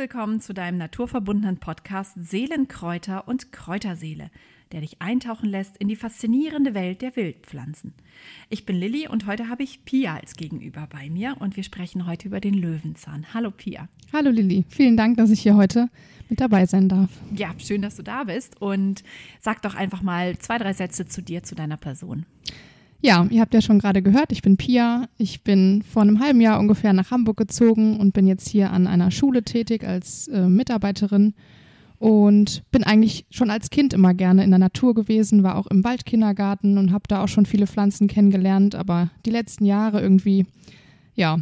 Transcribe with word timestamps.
willkommen 0.00 0.40
zu 0.40 0.54
deinem 0.54 0.78
naturverbundenen 0.78 1.58
Podcast 1.58 2.14
Seelenkräuter 2.16 3.28
und 3.28 3.52
Kräuterseele, 3.52 4.30
der 4.72 4.80
dich 4.80 5.02
eintauchen 5.02 5.46
lässt 5.46 5.76
in 5.76 5.88
die 5.88 5.94
faszinierende 5.94 6.72
Welt 6.72 7.02
der 7.02 7.14
Wildpflanzen. 7.16 7.92
Ich 8.48 8.64
bin 8.64 8.76
Lilly 8.76 9.08
und 9.08 9.26
heute 9.26 9.50
habe 9.50 9.62
ich 9.62 9.84
Pia 9.84 10.14
als 10.14 10.36
Gegenüber 10.36 10.88
bei 10.90 11.10
mir 11.10 11.36
und 11.40 11.54
wir 11.54 11.64
sprechen 11.64 12.06
heute 12.06 12.28
über 12.28 12.40
den 12.40 12.54
Löwenzahn. 12.54 13.26
Hallo 13.34 13.50
Pia. 13.50 13.90
Hallo 14.10 14.30
Lilly, 14.30 14.64
vielen 14.70 14.96
Dank, 14.96 15.18
dass 15.18 15.28
ich 15.28 15.42
hier 15.42 15.54
heute 15.54 15.90
mit 16.30 16.40
dabei 16.40 16.64
sein 16.64 16.88
darf. 16.88 17.10
Ja, 17.36 17.52
schön, 17.58 17.82
dass 17.82 17.96
du 17.96 18.02
da 18.02 18.24
bist 18.24 18.58
und 18.62 19.04
sag 19.38 19.60
doch 19.60 19.74
einfach 19.74 20.00
mal 20.00 20.38
zwei, 20.38 20.56
drei 20.56 20.72
Sätze 20.72 21.04
zu 21.04 21.20
dir, 21.20 21.42
zu 21.42 21.54
deiner 21.54 21.76
Person. 21.76 22.24
Ja, 23.02 23.26
ihr 23.30 23.40
habt 23.40 23.54
ja 23.54 23.62
schon 23.62 23.78
gerade 23.78 24.02
gehört, 24.02 24.30
ich 24.30 24.42
bin 24.42 24.58
Pia. 24.58 25.08
Ich 25.16 25.42
bin 25.42 25.82
vor 25.82 26.02
einem 26.02 26.20
halben 26.20 26.40
Jahr 26.40 26.58
ungefähr 26.58 26.92
nach 26.92 27.10
Hamburg 27.10 27.38
gezogen 27.38 27.98
und 27.98 28.12
bin 28.12 28.26
jetzt 28.26 28.48
hier 28.48 28.72
an 28.72 28.86
einer 28.86 29.10
Schule 29.10 29.42
tätig 29.42 29.84
als 29.84 30.28
äh, 30.28 30.48
Mitarbeiterin 30.48 31.34
und 31.98 32.62
bin 32.70 32.84
eigentlich 32.84 33.24
schon 33.30 33.50
als 33.50 33.70
Kind 33.70 33.94
immer 33.94 34.12
gerne 34.12 34.44
in 34.44 34.50
der 34.50 34.58
Natur 34.58 34.94
gewesen, 34.94 35.42
war 35.42 35.56
auch 35.56 35.66
im 35.66 35.82
Waldkindergarten 35.82 36.76
und 36.76 36.92
habe 36.92 37.04
da 37.08 37.22
auch 37.22 37.28
schon 37.28 37.46
viele 37.46 37.66
Pflanzen 37.66 38.06
kennengelernt. 38.06 38.74
Aber 38.74 39.10
die 39.24 39.30
letzten 39.30 39.64
Jahre 39.64 40.02
irgendwie, 40.02 40.46
ja, 41.14 41.38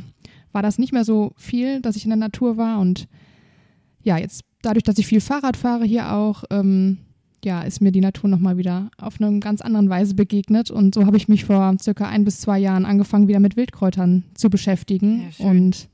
war 0.53 0.63
das 0.63 0.79
nicht 0.79 0.93
mehr 0.93 1.05
so 1.05 1.33
viel, 1.37 1.81
dass 1.81 1.97
ich 1.97 2.05
in 2.05 2.11
der 2.11 2.17
Natur 2.17 2.57
war. 2.57 2.79
Und 2.79 3.09
ja, 4.03 4.17
jetzt 4.17 4.43
dadurch, 4.63 4.85
dass 4.85 4.99
ich 4.99 5.09
viel 5.09 5.21
Fahrrad 5.21 5.57
fahre 5.57 5.85
hier 5.85 6.13
auch, 6.13 6.45
ähm, 6.51 6.99
ja, 7.45 7.63
ist 7.63 7.81
mir 7.81 7.93
die 7.93 8.01
Natur 8.01 8.29
nochmal 8.29 8.57
wieder 8.57 8.91
auf 8.99 9.21
eine 9.21 9.39
ganz 9.41 9.61
andere 9.61 9.89
Weise 9.89 10.15
begegnet. 10.15 10.71
Und 10.71 10.95
so 10.95 11.07
habe 11.07 11.17
ich 11.17 11.29
mich 11.29 11.45
vor 11.45 11.77
circa 11.81 12.09
ein 12.09 12.25
bis 12.25 12.41
zwei 12.41 12.59
Jahren 12.59 12.85
angefangen, 12.85 13.29
wieder 13.29 13.41
mit 13.41 13.57
Wildkräutern 13.57 14.25
zu 14.35 14.51
beschäftigen. 14.51 15.25
Ja, 15.39 15.47
und 15.47 15.89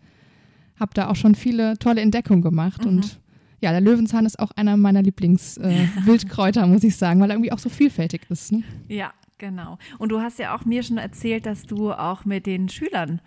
habe 0.76 0.92
da 0.94 1.08
auch 1.08 1.16
schon 1.16 1.34
viele 1.34 1.78
tolle 1.78 2.00
Entdeckungen 2.00 2.42
gemacht. 2.42 2.84
Mhm. 2.84 2.90
Und 2.90 3.20
ja, 3.60 3.70
der 3.70 3.80
Löwenzahn 3.80 4.26
ist 4.26 4.38
auch 4.38 4.50
einer 4.52 4.76
meiner 4.76 5.02
Lieblingswildkräuter, 5.02 6.62
äh, 6.62 6.66
muss 6.68 6.84
ich 6.84 6.96
sagen, 6.96 7.20
weil 7.20 7.30
er 7.30 7.36
irgendwie 7.36 7.52
auch 7.52 7.58
so 7.58 7.68
vielfältig 7.68 8.22
ist. 8.28 8.52
Ne? 8.52 8.62
Ja, 8.88 9.12
genau. 9.38 9.78
Und 9.98 10.10
du 10.10 10.20
hast 10.20 10.38
ja 10.38 10.56
auch 10.56 10.64
mir 10.64 10.82
schon 10.82 10.98
erzählt, 10.98 11.46
dass 11.46 11.64
du 11.66 11.92
auch 11.92 12.24
mit 12.24 12.46
den 12.46 12.68
Schülern 12.68 13.20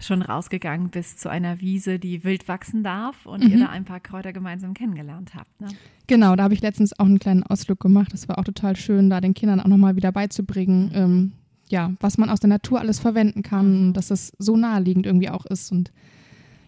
schon 0.00 0.22
rausgegangen 0.22 0.90
bist 0.90 1.20
zu 1.20 1.28
einer 1.28 1.60
Wiese, 1.60 1.98
die 1.98 2.22
wild 2.22 2.46
wachsen 2.46 2.84
darf 2.84 3.26
und 3.26 3.44
mhm. 3.44 3.50
ihr 3.50 3.58
da 3.58 3.68
ein 3.68 3.84
paar 3.84 4.00
Kräuter 4.00 4.32
gemeinsam 4.32 4.74
kennengelernt 4.74 5.34
habt. 5.34 5.60
Ne? 5.60 5.68
Genau, 6.06 6.36
da 6.36 6.44
habe 6.44 6.54
ich 6.54 6.60
letztens 6.60 6.98
auch 6.98 7.06
einen 7.06 7.18
kleinen 7.18 7.42
Ausflug 7.42 7.80
gemacht. 7.80 8.12
Das 8.12 8.28
war 8.28 8.38
auch 8.38 8.44
total 8.44 8.76
schön, 8.76 9.10
da 9.10 9.20
den 9.20 9.34
Kindern 9.34 9.60
auch 9.60 9.66
nochmal 9.66 9.96
wieder 9.96 10.12
beizubringen, 10.12 10.90
ähm, 10.94 11.32
ja, 11.68 11.92
was 12.00 12.16
man 12.16 12.30
aus 12.30 12.40
der 12.40 12.48
Natur 12.48 12.80
alles 12.80 12.98
verwenden 13.00 13.42
kann, 13.42 13.88
mhm. 13.88 13.92
dass 13.92 14.10
es 14.10 14.32
so 14.38 14.56
naheliegend 14.56 15.04
irgendwie 15.04 15.30
auch 15.30 15.46
ist 15.46 15.72
und 15.72 15.92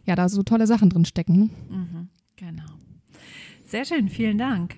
ja, 0.05 0.15
da 0.15 0.29
so 0.29 0.43
tolle 0.43 0.67
Sachen 0.67 0.91
drin 0.91 1.05
stecken. 1.05 1.39
Ne? 1.39 1.51
Mhm, 1.69 2.09
genau. 2.37 2.65
Sehr 3.65 3.85
schön, 3.85 4.09
vielen 4.09 4.39
Dank. 4.39 4.77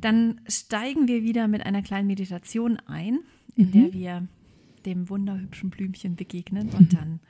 Dann 0.00 0.40
steigen 0.48 1.08
wir 1.08 1.22
wieder 1.22 1.48
mit 1.48 1.66
einer 1.66 1.82
kleinen 1.82 2.06
Meditation 2.06 2.78
ein, 2.86 3.20
in 3.56 3.72
der 3.72 3.82
mhm. 3.82 3.92
wir 3.92 4.28
dem 4.84 5.08
wunderhübschen 5.08 5.70
Blümchen 5.70 6.16
begegnen 6.16 6.70
und 6.70 6.92
dann 6.92 7.20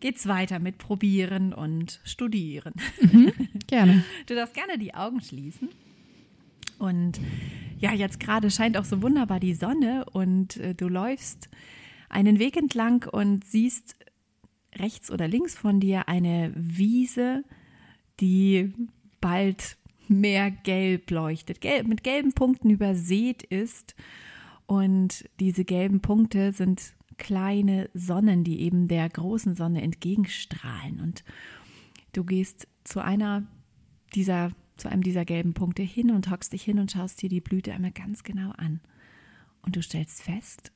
geht's 0.00 0.26
weiter 0.26 0.58
mit 0.58 0.78
Probieren 0.78 1.52
und 1.52 2.00
Studieren. 2.04 2.74
Mhm, 3.00 3.32
gerne. 3.66 4.04
Du 4.26 4.34
darfst 4.34 4.54
gerne 4.54 4.78
die 4.78 4.94
Augen 4.94 5.20
schließen. 5.20 5.68
Und 6.78 7.20
ja, 7.78 7.92
jetzt 7.92 8.20
gerade 8.20 8.50
scheint 8.50 8.76
auch 8.76 8.84
so 8.84 9.02
wunderbar 9.02 9.40
die 9.40 9.54
Sonne 9.54 10.04
und 10.12 10.56
äh, 10.58 10.74
du 10.74 10.88
läufst 10.88 11.48
einen 12.08 12.38
Weg 12.38 12.56
entlang 12.56 13.04
und 13.10 13.44
siehst 13.44 13.96
rechts 14.76 15.10
oder 15.10 15.26
links 15.26 15.56
von 15.56 15.80
dir 15.80 16.08
eine 16.08 16.52
Wiese, 16.54 17.44
die 18.20 18.72
bald 19.20 19.76
mehr 20.06 20.50
gelb 20.50 21.10
leuchtet, 21.10 21.60
gelb, 21.60 21.86
mit 21.86 22.02
gelben 22.02 22.32
Punkten 22.32 22.70
übersät 22.70 23.42
ist. 23.42 23.94
Und 24.68 25.24
diese 25.40 25.64
gelben 25.64 26.02
Punkte 26.02 26.52
sind 26.52 26.92
kleine 27.16 27.88
Sonnen, 27.94 28.44
die 28.44 28.60
eben 28.60 28.86
der 28.86 29.08
großen 29.08 29.54
Sonne 29.54 29.80
entgegenstrahlen. 29.80 31.00
Und 31.00 31.24
du 32.12 32.22
gehst 32.22 32.68
zu 32.84 33.02
einer 33.02 33.46
dieser, 34.14 34.52
zu 34.76 34.90
einem 34.90 35.02
dieser 35.02 35.24
gelben 35.24 35.54
Punkte 35.54 35.82
hin 35.82 36.10
und 36.10 36.30
hockst 36.30 36.52
dich 36.52 36.64
hin 36.64 36.78
und 36.78 36.92
schaust 36.92 37.22
dir 37.22 37.30
die 37.30 37.40
Blüte 37.40 37.72
einmal 37.72 37.92
ganz 37.92 38.22
genau 38.24 38.50
an. 38.58 38.80
Und 39.62 39.74
du 39.74 39.82
stellst 39.82 40.22
fest, 40.22 40.70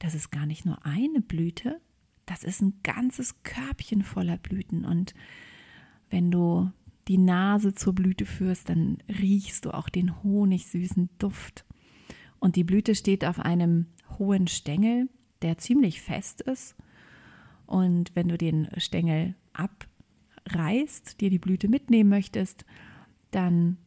das 0.00 0.16
ist 0.16 0.32
gar 0.32 0.46
nicht 0.46 0.66
nur 0.66 0.84
eine 0.84 1.20
Blüte, 1.20 1.80
das 2.26 2.42
ist 2.42 2.60
ein 2.60 2.74
ganzes 2.82 3.44
Körbchen 3.44 4.02
voller 4.02 4.38
Blüten. 4.38 4.84
Und 4.84 5.14
wenn 6.10 6.32
du 6.32 6.68
die 7.06 7.18
Nase 7.18 7.76
zur 7.76 7.94
Blüte 7.94 8.26
führst, 8.26 8.70
dann 8.70 8.98
riechst 9.08 9.66
du 9.66 9.70
auch 9.70 9.88
den 9.88 10.24
honigsüßen 10.24 11.10
Duft. 11.18 11.64
Und 12.38 12.56
die 12.56 12.64
Blüte 12.64 12.94
steht 12.94 13.24
auf 13.24 13.38
einem 13.40 13.86
hohen 14.18 14.46
Stängel 14.46 15.08
der 15.42 15.58
ziemlich 15.58 16.02
fest 16.02 16.40
ist. 16.40 16.74
Und 17.66 18.14
wenn 18.14 18.28
du 18.28 18.38
den 18.38 18.68
Stängel 18.78 19.34
abreißt, 19.52 21.20
dir 21.20 21.30
die 21.30 21.38
Blüte 21.38 21.68
mitnehmen 21.68 22.10
möchtest, 22.10 22.64
dann 23.30 23.78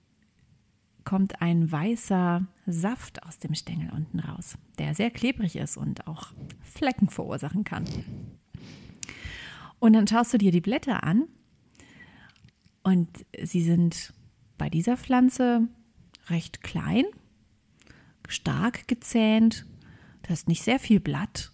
kommt 1.06 1.42
ein 1.42 1.72
weißer 1.72 2.46
Saft 2.66 3.24
aus 3.24 3.40
dem 3.40 3.56
Stängel 3.56 3.90
unten 3.92 4.20
raus, 4.20 4.58
der 4.78 4.94
sehr 4.94 5.10
klebrig 5.10 5.56
ist 5.56 5.78
und 5.78 6.08
auch 6.08 6.34
Flecken 6.62 7.10
verursachen 7.10 7.64
kann. 7.64 7.86
Und 9.80 9.94
dann 9.94 10.08
schaust 10.08 10.34
du 10.34 10.38
dir 10.38 10.52
die 10.52 10.62
Blätter 10.62 11.04
an 11.04 11.28
und 12.84 13.10
sie 13.42 13.64
sind 13.64 14.14
bei 14.58 14.70
dieser 14.70 14.98
Pflanze 14.98 15.68
recht 16.28 16.62
klein, 16.62 17.06
stark 18.29 18.88
gezähnt 18.88 19.66
Du 20.23 20.34
hast 20.34 20.47
nicht 20.47 20.63
sehr 20.63 20.79
viel 20.79 21.00
Blatt. 21.00 21.51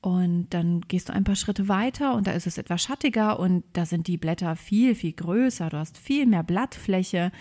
Und 0.00 0.50
dann 0.50 0.80
gehst 0.82 1.08
du 1.08 1.12
ein 1.12 1.24
paar 1.24 1.34
Schritte 1.34 1.68
weiter 1.68 2.14
und 2.14 2.26
da 2.26 2.30
ist 2.30 2.46
es 2.46 2.56
etwas 2.56 2.82
schattiger 2.82 3.38
und 3.38 3.64
da 3.74 3.84
sind 3.84 4.06
die 4.06 4.16
Blätter 4.16 4.56
viel, 4.56 4.94
viel 4.94 5.12
größer. 5.12 5.68
Du 5.68 5.76
hast 5.76 5.98
viel 5.98 6.24
mehr 6.24 6.42
Blattfläche, 6.42 7.32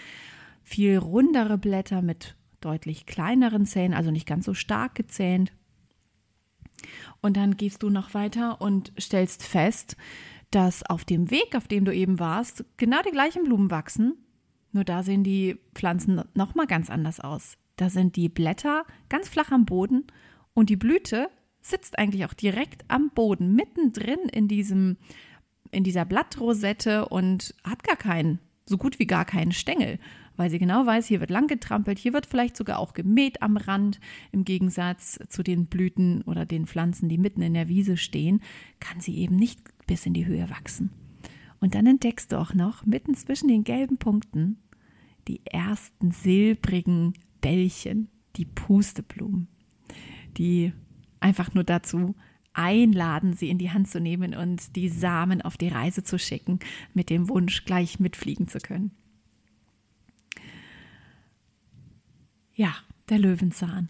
viel 0.63 0.97
rundere 0.97 1.57
Blätter 1.57 2.01
mit 2.01 2.35
deutlich 2.59 3.05
kleineren 3.05 3.65
Zähnen, 3.65 3.93
also 3.93 4.11
nicht 4.11 4.27
ganz 4.27 4.45
so 4.45 4.53
stark 4.53 4.95
gezähnt. 4.95 5.53
Und 7.21 7.38
dann 7.38 7.55
gehst 7.55 7.83
du 7.83 7.89
noch 7.89 8.13
weiter 8.13 8.59
und 8.59 8.91
stellst 8.99 9.43
fest, 9.43 9.95
dass 10.51 10.83
auf 10.83 11.05
dem 11.05 11.31
Weg, 11.31 11.55
auf 11.55 11.67
dem 11.67 11.85
du 11.85 11.93
eben 11.93 12.19
warst, 12.19 12.65
genau 12.75 13.01
die 13.03 13.11
gleichen 13.11 13.43
Blumen 13.43 13.71
wachsen. 13.71 14.17
Nur 14.71 14.83
da 14.83 15.03
sehen 15.03 15.23
die 15.23 15.59
Pflanzen 15.75 16.23
noch 16.33 16.55
mal 16.55 16.67
ganz 16.67 16.89
anders 16.89 17.21
aus. 17.21 17.57
Da 17.79 17.90
sind 17.90 18.17
die 18.17 18.28
Blätter 18.28 18.84
ganz 19.07 19.29
flach 19.29 19.51
am 19.51 19.66
Boden 19.66 20.03
und 20.53 20.69
die 20.69 20.75
Blüte 20.75 21.29
sitzt 21.62 21.97
eigentlich 21.97 22.25
auch 22.25 22.34
direkt 22.34 22.84
am 22.90 23.09
Boden, 23.12 23.56
mittendrin 23.56 24.19
in 24.34 24.50
diesem, 24.50 24.97
in 25.72 25.85
dieser 25.85 26.03
Blattrosette 26.03 27.07
und 27.07 27.56
hat 27.63 27.85
gar 27.85 27.95
keinen, 27.95 28.39
so 28.66 28.78
gut 28.78 29.00
wie 29.00 29.07
gar 29.07 29.23
keinen 29.23 29.53
Stängel, 29.53 29.97
weil 30.35 30.50
sie 30.50 30.59
genau 30.59 30.85
weiß, 30.85 31.06
hier 31.06 31.22
wird 31.22 31.29
lang 31.29 31.47
getrampelt, 31.47 32.00
hier 32.00 32.12
wird 32.12 32.25
vielleicht 32.25 32.57
sogar 32.57 32.79
auch 32.79 32.94
gemäht 32.94 33.41
am 33.41 33.56
Rand. 33.56 34.01
Im 34.34 34.44
Gegensatz 34.44 35.18
zu 35.29 35.41
den 35.41 35.68
Blüten 35.68 36.22
oder 36.23 36.45
den 36.45 36.68
Pflanzen, 36.68 37.07
die 37.07 37.18
mitten 37.18 37.41
in 37.41 37.53
der 37.53 37.69
Wiese 37.69 37.95
stehen, 37.95 38.41
kann 38.81 39.00
sie 39.00 39.18
eben 39.19 39.38
nicht 39.38 39.62
bis 39.88 40.06
in 40.06 40.13
die 40.13 40.25
Höhe 40.25 40.50
wachsen. 40.50 40.91
Und 41.62 41.75
dann 41.75 41.88
entdeckst 41.88 42.34
du 42.34 42.39
auch 42.39 42.53
noch 42.53 42.85
mitten 42.85 43.16
zwischen 43.16 43.47
den 43.47 43.63
gelben 43.63 43.97
Punkten 43.97 44.57
die 45.29 45.45
ersten 45.45 46.12
silbrigen 46.12 47.13
Bällchen, 47.41 48.09
die 48.35 48.45
Pusteblumen 48.45 49.47
die 50.38 50.73
einfach 51.19 51.53
nur 51.53 51.63
dazu 51.63 52.16
einladen, 52.53 53.33
sie 53.33 53.50
in 53.50 53.57
die 53.57 53.71
Hand 53.71 53.89
zu 53.89 54.00
nehmen 54.00 54.36
und 54.36 54.75
die 54.75 54.89
Samen 54.89 55.41
auf 55.41 55.57
die 55.57 55.68
Reise 55.68 56.03
zu 56.03 56.18
schicken, 56.18 56.59
mit 56.94 57.09
dem 57.09 57.30
Wunsch, 57.30 57.65
gleich 57.65 58.00
mitfliegen 58.00 58.47
zu 58.47 58.59
können. 58.59 58.91
Ja, 62.56 62.75
der 63.09 63.19
Löwenzahn. 63.19 63.89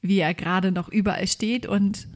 Wie 0.00 0.18
er 0.18 0.34
gerade 0.34 0.70
noch 0.70 0.88
überall 0.88 1.26
steht 1.26 1.66
und 1.66 2.06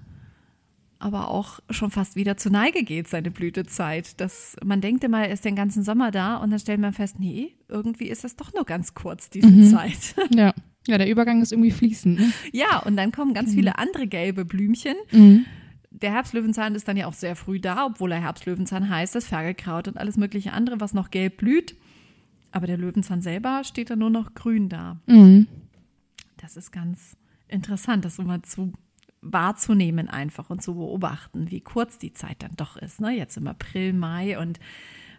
aber 1.00 1.28
auch 1.28 1.60
schon 1.70 1.90
fast 1.90 2.14
wieder 2.14 2.36
zur 2.36 2.52
Neige 2.52 2.84
geht, 2.84 3.08
seine 3.08 3.30
Blütezeit. 3.30 4.20
Das, 4.20 4.56
man 4.62 4.80
denkt 4.80 5.02
immer, 5.02 5.26
er 5.26 5.32
ist 5.32 5.44
den 5.44 5.56
ganzen 5.56 5.82
Sommer 5.82 6.10
da 6.10 6.36
und 6.36 6.50
dann 6.50 6.58
stellt 6.58 6.80
man 6.80 6.92
fest, 6.92 7.18
nee, 7.18 7.56
irgendwie 7.68 8.08
ist 8.08 8.22
das 8.22 8.36
doch 8.36 8.52
nur 8.52 8.64
ganz 8.64 8.94
kurz, 8.94 9.30
diese 9.30 9.48
mhm. 9.48 9.70
Zeit. 9.70 10.14
Ja. 10.30 10.54
Ja, 10.86 10.96
der 10.96 11.10
Übergang 11.10 11.42
ist 11.42 11.52
irgendwie 11.52 11.72
fließend. 11.72 12.18
Ne? 12.18 12.32
Ja, 12.52 12.78
und 12.78 12.96
dann 12.96 13.12
kommen 13.12 13.34
ganz 13.34 13.50
mhm. 13.50 13.54
viele 13.54 13.78
andere 13.78 14.06
gelbe 14.06 14.46
Blümchen. 14.46 14.94
Mhm. 15.12 15.44
Der 15.90 16.12
Herbstlöwenzahn 16.12 16.74
ist 16.74 16.88
dann 16.88 16.96
ja 16.96 17.06
auch 17.06 17.12
sehr 17.12 17.36
früh 17.36 17.60
da, 17.60 17.86
obwohl 17.86 18.12
er 18.12 18.22
Herbstlöwenzahn 18.22 18.88
heißt, 18.88 19.14
das 19.14 19.26
Ferkelkraut 19.26 19.88
und 19.88 19.98
alles 19.98 20.16
mögliche 20.16 20.54
andere, 20.54 20.80
was 20.80 20.94
noch 20.94 21.10
gelb 21.10 21.36
blüht. 21.36 21.76
Aber 22.50 22.66
der 22.66 22.78
Löwenzahn 22.78 23.20
selber 23.20 23.62
steht 23.64 23.90
dann 23.90 23.98
nur 23.98 24.10
noch 24.10 24.34
grün 24.34 24.68
da. 24.68 25.00
Mhm. 25.06 25.48
Das 26.38 26.56
ist 26.56 26.72
ganz 26.72 27.16
interessant, 27.46 28.04
das 28.04 28.18
immer 28.18 28.42
zu 28.42 28.72
wahrzunehmen 29.22 30.08
einfach 30.08 30.50
und 30.50 30.62
zu 30.62 30.74
beobachten, 30.74 31.50
wie 31.50 31.60
kurz 31.60 31.98
die 31.98 32.12
Zeit 32.12 32.42
dann 32.42 32.56
doch 32.56 32.76
ist. 32.76 33.00
Ne? 33.00 33.10
Jetzt 33.10 33.36
im 33.36 33.46
April, 33.46 33.92
Mai 33.92 34.38
und 34.38 34.58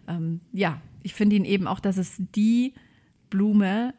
ähm, 0.07 0.42
ja, 0.51 0.81
ich 1.03 1.13
finde 1.13 1.36
ihn 1.36 1.45
eben 1.45 1.68
auch, 1.68 1.80
dass 1.80 1.98
es 1.98 2.15
die 2.18 2.74
Blume, 3.30 3.94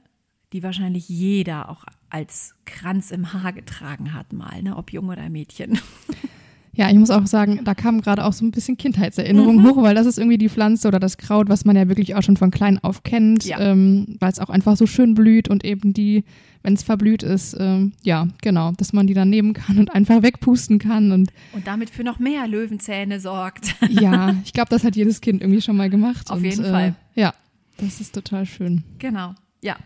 die 0.53 0.63
wahrscheinlich 0.63 1.09
jeder 1.09 1.69
auch 1.69 1.85
als 2.11 2.55
Kranz 2.65 3.11
im 3.11 3.33
Haar 3.33 3.53
getragen 3.53 4.13
hat, 4.13 4.33
mal, 4.33 4.63
ne? 4.63 4.77
ob 4.77 4.93
jung 4.93 5.09
oder 5.09 5.29
Mädchen. 5.31 5.79
Ja, 6.75 6.89
ich 6.89 6.97
muss 6.97 7.11
auch 7.11 7.27
sagen, 7.27 7.61
da 7.65 7.75
kam 7.75 8.01
gerade 8.01 8.25
auch 8.25 8.33
so 8.33 8.45
ein 8.45 8.51
bisschen 8.51 8.79
Kindheitserinnerung 8.79 9.57
mhm. 9.57 9.69
hoch, 9.69 9.83
weil 9.83 9.95
das 9.95 10.07
ist 10.07 10.19
irgendwie 10.19 10.39
die 10.39 10.49
Pflanze 10.49 10.89
oder 10.89 10.99
das 10.99 11.19
Kraut, 11.19 11.51
was 11.51 11.67
man 11.67 11.77
ja 11.77 11.87
wirklich 11.89 12.15
auch 12.15 12.23
schon 12.23 12.39
von 12.39 12.51
klein 12.51 12.79
auf 12.83 13.03
kennt, 13.03 13.45
ja. 13.45 13.61
ähm, 13.61 14.17
weil 14.21 14.33
es 14.33 14.39
auch 14.39 14.49
einfach 14.49 14.77
so 14.77 14.87
schön 14.87 15.15
blüht 15.15 15.49
und 15.49 15.65
eben 15.65 15.93
die, 15.93 16.25
wenn 16.63 16.73
es 16.73 16.83
verblüht 16.83 17.23
ist, 17.23 17.55
ähm, 17.61 17.93
ja, 18.03 18.27
genau, 18.41 18.73
dass 18.73 18.95
man 18.95 19.07
die 19.07 19.13
dann 19.13 19.29
nehmen 19.29 19.53
kann 19.53 19.79
und 19.79 19.95
einfach 19.95 20.23
wegpusten 20.23 20.79
kann 20.79 21.13
und 21.13 21.31
und 21.53 21.67
damit 21.67 21.91
für 21.91 22.05
noch 22.05 22.19
mehr 22.19 22.49
Löwenzähne 22.49 23.21
sorgt. 23.21 23.75
ja, 23.91 24.35
ich 24.45 24.55
glaube, 24.55 24.71
das 24.71 24.83
hat 24.83 24.97
jedes 24.97 25.21
Kind 25.21 25.43
irgendwie 25.43 25.61
schon 25.61 25.77
mal 25.77 25.91
gemacht. 25.91 26.31
Auf 26.31 26.39
und, 26.39 26.45
jeden 26.45 26.65
Fall. 26.65 26.95
Äh, 27.15 27.21
ja, 27.21 27.35
das 27.77 28.01
ist 28.01 28.15
total 28.15 28.47
schön. 28.47 28.83
Genau, 28.99 29.35
ja. 29.61 29.77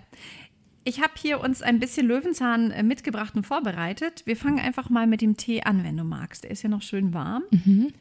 Ich 0.89 1.01
habe 1.03 1.15
hier 1.17 1.41
uns 1.41 1.63
ein 1.63 1.81
bisschen 1.81 2.07
Löwenzahn 2.07 2.71
äh, 2.71 2.85
mitgebracht 2.85 3.35
und 3.35 3.45
vorbereitet. 3.45 4.23
Wir 4.25 4.37
fangen 4.37 4.61
einfach 4.61 4.89
mal 4.89 5.09
mit 5.09 5.21
dem 5.21 5.37
Tee 5.37 5.63
an, 5.63 5.83
wenn 5.83 5.97
du 5.97 6.05
magst. 6.05 6.45
Der 6.45 6.53
ist 6.53 6.63
ja 6.63 6.69
noch 6.69 6.83
schön 6.83 7.13
warm. 7.13 7.43
Mhm. 7.51 7.93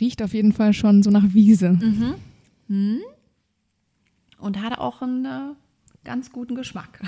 Riecht 0.00 0.22
auf 0.22 0.32
jeden 0.32 0.52
Fall 0.52 0.74
schon 0.74 1.02
so 1.02 1.10
nach 1.10 1.34
Wiese. 1.34 1.72
Mhm. 1.72 2.14
Mhm. 2.68 3.00
Und 4.38 4.62
hat 4.62 4.78
auch 4.78 5.02
einen 5.02 5.24
äh, 5.24 5.54
ganz 6.04 6.30
guten 6.30 6.54
Geschmack. 6.54 7.00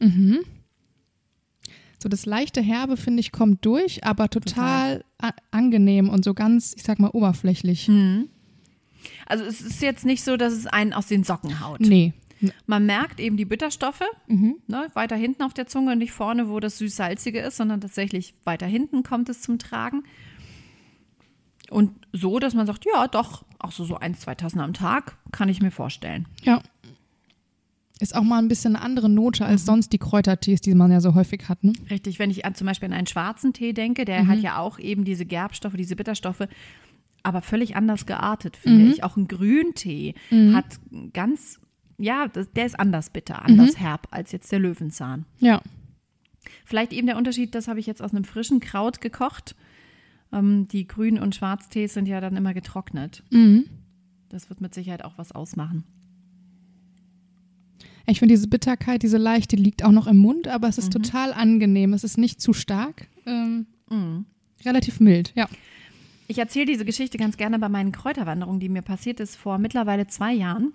Mhm 0.00 0.40
so 2.02 2.08
das 2.08 2.26
leichte 2.26 2.60
Herbe, 2.60 2.96
finde 2.96 3.20
ich, 3.20 3.32
kommt 3.32 3.64
durch, 3.64 4.04
aber 4.04 4.28
total, 4.28 5.04
total. 5.18 5.34
angenehm 5.50 6.08
und 6.08 6.24
so 6.24 6.34
ganz, 6.34 6.74
ich 6.76 6.82
sag 6.82 6.98
mal, 6.98 7.10
oberflächlich. 7.10 7.88
Mhm. 7.88 8.28
Also 9.26 9.44
es 9.44 9.60
ist 9.60 9.82
jetzt 9.82 10.04
nicht 10.04 10.22
so, 10.22 10.36
dass 10.36 10.52
es 10.52 10.66
einen 10.66 10.92
aus 10.92 11.06
den 11.06 11.24
Socken 11.24 11.60
haut. 11.60 11.80
Nee. 11.80 12.12
Man 12.66 12.86
merkt 12.86 13.20
eben 13.20 13.36
die 13.36 13.44
Bitterstoffe 13.44 14.02
mhm. 14.26 14.56
ne, 14.66 14.88
weiter 14.94 15.14
hinten 15.14 15.42
auf 15.42 15.54
der 15.54 15.68
Zunge, 15.68 15.94
nicht 15.94 16.12
vorne, 16.12 16.48
wo 16.48 16.58
das 16.58 16.78
süß-salzige 16.78 17.40
ist, 17.40 17.56
sondern 17.56 17.80
tatsächlich 17.80 18.34
weiter 18.44 18.66
hinten 18.66 19.04
kommt 19.04 19.28
es 19.28 19.42
zum 19.42 19.58
Tragen. 19.58 20.02
Und 21.70 21.92
so, 22.12 22.38
dass 22.38 22.54
man 22.54 22.66
sagt, 22.66 22.84
ja, 22.84 23.06
doch, 23.06 23.44
auch 23.58 23.72
so, 23.72 23.84
so 23.84 23.96
ein, 23.96 24.14
zwei 24.14 24.34
Tassen 24.34 24.60
am 24.60 24.74
Tag 24.74 25.16
kann 25.30 25.48
ich 25.48 25.62
mir 25.62 25.70
vorstellen. 25.70 26.26
Ja. 26.42 26.62
Ist 28.02 28.16
auch 28.16 28.24
mal 28.24 28.38
ein 28.38 28.48
bisschen 28.48 28.74
eine 28.74 28.84
andere 28.84 29.08
Note 29.08 29.46
als 29.46 29.62
mhm. 29.62 29.66
sonst 29.66 29.92
die 29.92 29.98
Kräutertees, 29.98 30.60
die 30.60 30.74
man 30.74 30.90
ja 30.90 31.00
so 31.00 31.14
häufig 31.14 31.48
hat. 31.48 31.62
Ne? 31.62 31.72
Richtig, 31.88 32.18
wenn 32.18 32.30
ich 32.30 32.44
an, 32.44 32.56
zum 32.56 32.66
Beispiel 32.66 32.88
an 32.88 32.94
einen 32.94 33.06
schwarzen 33.06 33.52
Tee 33.52 33.72
denke, 33.72 34.04
der 34.04 34.24
mhm. 34.24 34.26
hat 34.26 34.40
ja 34.40 34.58
auch 34.58 34.80
eben 34.80 35.04
diese 35.04 35.24
Gerbstoffe, 35.24 35.74
diese 35.76 35.94
Bitterstoffe, 35.94 36.48
aber 37.22 37.42
völlig 37.42 37.76
anders 37.76 38.04
geartet, 38.04 38.56
finde 38.56 38.86
mhm. 38.86 38.90
ich. 38.90 39.04
Auch 39.04 39.16
ein 39.16 39.28
Grüntee 39.28 40.16
mhm. 40.30 40.56
hat 40.56 40.80
ganz, 41.12 41.60
ja, 41.96 42.26
der 42.26 42.66
ist 42.66 42.76
anders 42.76 43.10
bitter, 43.10 43.44
anders 43.44 43.74
mhm. 43.74 43.82
herb 43.82 44.08
als 44.10 44.32
jetzt 44.32 44.50
der 44.50 44.58
Löwenzahn. 44.58 45.24
Ja. 45.38 45.62
Vielleicht 46.64 46.92
eben 46.92 47.06
der 47.06 47.16
Unterschied, 47.16 47.54
das 47.54 47.68
habe 47.68 47.78
ich 47.78 47.86
jetzt 47.86 48.02
aus 48.02 48.10
einem 48.10 48.24
frischen 48.24 48.58
Kraut 48.58 49.00
gekocht. 49.00 49.54
Ähm, 50.32 50.66
die 50.66 50.88
Grün- 50.88 51.20
und 51.20 51.36
Schwarztees 51.36 51.94
sind 51.94 52.08
ja 52.08 52.20
dann 52.20 52.36
immer 52.36 52.52
getrocknet. 52.52 53.22
Mhm. 53.30 53.66
Das 54.28 54.50
wird 54.50 54.60
mit 54.60 54.74
Sicherheit 54.74 55.04
auch 55.04 55.18
was 55.18 55.30
ausmachen. 55.30 55.84
Ich 58.06 58.18
finde 58.18 58.34
diese 58.34 58.48
Bitterkeit, 58.48 59.02
diese 59.02 59.18
leichte, 59.18 59.56
liegt 59.56 59.84
auch 59.84 59.92
noch 59.92 60.06
im 60.06 60.18
Mund, 60.18 60.48
aber 60.48 60.68
es 60.68 60.78
ist 60.78 60.94
mhm. 60.94 61.02
total 61.02 61.32
angenehm. 61.32 61.92
Es 61.92 62.04
ist 62.04 62.18
nicht 62.18 62.40
zu 62.40 62.52
stark. 62.52 63.08
Ähm, 63.26 63.66
mhm. 63.88 64.26
Relativ 64.64 65.00
mild, 65.00 65.32
ja. 65.34 65.48
Ich 66.28 66.38
erzähle 66.38 66.66
diese 66.66 66.84
Geschichte 66.84 67.18
ganz 67.18 67.36
gerne 67.36 67.58
bei 67.58 67.68
meinen 67.68 67.92
Kräuterwanderungen, 67.92 68.60
die 68.60 68.68
mir 68.68 68.82
passiert 68.82 69.20
ist 69.20 69.36
vor 69.36 69.58
mittlerweile 69.58 70.06
zwei 70.06 70.32
Jahren. 70.32 70.72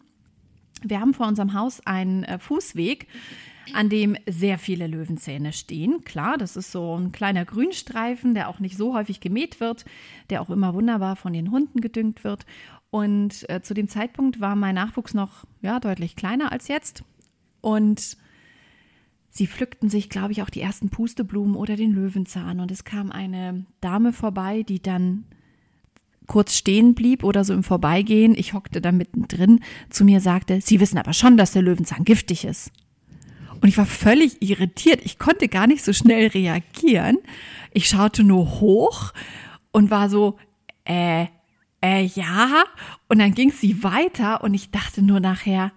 Wir 0.84 1.00
haben 1.00 1.14
vor 1.14 1.28
unserem 1.28 1.54
Haus 1.54 1.82
einen 1.86 2.24
äh, 2.24 2.38
Fußweg, 2.38 3.08
an 3.74 3.90
dem 3.90 4.16
sehr 4.28 4.60
viele 4.60 4.88
Löwenzähne 4.88 5.52
stehen. 5.54 6.04
Klar, 6.04 6.38
das 6.38 6.56
ist 6.56 6.72
so 6.72 6.98
ein 6.98 7.12
kleiner 7.12 7.44
Grünstreifen, 7.44 8.34
der 8.34 8.50
auch 8.50 8.60
nicht 8.60 8.78
so 8.78 8.94
häufig 8.94 9.20
gemäht 9.20 9.60
wird, 9.60 9.86
der 10.30 10.42
auch 10.42 10.50
immer 10.50 10.74
wunderbar 10.74 11.16
von 11.16 11.34
den 11.34 11.52
Hunden 11.52 11.82
gedüngt 11.82 12.24
wird. 12.24 12.46
Und 12.90 13.50
äh, 13.50 13.62
zu 13.62 13.74
dem 13.74 13.88
Zeitpunkt 13.90 14.40
war 14.40 14.56
mein 14.56 14.76
Nachwuchs 14.76 15.14
noch 15.14 15.46
ja, 15.62 15.80
deutlich 15.80 16.16
kleiner 16.16 16.52
als 16.52 16.68
jetzt. 16.68 17.04
Und 17.68 18.16
sie 19.30 19.46
pflückten 19.46 19.90
sich, 19.90 20.08
glaube 20.10 20.32
ich, 20.32 20.42
auch 20.42 20.50
die 20.50 20.62
ersten 20.62 20.88
Pusteblumen 20.88 21.58
oder 21.58 21.76
den 21.76 21.92
Löwenzahn. 21.92 22.62
Und 22.62 22.72
es 22.72 22.86
kam 22.86 23.12
eine 23.12 23.66
Dame 23.82 24.14
vorbei, 24.14 24.64
die 24.64 24.82
dann 24.82 25.26
kurz 26.28 26.56
stehen 26.56 26.96
blieb 26.96 27.26
oder 27.26 27.44
so 27.44 27.54
im 27.54 27.64
Vorbeigehen, 27.64 28.36
ich 28.38 28.54
hockte 28.54 28.80
da 28.80 28.94
mittendrin, 28.94 29.60
zu 29.90 30.06
mir 30.06 30.22
sagte, 30.22 30.62
Sie 30.62 30.80
wissen 30.80 30.98
aber 30.98 31.12
schon, 31.12 31.36
dass 31.36 31.52
der 31.52 31.62
Löwenzahn 31.62 32.06
giftig 32.06 32.46
ist. 32.46 32.72
Und 33.60 33.68
ich 33.68 33.78
war 33.78 33.86
völlig 33.86 34.42
irritiert. 34.42 35.02
Ich 35.04 35.20
konnte 35.20 35.50
gar 35.50 35.68
nicht 35.68 35.84
so 35.84 35.92
schnell 35.92 36.28
reagieren. 36.28 37.18
Ich 37.74 37.90
schaute 37.90 38.24
nur 38.24 38.62
hoch 38.62 39.12
und 39.72 39.92
war 39.92 40.10
so, 40.10 40.38
äh, 40.86 41.26
äh, 41.84 42.06
ja. 42.06 42.64
Und 43.10 43.20
dann 43.20 43.34
ging 43.34 43.52
sie 43.52 43.84
weiter 43.84 44.42
und 44.42 44.54
ich 44.54 44.72
dachte 44.72 45.02
nur 45.02 45.20
nachher, 45.20 45.74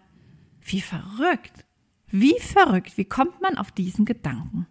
wie 0.62 0.80
verrückt. 0.80 1.64
Wie 2.10 2.38
verrückt, 2.40 2.96
wie 2.96 3.04
kommt 3.04 3.40
man 3.40 3.56
auf 3.56 3.70
diesen 3.70 4.04
Gedanken? 4.04 4.66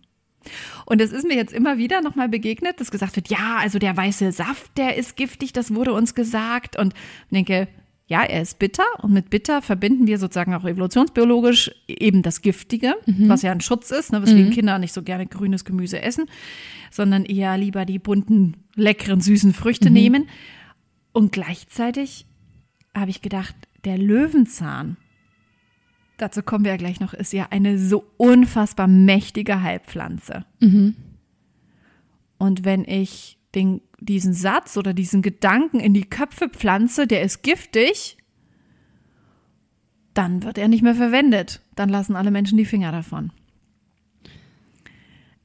Und 0.85 1.01
es 1.01 1.11
ist 1.11 1.27
mir 1.27 1.35
jetzt 1.35 1.53
immer 1.53 1.77
wieder 1.77 2.01
nochmal 2.01 2.29
begegnet, 2.29 2.79
dass 2.79 2.91
gesagt 2.91 3.15
wird, 3.15 3.29
ja, 3.29 3.57
also 3.59 3.77
der 3.79 3.95
weiße 3.95 4.31
Saft, 4.31 4.77
der 4.77 4.95
ist 4.95 5.15
giftig, 5.15 5.53
das 5.53 5.73
wurde 5.73 5.93
uns 5.93 6.15
gesagt. 6.15 6.77
Und 6.77 6.93
ich 6.93 7.33
denke, 7.33 7.67
ja, 8.07 8.23
er 8.23 8.41
ist 8.41 8.57
bitter 8.57 8.85
und 9.03 9.13
mit 9.13 9.29
bitter 9.29 9.61
verbinden 9.61 10.07
wir 10.07 10.17
sozusagen 10.17 10.55
auch 10.55 10.65
evolutionsbiologisch 10.65 11.71
eben 11.87 12.23
das 12.23 12.41
Giftige, 12.41 12.95
mhm. 13.05 13.29
was 13.29 13.43
ja 13.43 13.51
ein 13.51 13.61
Schutz 13.61 13.91
ist, 13.91 14.11
ne, 14.11 14.21
weswegen 14.23 14.47
mhm. 14.47 14.53
Kinder 14.53 14.79
nicht 14.79 14.93
so 14.93 15.03
gerne 15.03 15.27
grünes 15.27 15.63
Gemüse 15.63 16.01
essen, 16.01 16.25
sondern 16.89 17.23
eher 17.23 17.55
lieber 17.57 17.85
die 17.85 17.99
bunten, 17.99 18.57
leckeren, 18.75 19.21
süßen 19.21 19.53
Früchte 19.53 19.89
mhm. 19.89 19.93
nehmen. 19.93 20.29
Und 21.11 21.31
gleichzeitig 21.31 22.25
habe 22.95 23.11
ich 23.11 23.21
gedacht, 23.21 23.55
der 23.85 23.99
Löwenzahn, 23.99 24.97
dazu 26.21 26.43
kommen 26.43 26.65
wir 26.65 26.71
ja 26.71 26.77
gleich 26.77 26.99
noch, 26.99 27.13
ist 27.13 27.33
ja 27.33 27.47
eine 27.49 27.77
so 27.77 28.05
unfassbar 28.17 28.87
mächtige 28.87 29.61
Heilpflanze. 29.61 30.45
Mhm. 30.59 30.95
Und 32.37 32.65
wenn 32.65 32.85
ich 32.85 33.37
den, 33.55 33.81
diesen 33.99 34.33
Satz 34.33 34.77
oder 34.77 34.93
diesen 34.93 35.21
Gedanken 35.21 35.79
in 35.79 35.93
die 35.93 36.05
Köpfe 36.05 36.49
pflanze, 36.49 37.07
der 37.07 37.23
ist 37.23 37.41
giftig, 37.41 38.17
dann 40.13 40.43
wird 40.43 40.57
er 40.57 40.67
nicht 40.67 40.83
mehr 40.83 40.95
verwendet. 40.95 41.61
Dann 41.75 41.89
lassen 41.89 42.15
alle 42.15 42.31
Menschen 42.31 42.57
die 42.57 42.65
Finger 42.65 42.91
davon. 42.91 43.31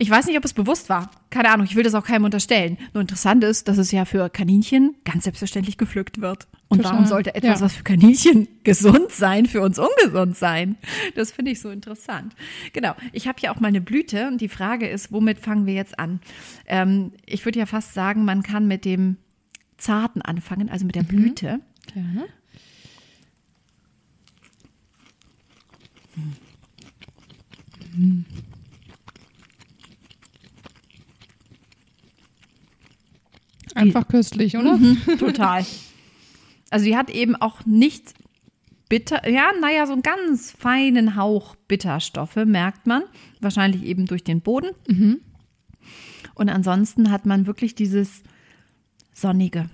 Ich 0.05 0.11
weiß 0.11 0.27
nicht, 0.27 0.37
ob 0.37 0.45
es 0.45 0.53
bewusst 0.53 0.91
war. 0.91 1.11
Keine 1.31 1.49
Ahnung, 1.49 1.65
ich 1.65 1.77
will 1.77 1.83
das 1.83 1.95
auch 1.95 2.05
keinem 2.05 2.25
unterstellen. 2.25 2.77
Nur 2.93 3.01
interessant 3.01 3.43
ist, 3.43 3.69
dass 3.69 3.79
es 3.79 3.91
ja 3.91 4.05
für 4.05 4.29
Kaninchen 4.29 4.97
ganz 5.07 5.25
selbstverständlich 5.25 5.79
gepflückt 5.79 6.21
wird. 6.21 6.47
Und 6.69 6.83
Total. 6.83 6.93
warum 6.93 7.07
sollte 7.07 7.35
etwas, 7.35 7.61
ja. 7.61 7.65
was 7.65 7.73
für 7.77 7.85
Kaninchen 7.85 8.49
gesund 8.65 9.13
sein, 9.13 9.47
für 9.47 9.63
uns 9.63 9.79
ungesund 9.79 10.37
sein? 10.37 10.77
Das 11.15 11.33
finde 11.33 11.53
ich 11.53 11.61
so 11.63 11.71
interessant. 11.71 12.35
Genau. 12.75 12.95
Ich 13.13 13.27
habe 13.27 13.41
hier 13.41 13.51
auch 13.51 13.61
mal 13.61 13.69
eine 13.69 13.81
Blüte 13.81 14.29
und 14.29 14.43
die 14.43 14.51
Frage 14.51 14.87
ist, 14.87 15.11
womit 15.11 15.39
fangen 15.39 15.65
wir 15.65 15.73
jetzt 15.73 15.99
an? 15.99 16.21
Ähm, 16.67 17.13
ich 17.25 17.47
würde 17.47 17.59
ja 17.59 17.65
fast 17.65 17.95
sagen, 17.95 18.27
man 18.27 18.43
kann 18.43 18.69
mit 18.69 18.85
dem 18.85 19.17
Zarten 19.79 20.21
anfangen, 20.21 20.69
also 20.69 20.85
mit 20.85 20.97
der 20.97 21.05
mhm. 21.05 21.09
Blüte. 21.09 21.61
Gerne. 21.95 22.27
Mhm. 27.95 28.27
Einfach 33.75 34.09
köstlich, 34.09 34.57
oder? 34.57 34.77
Mhm, 34.77 34.99
total. 35.19 35.65
Also 36.71 36.87
die 36.87 36.97
hat 36.97 37.11
eben 37.11 37.37
auch 37.37 37.67
nicht 37.67 38.15
bitter, 38.89 39.29
ja, 39.29 39.51
naja, 39.61 39.87
so 39.87 39.93
einen 39.93 40.03
ganz 40.03 40.51
feinen 40.51 41.17
Hauch 41.17 41.57
Bitterstoffe, 41.69 42.37
merkt 42.45 42.87
man. 42.87 43.03
Wahrscheinlich 43.41 43.83
eben 43.85 44.07
durch 44.07 44.25
den 44.25 44.41
Boden. 44.41 44.71
Mhm. 44.89 45.21
Und 46.35 46.49
ansonsten 46.49 47.11
hat 47.11 47.27
man 47.27 47.47
wirklich 47.47 47.75
dieses 47.75 48.23
Sonnige. 49.13 49.71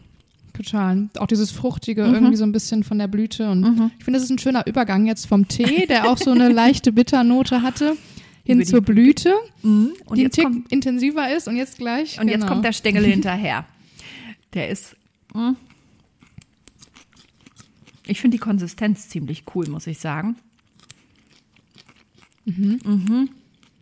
Total. 0.52 1.08
Auch 1.18 1.26
dieses 1.26 1.50
Fruchtige 1.50 2.04
mhm. 2.04 2.14
irgendwie 2.14 2.36
so 2.36 2.44
ein 2.44 2.52
bisschen 2.52 2.84
von 2.84 2.98
der 2.98 3.08
Blüte. 3.08 3.50
Und 3.50 3.60
mhm. 3.60 3.90
ich 3.98 4.04
finde, 4.04 4.18
das 4.18 4.24
ist 4.24 4.30
ein 4.30 4.38
schöner 4.38 4.66
Übergang 4.66 5.06
jetzt 5.06 5.26
vom 5.26 5.48
Tee, 5.48 5.86
der 5.86 6.10
auch 6.10 6.18
so 6.18 6.30
eine 6.32 6.48
leichte 6.52 6.92
Bitternote 6.92 7.62
hatte, 7.62 7.96
hin 8.44 8.64
zur 8.64 8.80
Blüte, 8.80 9.32
mhm. 9.62 9.92
und 10.06 10.18
die 10.18 10.22
jetzt 10.22 10.38
kommt, 10.38 10.70
intensiver 10.72 11.34
ist 11.34 11.46
und 11.46 11.56
jetzt 11.56 11.78
gleich. 11.78 12.18
Und 12.18 12.26
genau. 12.26 12.38
jetzt 12.38 12.48
kommt 12.48 12.64
der 12.64 12.72
Stängel 12.72 13.04
hinterher. 13.06 13.64
Der 14.54 14.68
ist. 14.68 14.96
Hm. 15.32 15.56
Ich 18.06 18.20
finde 18.20 18.36
die 18.36 18.40
Konsistenz 18.40 19.08
ziemlich 19.08 19.44
cool, 19.54 19.68
muss 19.68 19.86
ich 19.86 19.98
sagen. 19.98 20.36
Mhm. 22.44 22.80
Mhm. 22.84 23.30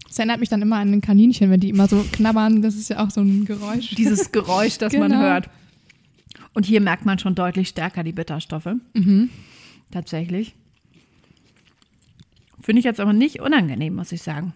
Das 0.06 0.18
erinnert 0.18 0.40
mich 0.40 0.48
dann 0.48 0.62
immer 0.62 0.76
an 0.76 0.90
den 0.90 1.00
Kaninchen, 1.00 1.50
wenn 1.50 1.60
die 1.60 1.68
immer 1.70 1.88
so 1.88 2.04
knabbern. 2.12 2.60
Das 2.62 2.74
ist 2.74 2.90
ja 2.90 3.04
auch 3.04 3.10
so 3.10 3.20
ein 3.20 3.44
Geräusch. 3.44 3.94
Dieses 3.94 4.32
Geräusch, 4.32 4.78
das 4.78 4.92
man 4.92 5.10
Genau. 5.12 5.22
hört. 5.22 5.48
Und 6.54 6.66
hier 6.66 6.80
merkt 6.80 7.04
man 7.06 7.18
schon 7.18 7.34
deutlich 7.34 7.68
stärker 7.68 8.02
die 8.04 8.12
Bitterstoffe. 8.12 8.68
Mhm. 8.94 9.30
Tatsächlich. 9.90 10.54
Finde 12.60 12.80
ich 12.80 12.84
jetzt 12.84 13.00
aber 13.00 13.12
nicht 13.12 13.40
unangenehm, 13.40 13.94
muss 13.94 14.12
ich 14.12 14.22
sagen. 14.22 14.52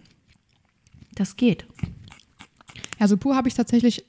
Das 1.14 1.36
geht. 1.36 1.64
Ja, 2.98 3.08
so 3.08 3.16
pur 3.16 3.36
habe 3.36 3.48
ich 3.48 3.54
tatsächlich 3.54 4.04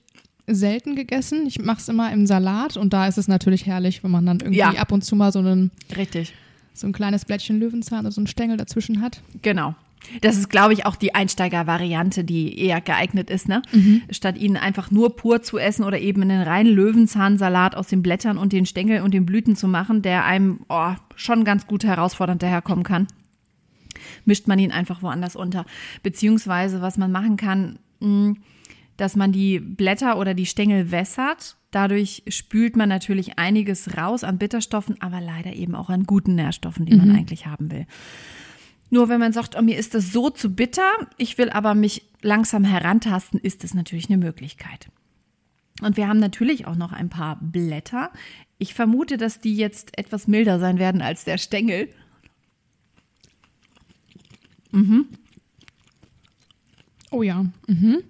selten 0.47 0.95
gegessen. 0.95 1.45
Ich 1.47 1.59
mache 1.61 1.79
es 1.79 1.87
immer 1.89 2.11
im 2.11 2.25
Salat 2.27 2.77
und 2.77 2.93
da 2.93 3.07
ist 3.07 3.17
es 3.17 3.27
natürlich 3.27 3.65
herrlich, 3.65 4.03
wenn 4.03 4.11
man 4.11 4.25
dann 4.25 4.39
irgendwie 4.39 4.59
Ja. 4.59 4.71
ab 4.71 4.91
und 4.91 5.03
zu 5.03 5.15
mal 5.15 5.31
so, 5.31 5.39
einen, 5.39 5.71
Richtig. 5.95 6.33
so 6.73 6.87
ein 6.87 6.93
kleines 6.93 7.25
Blättchen 7.25 7.59
Löwenzahn 7.59 8.01
oder 8.01 8.11
so 8.11 8.19
einen 8.21 8.27
Stängel 8.27 8.57
dazwischen 8.57 9.01
hat. 9.01 9.21
Genau. 9.41 9.75
Das 10.19 10.35
ist, 10.37 10.49
glaube 10.49 10.73
ich, 10.73 10.85
auch 10.85 10.97
die 10.97 11.15
Einsteiger-Variante, 11.15 12.25
die 12.25 12.59
eher 12.59 12.81
geeignet 12.81 13.29
ist, 13.29 13.47
ne? 13.47 13.61
Statt 14.09 14.37
ihn 14.37 14.57
einfach 14.57 14.91
nur 14.91 15.15
pur 15.15 15.41
zu 15.43 15.57
essen 15.57 15.85
oder 15.85 15.97
eben 15.97 16.21
einen 16.23 16.41
reinen 16.41 16.73
Löwenzahnsalat 16.73 17.73
aus 17.75 17.87
den 17.87 18.03
Blättern 18.03 18.37
und 18.37 18.51
den 18.51 18.65
Stängeln 18.65 19.01
und 19.03 19.13
den 19.13 19.25
Blüten 19.25 19.55
zu 19.55 19.65
machen, 19.69 20.01
der 20.01 20.25
einem 20.25 20.59
oh, 20.67 20.91
schon 21.15 21.45
ganz 21.45 21.67
gut 21.67 21.85
herausfordernd 21.85 22.43
daherkommen 22.43 22.83
kann, 22.83 23.07
mischt 24.25 24.45
man 24.49 24.59
ihn 24.59 24.73
einfach 24.73 25.01
woanders 25.03 25.37
unter. 25.37 25.65
Beziehungsweise, 26.03 26.81
was 26.81 26.97
man 26.97 27.13
machen 27.13 27.37
kann, 27.37 27.79
mh, 28.01 28.33
dass 28.97 29.15
man 29.15 29.31
die 29.31 29.59
Blätter 29.59 30.17
oder 30.17 30.33
die 30.33 30.45
Stängel 30.45 30.91
wässert. 30.91 31.57
Dadurch 31.71 32.23
spült 32.27 32.75
man 32.75 32.89
natürlich 32.89 33.39
einiges 33.39 33.97
raus 33.97 34.23
an 34.23 34.37
Bitterstoffen, 34.37 35.01
aber 35.01 35.19
leider 35.19 35.53
eben 35.53 35.75
auch 35.75 35.89
an 35.89 36.03
guten 36.03 36.35
Nährstoffen, 36.35 36.85
die 36.85 36.95
man 36.95 37.15
eigentlich 37.15 37.47
haben 37.47 37.71
will. 37.71 37.87
Nur 38.91 39.09
wenn 39.09 39.19
man 39.19 39.33
sagt, 39.33 39.57
oh, 39.57 39.63
mir 39.63 39.77
ist 39.77 39.95
das 39.95 40.11
so 40.11 40.29
zu 40.29 40.53
bitter, 40.53 40.91
ich 41.17 41.39
will 41.39 41.49
aber 41.49 41.73
mich 41.73 42.03
langsam 42.21 42.63
herantasten, 42.63 43.39
ist 43.39 43.63
das 43.63 43.73
natürlich 43.73 44.07
eine 44.07 44.19
Möglichkeit. 44.23 44.87
Und 45.81 45.97
wir 45.97 46.07
haben 46.07 46.19
natürlich 46.19 46.67
auch 46.67 46.75
noch 46.75 46.93
ein 46.93 47.09
paar 47.09 47.39
Blätter. 47.41 48.11
Ich 48.59 48.75
vermute, 48.75 49.17
dass 49.17 49.39
die 49.39 49.55
jetzt 49.55 49.97
etwas 49.97 50.27
milder 50.27 50.59
sein 50.59 50.77
werden 50.77 51.01
als 51.01 51.25
der 51.25 51.39
Stängel. 51.39 51.89
Oh 57.09 57.23
ja. 57.23 57.45
Mhm. 57.67 58.03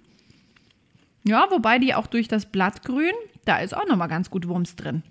Ja, 1.24 1.46
wobei 1.50 1.78
die 1.78 1.94
auch 1.94 2.06
durch 2.06 2.28
das 2.28 2.46
Blattgrün, 2.46 3.12
da 3.44 3.58
ist 3.58 3.74
auch 3.74 3.86
nochmal 3.86 4.08
ganz 4.08 4.30
gut 4.30 4.46
Wumms 4.46 4.76
drin. 4.76 5.02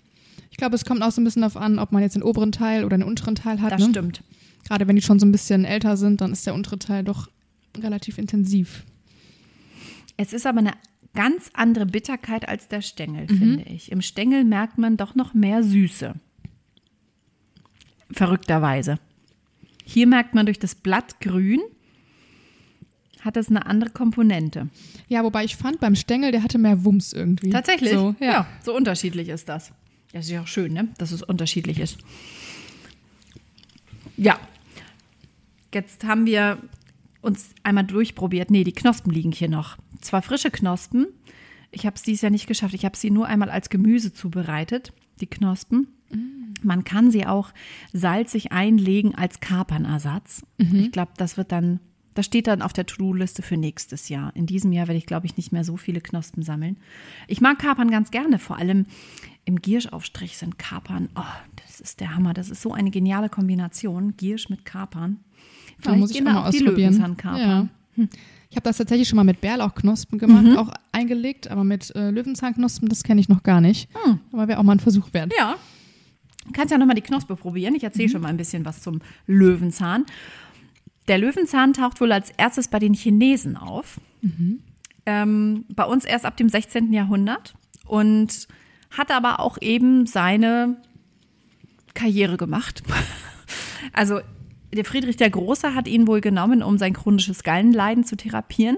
Ich 0.51 0.58
glaube, 0.58 0.75
es 0.75 0.86
kommt 0.86 1.01
auch 1.01 1.12
so 1.12 1.20
ein 1.20 1.24
bisschen 1.24 1.41
darauf 1.41 1.58
an, 1.58 1.79
ob 1.79 1.91
man 1.91 2.03
jetzt 2.03 2.15
den 2.15 2.24
oberen 2.24 2.51
Teil 2.51 2.86
oder 2.86 2.98
den 2.98 3.08
unteren 3.08 3.36
Teil 3.36 3.60
hat. 3.60 3.72
Das 3.72 3.82
ne? 3.82 3.89
stimmt. 3.89 4.24
Gerade 4.65 4.88
wenn 4.88 4.96
die 4.96 5.01
schon 5.01 5.20
so 5.20 5.25
ein 5.25 5.32
bisschen 5.32 5.65
älter 5.65 5.98
sind, 5.98 6.22
dann 6.22 6.32
ist 6.32 6.46
der 6.46 6.53
untere 6.53 6.77
Teil 6.77 7.03
doch 7.03 7.29
relativ 7.77 8.20
intensiv. 8.20 8.84
Es 10.15 10.32
ist 10.32 10.46
aber 10.46 10.60
eine 10.60 10.74
ganz 11.15 11.50
andere 11.53 11.88
Bitterkeit 11.88 12.48
als 12.48 12.67
der 12.67 12.82
Stängel, 12.82 13.27
finde 13.27 13.63
ich. 13.63 13.91
Im 13.91 14.01
Stängel 14.01 14.43
merkt 14.43 14.77
man 14.77 14.96
doch 14.96 15.15
noch 15.15 15.34
mehr 15.34 15.63
Süße. 15.63 16.13
Verrückterweise. 18.12 19.00
Hier 19.84 20.08
merkt 20.08 20.34
man 20.36 20.46
durch 20.46 20.60
das 20.60 20.75
Blattgrün, 20.75 21.60
hat 23.24 23.38
es 23.38 23.50
eine 23.50 23.65
andere 23.65 23.89
Komponente. 23.89 24.70
Ja, 25.08 25.24
wobei 25.24 25.44
ich 25.44 25.56
fand, 25.56 25.80
beim 25.80 25.96
Stängel, 25.96 26.32
der 26.32 26.44
hatte 26.44 26.58
mehr 26.58 26.84
Wumms 26.84 27.13
irgendwie. 27.13 27.50
Tatsächlich? 27.50 27.94
So, 27.94 28.15
ja. 28.20 28.32
ja, 28.32 28.48
so 28.63 28.75
unterschiedlich 28.75 29.30
ist 29.30 29.50
das. 29.50 29.72
Das 30.12 30.25
ist 30.25 30.32
ja 30.32 30.42
auch 30.42 30.48
schön, 30.48 30.74
ne? 30.74 30.89
dass 30.98 31.12
es 31.12 31.24
unterschiedlich 31.24 31.80
ist. 31.80 31.98
Ja. 34.18 34.39
Jetzt 35.74 36.03
haben 36.03 36.25
wir 36.25 36.58
uns 37.22 37.50
einmal 37.63 37.86
durchprobiert. 37.86 38.51
Nee, 38.51 38.63
die 38.63 38.74
Knospen 38.74 39.12
liegen 39.12 39.32
hier 39.32 39.50
noch. 39.50 39.77
Zwar 40.01 40.22
frische 40.22 40.51
Knospen. 40.51 41.08
Ich 41.72 41.86
habe 41.86 41.96
es 41.96 42.03
dieses 42.03 42.22
Jahr 42.22 42.32
nicht 42.32 42.48
geschafft. 42.48 42.75
Ich 42.75 42.86
habe 42.86 42.96
sie 42.96 43.10
nur 43.10 43.25
einmal 43.25 43.50
als 43.50 43.70
Gemüse 43.70 44.13
zubereitet, 44.13 44.94
die 45.20 45.27
Knospen. 45.27 45.88
Man 46.62 46.84
kann 46.84 47.12
sie 47.12 47.25
auch 47.25 47.51
salzig 47.92 48.51
einlegen 48.51 49.15
als 49.15 49.39
Kapernersatz. 49.39 50.46
Ich 50.58 50.92
glaube, 50.92 51.12
das 51.18 51.38
wird 51.38 51.51
dann, 51.51 51.80
das 52.15 52.25
steht 52.25 52.48
dann 52.48 52.62
auf 52.62 52.74
der 52.74 52.86
To-Do-Liste 52.86 53.41
für 53.41 53.58
nächstes 53.58 54.10
Jahr. 54.10 54.36
In 54.36 54.46
diesem 54.46 54.72
Jahr 54.72 54.88
werde 54.88 54.98
ich, 54.98 55.05
glaube 55.05 55.25
ich, 55.25 55.38
nicht 55.38 55.51
mehr 55.51 55.63
so 55.63 55.77
viele 55.77 56.01
Knospen 56.01 56.43
sammeln. 56.43 56.77
Ich 57.27 57.41
mag 57.41 57.60
Kapern 57.60 57.89
ganz 57.91 58.12
gerne, 58.12 58.39
vor 58.39 58.58
allem 58.58 58.86
im 59.46 59.62
Giersch-Aufstrich 59.62 60.38
sind 60.38 60.58
Kapern, 60.58 61.10
oh, 61.15 61.22
das 61.65 61.79
ist 61.82 62.00
der 62.00 62.15
Hammer. 62.15 62.34
Das 62.34 62.50
ist 62.50 62.62
so 62.62 62.72
eine 62.74 62.91
geniale 62.91 63.29
Kombination, 63.29 64.15
Giersch 64.15 64.50
mit 64.50 64.63
Kapern. 64.65 65.20
Da 65.82 65.96
muss 65.96 66.12
ich 66.12 66.17
gehen 66.17 66.27
auch 66.29 66.46
ausprobieren. 66.46 66.93
Löwenzahnkapern. 66.93 67.70
Ja. 67.98 68.05
Ich 68.50 68.55
habe 68.55 68.63
das 68.63 68.77
tatsächlich 68.77 69.10
schon 69.10 69.17
mal 69.17 69.24
mit 69.24 69.41
Bärlauchknospen 69.41 70.17
gemacht, 70.20 70.43
Mhm. 70.46 70.58
auch 70.58 70.72
eingelegt, 70.91 71.50
aber 71.50 71.63
mit 71.63 71.93
äh, 71.96 72.10
Löwenzahnknospen, 72.12 72.88
das 72.88 73.03
kenne 73.03 73.20
ich 73.20 73.27
noch 73.27 73.43
gar 73.43 73.60
nicht. 73.62 73.89
Hm. 74.05 74.20
Aber 74.32 74.48
wäre 74.48 74.60
auch 74.60 74.63
mal 74.63 74.74
ein 74.74 74.79
Versuch 74.79 75.12
wert. 75.13 75.34
Ja. 75.38 75.55
Du 76.46 76.51
kannst 76.53 76.72
ja 76.72 76.77
nochmal 76.77 76.96
die 76.96 77.01
Knospe 77.01 77.36
probieren. 77.36 77.74
Ich 77.75 77.84
erzähle 77.84 78.10
schon 78.10 78.22
mal 78.22 78.27
ein 78.29 78.38
bisschen 78.38 78.63
was 78.65 78.82
zum 78.82 79.01
Löwenzahn. 79.27 80.05
Der 81.07 81.17
Löwenzahn 81.17 81.74
taucht 81.74 82.00
wohl 82.01 82.12
als 82.12 82.31
erstes 82.31 82.67
bei 82.67 82.79
den 82.79 82.93
Chinesen 82.93 83.57
auf. 83.57 84.00
Ähm, 85.05 85.65
bei 85.69 85.83
uns 85.83 86.05
erst 86.05 86.25
ab 86.25 86.38
dem 86.38 86.50
16. 86.50 86.93
Jahrhundert 86.93 87.53
und 87.86 88.48
hat 88.89 89.12
aber 89.12 89.39
auch 89.39 89.57
eben 89.62 90.05
seine 90.05 90.77
Karriere 91.93 92.38
gemacht. 92.38 92.83
Also 93.91 94.22
der 94.74 94.86
Friedrich 94.86 95.17
der 95.17 95.29
Große 95.29 95.75
hat 95.75 95.89
ihn 95.89 96.07
wohl 96.07 96.22
genommen, 96.22 96.63
um 96.63 96.77
sein 96.77 96.93
chronisches 96.93 97.43
Gallenleiden 97.43 98.05
zu 98.05 98.15
therapieren. 98.15 98.77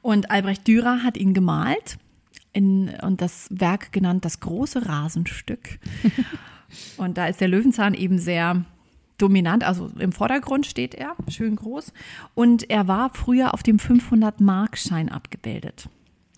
Und 0.00 0.30
Albrecht 0.30 0.66
Dürer 0.66 1.02
hat 1.02 1.18
ihn 1.18 1.34
gemalt 1.34 1.98
in, 2.52 2.88
und 3.02 3.20
das 3.20 3.48
Werk 3.50 3.92
genannt 3.92 4.24
Das 4.24 4.40
große 4.40 4.86
Rasenstück. 4.86 5.78
und 6.96 7.18
da 7.18 7.26
ist 7.26 7.40
der 7.40 7.48
Löwenzahn 7.48 7.94
eben 7.94 8.18
sehr 8.18 8.64
dominant, 9.20 9.64
also 9.64 9.90
im 9.98 10.12
Vordergrund 10.12 10.66
steht 10.66 10.94
er, 10.94 11.14
schön 11.28 11.56
groß. 11.56 11.92
Und 12.34 12.68
er 12.70 12.88
war 12.88 13.10
früher 13.10 13.54
auf 13.54 13.62
dem 13.62 13.78
500-Markschein 13.78 15.08
abgebildet. 15.08 15.88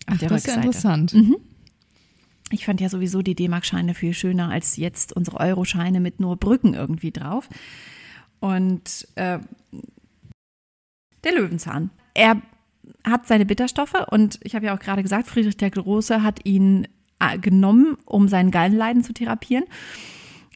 Ach, 0.05 0.17
der 0.17 0.29
das 0.29 0.45
ist 0.45 0.47
ja 0.47 0.61
Rückseite. 0.61 0.67
interessant. 0.67 1.39
Ich 2.51 2.65
fand 2.65 2.81
ja 2.81 2.89
sowieso 2.89 3.21
die 3.21 3.33
D-Mark-Scheine 3.33 3.95
viel 3.95 4.13
schöner 4.13 4.49
als 4.49 4.77
jetzt 4.77 5.13
unsere 5.13 5.39
Euro-Scheine 5.39 5.99
mit 5.99 6.19
nur 6.19 6.37
Brücken 6.37 6.75
irgendwie 6.75 7.11
drauf. 7.11 7.49
Und 8.39 9.07
äh, 9.15 9.39
der 11.23 11.33
Löwenzahn. 11.33 11.89
Er 12.13 12.41
hat 13.03 13.27
seine 13.27 13.45
Bitterstoffe 13.45 13.95
und 14.11 14.39
ich 14.43 14.55
habe 14.55 14.67
ja 14.67 14.75
auch 14.75 14.79
gerade 14.79 15.01
gesagt, 15.01 15.27
Friedrich 15.27 15.57
der 15.57 15.71
Große 15.71 16.21
hat 16.21 16.45
ihn 16.45 16.87
äh, 17.19 17.37
genommen, 17.37 17.97
um 18.05 18.27
sein 18.27 18.51
Gallenleiden 18.51 19.03
zu 19.03 19.13
therapieren. 19.13 19.65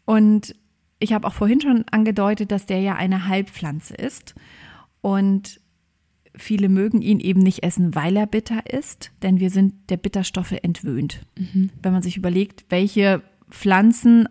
Und 0.06 0.56
ich 1.00 1.14
habe 1.14 1.28
auch 1.28 1.34
vorhin 1.34 1.62
schon 1.62 1.86
angedeutet, 1.92 2.52
dass 2.52 2.66
der 2.66 2.82
ja 2.82 2.96
eine 2.96 3.28
Heilpflanze 3.28 3.96
ist. 3.96 4.36
Und 5.02 5.62
viele 6.36 6.70
mögen 6.70 7.02
ihn 7.02 7.20
eben 7.20 7.42
nicht 7.42 7.64
essen, 7.64 7.96
weil 7.96 8.16
er 8.16 8.28
bitter 8.28 8.72
ist, 8.72 9.12
denn 9.22 9.40
wir 9.40 9.50
sind 9.50 9.90
der 9.90 9.98
Bitterstoffe 9.98 10.56
entwöhnt. 10.64 11.26
Wenn 11.82 11.94
man 11.94 12.02
sich 12.02 12.18
überlegt, 12.18 12.66
welche 12.70 13.22
Pflanzen 13.50 14.28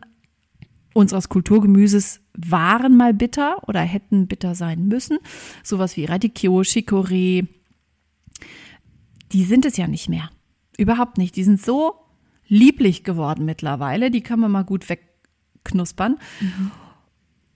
unseres 0.93 1.29
Kulturgemüses 1.29 2.21
waren 2.37 2.97
mal 2.97 3.15
bitter 3.15 3.69
oder 3.69 3.81
hätten 3.81 4.27
bitter 4.27 4.55
sein 4.55 4.89
müssen, 4.89 5.19
sowas 5.63 5.97
wie 5.97 6.07
Radicchio, 6.07 6.61
Chicorée, 6.61 7.47
die 9.33 9.45
sind 9.45 9.65
es 9.65 9.77
ja 9.77 9.87
nicht 9.87 10.09
mehr. 10.09 10.31
Überhaupt 10.79 11.19
nicht. 11.19 11.37
Die 11.37 11.45
sind 11.45 11.61
so 11.61 11.95
lieblich 12.49 13.05
geworden 13.05 13.45
mittlerweile, 13.45 14.11
die 14.11 14.21
kann 14.21 14.41
man 14.41 14.53
mal 14.53 14.65
gut 14.65 14.85
wegknuspern. 15.67 16.17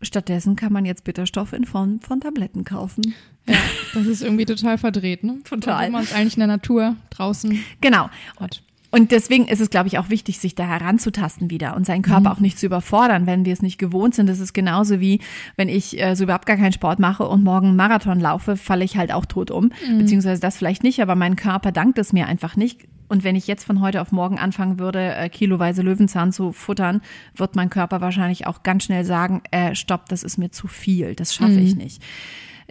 Stattdessen 0.03 0.57
kann 0.57 0.73
man 0.73 0.85
jetzt 0.87 1.05
Bitterstoffe 1.05 1.53
in 1.53 1.65
Form 1.65 2.01
von 2.01 2.21
Tabletten 2.21 2.65
kaufen. 2.65 3.15
Ja, 3.47 3.57
das 3.95 4.07
ist 4.07 4.23
irgendwie 4.23 4.47
total 4.47 4.79
verdreht, 4.79 5.25
ne? 5.25 5.39
Total. 5.45 5.75
Obwohl 5.81 5.91
man 5.93 6.03
es 6.05 6.15
eigentlich 6.15 6.35
in 6.35 6.41
der 6.41 6.47
Natur 6.47 6.97
draußen 7.11 7.59
Genau. 7.83 8.09
hat. 8.39 8.63
Und 8.93 9.13
deswegen 9.13 9.47
ist 9.47 9.61
es, 9.61 9.71
glaube 9.71 9.87
ich, 9.87 9.99
auch 9.99 10.09
wichtig, 10.11 10.39
sich 10.41 10.57
da 10.57 10.65
heranzutasten 10.65 11.49
wieder 11.49 11.77
und 11.77 11.87
seinen 11.87 12.03
Körper 12.03 12.33
auch 12.33 12.41
nicht 12.41 12.59
zu 12.59 12.67
überfordern, 12.67 13.25
wenn 13.27 13.45
wir 13.45 13.53
es 13.53 13.63
nicht 13.63 13.79
gewohnt 13.79 14.17
sind. 14.17 14.27
Das 14.29 14.41
ist 14.41 14.53
genauso 14.53 14.99
wie, 15.01 15.21
wenn 15.57 15.69
ich 15.69 16.01
äh, 16.03 16.17
so 16.17 16.25
überhaupt 16.25 16.47
gar 16.47 16.57
keinen 16.57 16.73
Sport 16.73 16.99
mache 16.99 17.29
und 17.29 17.45
morgen 17.45 17.69
einen 17.69 17.77
Marathon 17.77 18.19
laufe, 18.19 18.57
falle 18.57 18.85
ich 18.85 18.97
halt 18.97 19.13
auch 19.13 19.27
tot 19.27 19.53
um. 19.53 19.71
Beziehungsweise 19.99 20.41
das 20.41 20.57
vielleicht 20.57 20.83
nicht, 20.83 21.01
aber 21.03 21.15
mein 21.15 21.37
Körper 21.37 21.71
dankt 21.71 21.99
es 21.99 22.13
mir 22.13 22.27
einfach 22.27 22.57
nicht. 22.57 22.89
Und 23.11 23.25
wenn 23.25 23.35
ich 23.35 23.49
jetzt 23.49 23.65
von 23.65 23.81
heute 23.81 24.01
auf 24.01 24.13
morgen 24.13 24.39
anfangen 24.39 24.79
würde, 24.79 25.15
äh, 25.17 25.29
kiloweise 25.29 25.83
Löwenzahn 25.83 26.31
zu 26.31 26.53
futtern, 26.53 27.01
wird 27.35 27.57
mein 27.57 27.69
Körper 27.69 28.01
wahrscheinlich 28.01 28.47
auch 28.47 28.63
ganz 28.63 28.85
schnell 28.85 29.05
sagen, 29.05 29.43
äh, 29.51 29.75
stopp, 29.75 30.09
das 30.09 30.23
ist 30.23 30.39
mir 30.39 30.51
zu 30.51 30.69
viel, 30.69 31.17
das 31.17 31.35
schaffe 31.35 31.59
ich 31.59 31.75
nicht. 31.75 32.01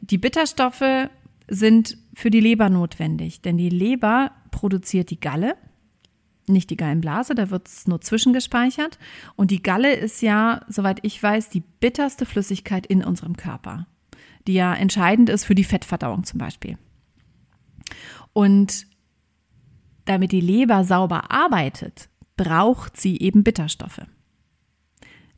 Die 0.02 0.18
Bitterstoffe 0.18 1.10
sind 1.50 1.98
für 2.14 2.30
die 2.30 2.40
Leber 2.40 2.70
notwendig, 2.70 3.42
denn 3.42 3.58
die 3.58 3.68
Leber 3.68 4.32
produziert 4.50 5.10
die 5.10 5.20
Galle, 5.20 5.58
nicht 6.48 6.70
die 6.70 6.78
Gallenblase, 6.78 7.36
da 7.36 7.50
wird 7.50 7.68
es 7.68 7.86
nur 7.86 8.00
zwischengespeichert. 8.00 8.98
Und 9.36 9.52
die 9.52 9.62
Galle 9.62 9.94
ist 9.94 10.22
ja, 10.22 10.62
soweit 10.70 11.00
ich 11.02 11.22
weiß, 11.22 11.50
die 11.50 11.64
bitterste 11.82 12.26
Flüssigkeit 12.26 12.86
in 12.86 13.04
unserem 13.04 13.36
Körper. 13.36 13.88
die 14.48 14.54
ja 14.54 14.74
entscheidend 14.74 15.30
ist 15.30 15.44
für 15.44 15.54
die 15.54 15.66
Fettverdauung 15.66 16.24
zum 16.24 16.40
Beispiel. 16.40 16.78
Und 18.32 18.88
damit 20.10 20.32
die 20.32 20.42
Leber 20.42 20.84
sauber 20.84 21.30
arbeitet, 21.30 22.10
braucht 22.36 22.98
sie 22.98 23.20
eben 23.20 23.44
Bitterstoffe. 23.44 24.02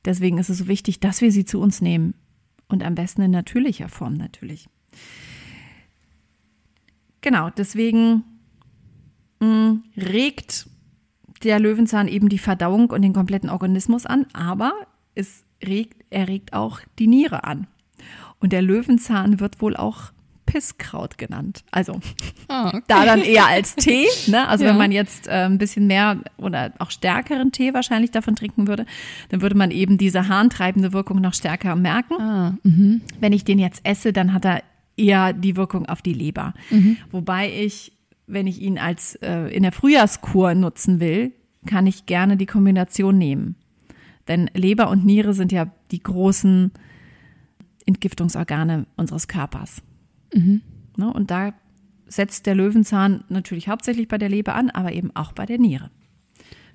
Deswegen 0.06 0.38
ist 0.38 0.50
es 0.50 0.60
so 0.60 0.68
wichtig, 0.70 1.01
dass 1.01 1.20
wir 1.20 1.30
sie 1.30 1.44
zu 1.44 1.60
uns 1.60 1.82
nehmen 1.82 2.13
und 2.70 2.82
am 2.82 2.96
besten 2.96 3.22
in 3.22 3.32
natürlicher 3.32 3.90
Form 3.90 4.13
natürlich. 4.13 4.70
Genau, 7.20 7.50
deswegen 7.50 8.24
mm, 9.42 9.74
regt 9.98 10.70
der 11.44 11.60
Löwenzahn 11.60 12.08
eben 12.08 12.30
die 12.30 12.38
Verdauung 12.38 12.92
und 12.92 13.01
den 13.01 13.13
kompletten 13.13 13.50
Organismus 13.50 14.06
an, 14.06 14.25
aber 14.32 14.72
es 15.16 15.44
regt, 15.62 16.06
er 16.10 16.30
regt 16.30 16.54
auch 16.54 16.80
die 16.98 17.08
Niere 17.08 17.44
an. 17.44 17.68
Und 18.40 18.54
der 18.54 18.62
Löwenzahn 18.62 19.42
wird 19.42 19.62
wohl 19.62 19.75
auch 19.75 20.13
Pisskraut 20.51 21.17
genannt. 21.17 21.63
Also 21.72 21.93
oh, 22.50 22.67
okay. 22.67 22.81
da 22.88 23.05
dann 23.05 23.22
eher 23.22 23.48
als 23.48 23.75
Tee. 23.75 24.05
Ne? 24.27 24.46
Also 24.50 24.65
ja. 24.65 24.72
wenn 24.72 24.77
man 24.77 24.91
jetzt 24.91 25.27
äh, 25.27 25.46
ein 25.46 25.58
bisschen 25.58 25.88
mehr 25.88 26.17
oder 26.36 26.74
auch 26.79 26.91
stärkeren 26.91 27.53
Tee 27.53 27.74
wahrscheinlich 27.74 28.12
davon 28.12 28.36
trinken 28.36 28.67
würde, 28.67 28.86
dann 29.29 29.41
würde 29.41 29.55
man 29.55 29.72
eben 29.72 29.98
diese 29.98 30.27
harntreibende 30.27 30.91
Wirkung 30.91 31.22
noch 31.22 31.34
stärker 31.34 31.77
merken. 31.77 32.15
Ah, 32.20 32.58
mhm. 32.63 33.00
wenn 33.22 33.31
ich 33.31 33.46
den 33.46 33.60
jetzt 33.60 33.86
esse, 33.86 34.12
dann 34.12 34.34
hat 34.34 34.43
er 34.43 34.62
eher 34.98 35.31
die 35.31 35.55
Wirkung 35.55 35.86
auf 35.86 36.01
die 36.01 36.13
Leber. 36.13 36.53
Mhm. 36.70 36.98
Wobei 37.12 37.50
ich, 37.50 37.93
wenn 38.27 38.46
ich 38.46 38.62
ihn 38.62 38.77
als 38.77 39.15
äh, 39.15 39.48
in 39.55 39.63
der 39.63 39.72
Frühjahrskur 39.72 40.53
nutzen 40.53 41.00
will, 41.00 41.31
kann 41.65 41.88
ich 41.88 42.05
gerne 42.08 42.36
die 42.36 42.46
Kombination 42.46 43.17
nehmen. 43.17 43.55
Denn 44.27 44.50
Leber 44.53 44.89
und 44.89 45.05
Niere 45.05 45.34
sind 45.34 45.53
ja 45.53 45.67
die 45.91 46.03
großen 46.03 46.72
Entgiftungsorgane 47.86 48.86
unseres 48.98 49.29
Körpers. 49.29 49.81
Mhm. 50.33 50.61
Ne, 50.97 51.11
und 51.11 51.31
da 51.31 51.53
setzt 52.07 52.45
der 52.45 52.55
Löwenzahn 52.55 53.23
natürlich 53.29 53.69
hauptsächlich 53.69 54.07
bei 54.07 54.17
der 54.17 54.29
Leber 54.29 54.55
an, 54.55 54.69
aber 54.69 54.91
eben 54.91 55.15
auch 55.15 55.31
bei 55.31 55.45
der 55.45 55.57
Niere. 55.57 55.89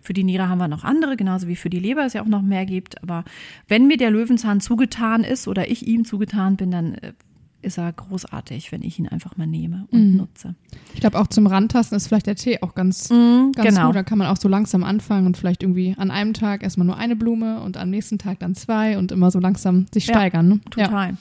Für 0.01 0.13
die 0.13 0.25
Niere 0.25 0.49
haben 0.49 0.59
wir 0.59 0.69
noch 0.69 0.85
andere, 0.85 1.17
genauso 1.17 1.49
wie 1.49 1.57
für 1.57 1.69
die 1.69 1.81
Leber 1.81 2.07
es 2.07 2.13
ja 2.13 2.23
auch 2.23 2.27
noch 2.27 2.43
mehr 2.43 2.65
gibt. 2.65 3.03
Aber 3.03 3.25
wenn 3.67 3.89
mir 3.89 3.97
der 3.97 4.11
Löwenzahn 4.11 4.61
zugetan 4.61 5.25
ist 5.25 5.49
oder 5.49 5.69
ich 5.69 5.87
ihm 5.87 6.05
zugetan 6.05 6.57
bin, 6.57 6.71
dann 6.71 6.95
äh, 6.95 7.13
ist 7.61 7.79
er 7.79 7.93
großartig, 7.93 8.71
wenn 8.71 8.83
ich 8.83 8.99
ihn 9.01 9.09
einfach 9.09 9.37
mal 9.37 9.49
nehme 9.49 9.87
und 9.91 10.13
mhm. 10.13 10.17
nutze. 10.19 10.55
Ich 10.95 11.01
glaube, 11.01 11.19
auch 11.19 11.27
zum 11.27 11.49
Rantasten 11.49 11.97
ist 11.97 12.07
vielleicht 12.07 12.29
der 12.29 12.37
Tee 12.37 12.63
auch 12.63 12.75
ganz, 12.75 13.11
mhm, 13.11 13.51
ganz 13.55 13.75
genau. 13.75 13.89
gut. 13.89 13.97
Da 13.97 14.05
kann 14.05 14.19
man 14.19 14.29
auch 14.29 14.37
so 14.37 14.49
langsam 14.49 14.85
anfangen 14.85 15.27
und 15.27 15.37
vielleicht 15.37 15.65
irgendwie 15.65 15.97
an 15.99 16.13
einem 16.13 16.33
Tag 16.33 16.63
erstmal 16.63 16.87
nur 16.87 16.97
eine 16.97 17.17
Blume 17.17 17.61
und 17.61 17.77
am 17.77 17.91
nächsten 17.91 18.19
Tag 18.19 18.39
dann 18.39 18.55
zwei 18.55 18.99
und 18.99 19.11
immer 19.11 19.33
so 19.33 19.41
langsam 19.41 19.87
sich 19.93 20.05
steigern. 20.05 20.49
Ne? 20.49 20.61
Total. 20.71 21.11
Ja. 21.11 21.17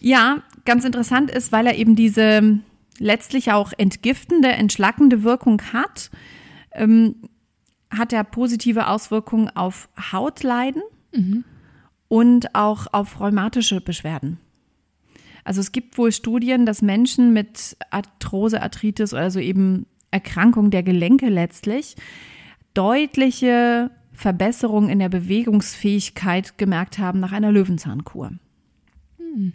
Ja, 0.00 0.42
ganz 0.64 0.84
interessant 0.84 1.30
ist, 1.30 1.52
weil 1.52 1.66
er 1.66 1.76
eben 1.76 1.94
diese 1.94 2.58
letztlich 2.98 3.52
auch 3.52 3.72
entgiftende, 3.76 4.48
entschlackende 4.48 5.22
Wirkung 5.22 5.62
hat, 5.72 6.10
ähm, 6.72 7.16
hat 7.90 8.12
er 8.12 8.24
positive 8.24 8.88
Auswirkungen 8.88 9.48
auf 9.50 9.88
Hautleiden 10.12 10.82
mhm. 11.14 11.44
und 12.08 12.54
auch 12.54 12.86
auf 12.92 13.20
rheumatische 13.20 13.80
Beschwerden. 13.80 14.38
Also 15.44 15.60
es 15.60 15.72
gibt 15.72 15.96
wohl 15.98 16.12
Studien, 16.12 16.66
dass 16.66 16.82
Menschen 16.82 17.32
mit 17.32 17.76
Arthrose, 17.90 18.62
Arthritis, 18.62 19.14
also 19.14 19.40
eben 19.40 19.86
Erkrankung 20.10 20.70
der 20.70 20.82
Gelenke 20.82 21.28
letztlich, 21.28 21.96
deutliche 22.74 23.90
Verbesserungen 24.12 24.90
in 24.90 24.98
der 24.98 25.08
Bewegungsfähigkeit 25.08 26.58
gemerkt 26.58 26.98
haben 26.98 27.20
nach 27.20 27.32
einer 27.32 27.50
Löwenzahnkur. 27.50 28.32
Hm. 29.16 29.52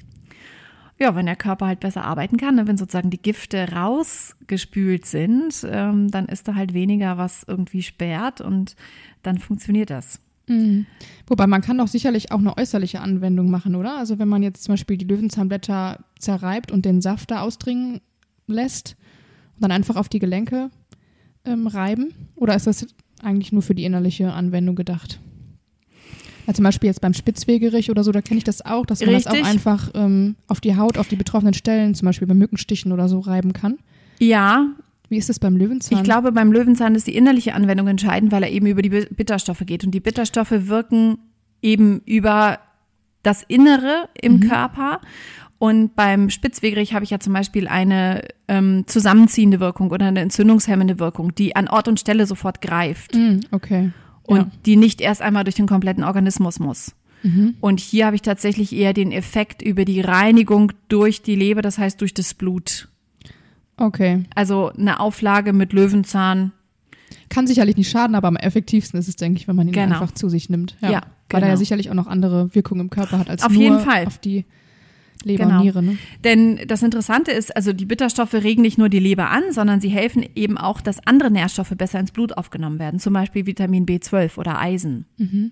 Ja, 0.98 1.16
wenn 1.16 1.26
der 1.26 1.36
Körper 1.36 1.68
halt 1.68 1.82
besser 1.82 2.06
arbeiten 2.06 2.38
kann, 2.38 2.56
ne, 2.56 2.68
wenn 2.68 2.78
sozusagen 2.78 3.10
die 3.10 3.22
Gifte 3.22 3.74
rausgespült 3.74 5.06
sind, 5.06 5.66
ähm, 5.70 6.10
dann 6.10 6.28
ist 6.28 6.48
da 6.48 6.56
halt 6.56 6.74
weniger, 6.74 7.18
was 7.18 7.44
irgendwie 7.48 7.82
sperrt 7.82 8.40
und 8.40 8.76
dann 9.22 9.38
funktioniert 9.38 9.90
das. 9.90 10.22
Mhm. 10.48 10.86
Wobei 11.28 11.48
man 11.48 11.62
kann 11.62 11.78
doch 11.78 11.88
sicherlich 11.88 12.32
auch 12.32 12.40
eine 12.40 12.58
äußerliche 12.58 13.02
Anwendung 13.02 13.50
machen, 13.50 13.76
oder? 13.76 13.98
Also 13.98 14.20
wenn 14.20 14.28
man 14.28 14.44
jetzt 14.44 14.64
zum 14.64 14.74
Beispiel 14.74 14.98
die 14.98 15.06
Löwenzahnblätter 15.06 16.00
zerreibt 16.20 16.72
und 16.72 16.86
den 16.86 17.02
Saft 17.02 17.32
da 17.32 17.42
ausdringen 17.42 18.00
lässt 18.48 18.96
und 19.56 19.64
dann 19.64 19.72
einfach 19.72 19.96
auf 19.96 20.08
die 20.08 20.20
Gelenke 20.20 20.70
ähm, 21.46 21.68
reiben? 21.68 22.14
Oder 22.36 22.56
ist 22.56 22.68
das 22.68 22.88
eigentlich 23.22 23.52
nur 23.52 23.62
für 23.62 23.76
die 23.76 23.86
innerliche 23.86 24.34
Anwendung 24.34 24.76
gedacht? 24.76 25.20
Ja, 26.48 26.54
zum 26.54 26.64
Beispiel 26.64 26.88
jetzt 26.88 27.02
beim 27.02 27.14
Spitzwegerich 27.14 27.90
oder 27.90 28.04
so, 28.04 28.12
da 28.12 28.22
kenne 28.22 28.38
ich 28.38 28.44
das 28.44 28.64
auch, 28.64 28.86
dass 28.86 29.00
man 29.02 29.16
Richtig. 29.16 29.32
das 29.32 29.42
auch 29.42 29.48
einfach 29.48 29.90
ähm, 29.96 30.36
auf 30.48 30.62
die 30.62 30.78
Haut, 30.78 30.98
auf 30.98 31.08
die 31.08 31.16
betroffenen 31.16 31.54
Stellen, 31.54 31.96
zum 31.96 32.06
Beispiel 32.06 32.28
bei 32.28 32.34
Mückenstichen 32.34 32.92
oder 32.92 33.10
so, 33.10 33.20
reiben 33.20 33.54
kann. 33.54 33.78
Ja, 34.20 34.68
wie 35.10 35.18
ist 35.18 35.30
es 35.30 35.40
beim 35.40 35.58
Löwenzahn? 35.58 35.98
Ich 35.98 36.04
glaube, 36.04 36.32
beim 36.32 36.52
Löwenzahn 36.52 36.96
ist 36.96 37.08
die 37.08 37.16
innerliche 37.16 37.54
Anwendung 37.54 37.88
entscheidend, 37.88 38.32
weil 38.32 38.44
er 38.44 38.52
eben 38.52 38.66
über 38.68 38.82
die 38.82 38.90
Bitterstoffe 38.90 39.64
geht. 39.66 39.84
Und 39.84 39.92
die 39.92 40.00
Bitterstoffe 40.00 40.52
wirken 40.52 41.18
eben 41.62 42.02
über 42.06 42.60
das 43.24 43.44
Innere 43.44 44.10
im 44.20 44.38
mhm. 44.38 44.40
Körper. 44.42 45.02
Und 45.58 45.96
beim 45.96 46.30
Spitzwegerich 46.30 46.94
habe 46.94 47.06
ich 47.06 47.12
ja 47.12 47.20
zum 47.20 47.34
Beispiel 47.34 47.68
eine 47.68 48.24
ähm, 48.48 48.84
zusammenziehende 48.88 49.60
Wirkung 49.60 49.92
oder 49.92 50.08
eine 50.08 50.20
entzündungshemmende 50.20 51.00
Wirkung, 51.00 51.34
die 51.34 51.56
an 51.56 51.68
Ort 51.68 51.88
und 51.88 52.00
Stelle 52.00 52.26
sofort 52.26 52.62
greift. 52.62 53.16
Mhm, 53.16 53.42
okay. 53.52 53.92
Und 54.28 54.38
ja. 54.38 54.52
die 54.66 54.76
nicht 54.76 55.02
erst 55.02 55.22
einmal 55.22 55.44
durch 55.44 55.56
den 55.56 55.68
kompletten 55.68 56.04
Organismus 56.04 56.60
muss. 56.60 56.94
Mhm. 57.24 57.56
Und 57.60 57.80
hier 57.80 58.06
habe 58.06 58.16
ich 58.16 58.22
tatsächlich 58.22 58.74
eher 58.74 58.94
den 58.94 59.12
Effekt 59.12 59.62
über 59.62 59.86
die 59.86 60.02
Reinigung 60.02 60.72
durch 60.90 61.22
die 61.22 61.36
Leber, 61.36 61.62
das 61.62 61.78
heißt 61.78 62.00
durch 62.02 62.14
das 62.14 62.34
Blut. 62.34 62.88
Okay. 63.78 64.24
Also 64.36 64.72
eine 64.78 65.00
Auflage 65.00 65.54
mit 65.54 65.74
Löwenzahn. 65.74 66.52
Kann 67.30 67.48
sicherlich 67.48 67.78
nicht 67.78 67.90
schaden, 67.90 68.16
aber 68.16 68.28
am 68.28 68.36
effektivsten 68.36 69.00
ist 69.00 69.08
es, 69.08 69.16
denke 69.16 69.40
ich, 69.40 69.48
wenn 69.48 69.56
man 69.56 69.68
ihn 69.68 69.74
genau. 69.74 70.00
einfach 70.00 70.14
zu 70.14 70.30
sich 70.30 70.50
nimmt. 70.50 70.78
Ja, 70.82 70.92
ja 70.92 71.00
genau. 71.00 71.12
Weil 71.30 71.42
er 71.42 71.48
ja 71.48 71.54
genau. 71.54 71.60
sicherlich 71.60 71.90
auch 71.90 71.96
noch 71.96 72.08
andere 72.08 72.54
Wirkungen 72.54 72.82
im 72.82 72.90
Körper 72.90 73.20
hat 73.20 73.30
als 73.30 73.44
auf 73.44 73.52
nur 73.52 73.62
jeden 73.62 73.80
Fall. 73.80 74.06
auf 74.06 74.18
die 74.18 74.46
Leber 75.24 75.46
genau. 75.46 75.58
und 75.58 75.64
Niere. 75.64 75.84
Ne? 75.84 75.98
Denn 76.24 76.60
das 76.68 76.84
Interessante 76.84 77.32
ist, 77.32 77.56
also 77.56 77.74
die 77.74 77.86
Bitterstoffe 77.86 78.34
regen 78.34 78.62
nicht 78.62 78.78
nur 78.78 78.90
die 78.90 79.00
Leber 79.00 79.30
an, 79.30 79.44
sondern 79.52 79.82
sie 79.82 79.90
helfen 79.90 80.26
eben 80.36 80.58
auch, 80.58 80.82
dass 80.82 81.06
andere 81.08 81.32
Nährstoffe 81.32 81.74
besser 81.78 82.00
ins 82.00 82.12
Blut 82.12 82.38
aufgenommen 82.38 82.80
werden, 82.80 83.00
zum 83.00 83.14
Beispiel 83.14 83.46
Vitamin 83.46 83.86
B12 83.86 84.38
oder 84.38 84.60
Eisen. 84.60 85.06
Mhm. 85.18 85.52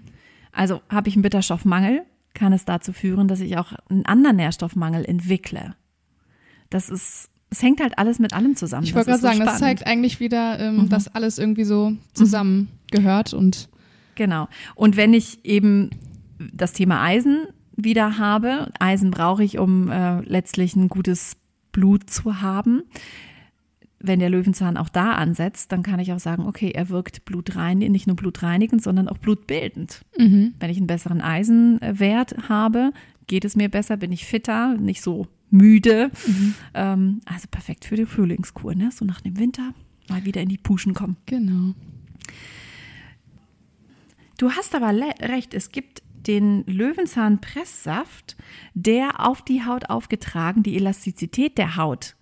Also 0.52 0.82
habe 0.90 1.10
ich 1.10 1.16
einen 1.16 1.24
Bitterstoffmangel, 1.24 2.04
kann 2.34 2.54
es 2.54 2.66
dazu 2.66 2.94
führen, 2.94 3.28
dass 3.28 3.40
ich 3.40 3.58
auch 3.58 3.74
einen 3.90 4.06
anderen 4.06 4.36
Nährstoffmangel 4.36 5.06
entwickle. 5.06 5.76
Das 6.70 6.90
ist 6.90 7.30
es 7.54 7.62
hängt 7.62 7.82
halt 7.82 8.00
alles 8.00 8.18
mit 8.18 8.34
allem 8.34 8.56
zusammen. 8.56 8.84
Ich 8.84 8.96
wollte 8.96 9.12
gerade 9.12 9.22
so 9.22 9.28
sagen, 9.28 9.36
spannend. 9.36 9.54
das 9.54 9.60
zeigt 9.60 9.86
eigentlich 9.86 10.20
wieder, 10.20 10.60
ähm, 10.60 10.78
mhm. 10.78 10.90
dass 10.90 11.14
alles 11.14 11.38
irgendwie 11.38 11.66
so 11.66 11.94
zusammengehört 12.14 13.34
und 13.34 13.70
genau. 14.16 14.48
Und 14.74 14.98
wenn 14.98 15.14
ich 15.14 15.46
eben 15.46 15.92
das 16.52 16.74
Thema 16.74 17.04
Eisen 17.04 17.46
wieder 17.84 18.18
habe, 18.18 18.72
Eisen 18.80 19.12
brauche 19.12 19.44
ich, 19.44 19.58
um 19.60 19.90
äh, 19.90 20.22
letztlich 20.22 20.76
ein 20.76 20.88
gutes 20.88 21.38
Blut 21.72 22.10
zu 22.10 22.42
haben. 22.42 22.84
Wenn 24.00 24.20
der 24.20 24.30
Löwenzahn 24.30 24.78
auch 24.78 24.90
da 24.90 25.14
ansetzt, 25.14 25.72
dann 25.72 25.82
kann 25.82 26.00
ich 26.00 26.12
auch 26.12 26.20
sagen, 26.20 26.46
okay, 26.46 26.72
er 26.72 26.90
wirkt 26.90 27.24
blutreinigend, 27.26 27.92
nicht 27.94 28.08
nur 28.08 28.18
blutreinigend, 28.18 28.84
sondern 28.84 29.08
auch 29.08 29.18
blutbildend. 29.18 30.02
Mhm. 30.18 30.54
Wenn 30.60 30.70
ich 30.70 30.78
einen 30.78 30.88
besseren 30.88 31.22
Eisenwert 31.22 32.50
habe, 32.50 32.92
geht 33.28 33.46
es 33.46 33.56
mir 33.56 33.70
besser, 33.70 33.98
bin 33.98 34.12
ich 34.12 34.26
fitter, 34.26 34.76
nicht 34.78 35.02
so 35.02 35.28
müde. 35.50 36.12
Mhm. 36.28 36.54
Ähm, 36.74 37.22
also 37.26 37.48
perfekt 37.50 37.86
für 37.86 37.96
die 37.96 38.06
Frühlingskur, 38.06 38.76
ne? 38.76 38.90
So 38.92 39.06
nach 39.06 39.22
dem 39.22 39.38
Winter 39.38 39.74
mal 40.10 40.26
wieder 40.26 40.42
in 40.42 40.50
die 40.50 40.58
Puschen 40.58 40.94
kommen. 40.94 41.16
Genau. 41.26 41.74
Du 44.38 44.52
hast 44.52 44.76
aber 44.76 44.94
recht, 45.22 45.54
es 45.54 45.72
gibt 45.72 46.03
den 46.28 46.64
Löwenzahn-Presssaft, 46.66 48.36
der 48.74 49.26
auf 49.26 49.42
die 49.42 49.66
Haut 49.66 49.90
aufgetragen 49.90 50.64
die 50.64 50.76
Elastizität 50.76 51.58
der 51.58 51.76
Haut 51.76 52.16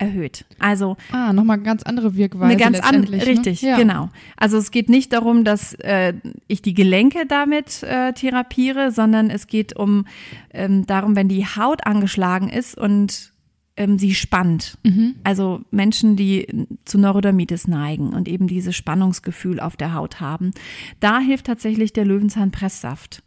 erhöht. 0.00 0.44
Also 0.58 0.96
ah, 1.12 1.32
nochmal 1.32 1.60
ganz 1.60 1.82
andere 1.82 2.16
Wirkweise. 2.16 2.46
Eine 2.46 2.56
ganz 2.56 2.80
andere, 2.80 3.16
ne? 3.18 3.26
richtig, 3.26 3.62
ja. 3.62 3.76
genau. 3.76 4.08
Also 4.36 4.56
es 4.56 4.70
geht 4.70 4.88
nicht 4.88 5.12
darum, 5.12 5.44
dass 5.44 5.74
äh, 5.74 6.14
ich 6.48 6.62
die 6.62 6.74
Gelenke 6.74 7.26
damit 7.26 7.82
äh, 7.82 8.12
therapiere, 8.12 8.92
sondern 8.92 9.30
es 9.30 9.46
geht 9.46 9.76
um 9.76 10.06
ähm, 10.52 10.86
darum, 10.86 11.16
wenn 11.16 11.28
die 11.28 11.44
Haut 11.44 11.86
angeschlagen 11.86 12.48
ist 12.48 12.78
und 12.78 13.32
ähm, 13.76 13.98
sie 13.98 14.14
spannt. 14.14 14.78
Mhm. 14.84 15.16
Also 15.22 15.60
Menschen, 15.70 16.16
die 16.16 16.66
zu 16.84 16.98
Neurodermitis 16.98 17.68
neigen 17.68 18.14
und 18.14 18.26
eben 18.26 18.46
dieses 18.46 18.74
Spannungsgefühl 18.74 19.60
auf 19.60 19.76
der 19.76 19.94
Haut 19.94 20.20
haben. 20.20 20.52
Da 20.98 21.20
hilft 21.20 21.46
tatsächlich 21.46 21.92
der 21.92 22.06
Löwenzahnpresssaft 22.06 23.22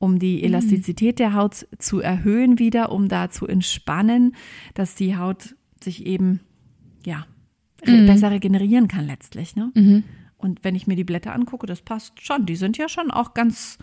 um 0.00 0.18
die 0.18 0.38
mhm. 0.38 0.44
Elastizität 0.44 1.20
der 1.20 1.34
Haut 1.34 1.68
zu 1.78 2.00
erhöhen 2.00 2.58
wieder, 2.58 2.90
um 2.90 3.08
da 3.08 3.30
zu 3.30 3.46
entspannen, 3.46 4.34
dass 4.74 4.96
die 4.96 5.16
Haut 5.16 5.54
sich 5.80 6.06
eben, 6.06 6.40
ja, 7.04 7.26
mhm. 7.86 8.06
besser 8.06 8.32
regenerieren 8.32 8.88
kann 8.88 9.06
letztlich. 9.06 9.54
Ne? 9.54 9.70
Mhm. 9.74 10.04
Und 10.38 10.64
wenn 10.64 10.74
ich 10.74 10.86
mir 10.86 10.96
die 10.96 11.04
Blätter 11.04 11.34
angucke, 11.34 11.66
das 11.66 11.82
passt 11.82 12.20
schon. 12.24 12.46
Die 12.46 12.56
sind 12.56 12.78
ja 12.78 12.88
schon 12.88 13.10
auch 13.10 13.34
ganz 13.34 13.78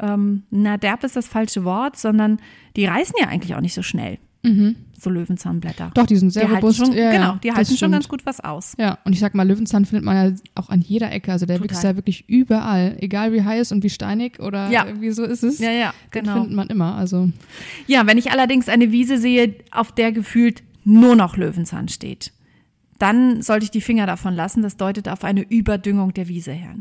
ähm, 0.00 0.44
na, 0.50 0.78
derb 0.78 1.04
ist 1.04 1.16
das 1.16 1.28
falsche 1.28 1.64
Wort, 1.64 1.96
sondern 1.96 2.40
die 2.74 2.86
reißen 2.86 3.14
ja 3.20 3.28
eigentlich 3.28 3.54
auch 3.54 3.60
nicht 3.60 3.74
so 3.74 3.82
schnell. 3.82 4.18
So 4.42 5.10
Löwenzahnblätter. 5.10 5.90
Doch, 5.94 6.06
die 6.06 6.16
sind 6.16 6.30
sehr 6.30 6.46
die 6.46 6.54
robust. 6.54 6.78
schon, 6.78 6.92
ja, 6.92 7.10
genau, 7.10 7.36
die 7.42 7.52
halten 7.52 7.76
schon 7.76 7.92
ganz 7.92 8.08
gut 8.08 8.24
was 8.26 8.40
aus. 8.40 8.74
Ja, 8.78 8.98
und 9.04 9.12
ich 9.12 9.20
sag 9.20 9.34
mal, 9.34 9.46
Löwenzahn 9.46 9.84
findet 9.84 10.04
man 10.04 10.16
ja 10.30 10.36
auch 10.54 10.68
an 10.70 10.80
jeder 10.80 11.10
Ecke. 11.12 11.32
Also 11.32 11.46
der 11.46 11.60
wächst 11.62 11.82
ja 11.84 11.96
wirklich 11.96 12.24
überall. 12.28 12.96
Egal 13.00 13.32
wie 13.32 13.42
heiß 13.42 13.72
und 13.72 13.82
wie 13.82 13.90
steinig 13.90 14.40
oder 14.40 14.70
Ja. 14.70 14.86
irgendwie 14.86 15.10
so 15.10 15.24
ist 15.24 15.42
es. 15.42 15.58
Ja, 15.58 15.70
ja, 15.70 15.94
Den 16.14 16.22
genau. 16.24 16.34
findet 16.34 16.52
man 16.52 16.68
immer. 16.68 16.94
Also 16.96 17.30
Ja, 17.86 18.06
wenn 18.06 18.18
ich 18.18 18.30
allerdings 18.32 18.68
eine 18.68 18.92
Wiese 18.92 19.18
sehe, 19.18 19.54
auf 19.70 19.92
der 19.92 20.12
gefühlt 20.12 20.62
nur 20.84 21.16
noch 21.16 21.36
Löwenzahn 21.36 21.88
steht, 21.88 22.32
dann 22.98 23.40
sollte 23.42 23.64
ich 23.64 23.70
die 23.70 23.80
Finger 23.80 24.06
davon 24.06 24.34
lassen. 24.34 24.62
Das 24.62 24.76
deutet 24.76 25.08
auf 25.08 25.24
eine 25.24 25.42
Überdüngung 25.42 26.12
der 26.14 26.28
Wiese 26.28 26.52
her. 26.52 26.74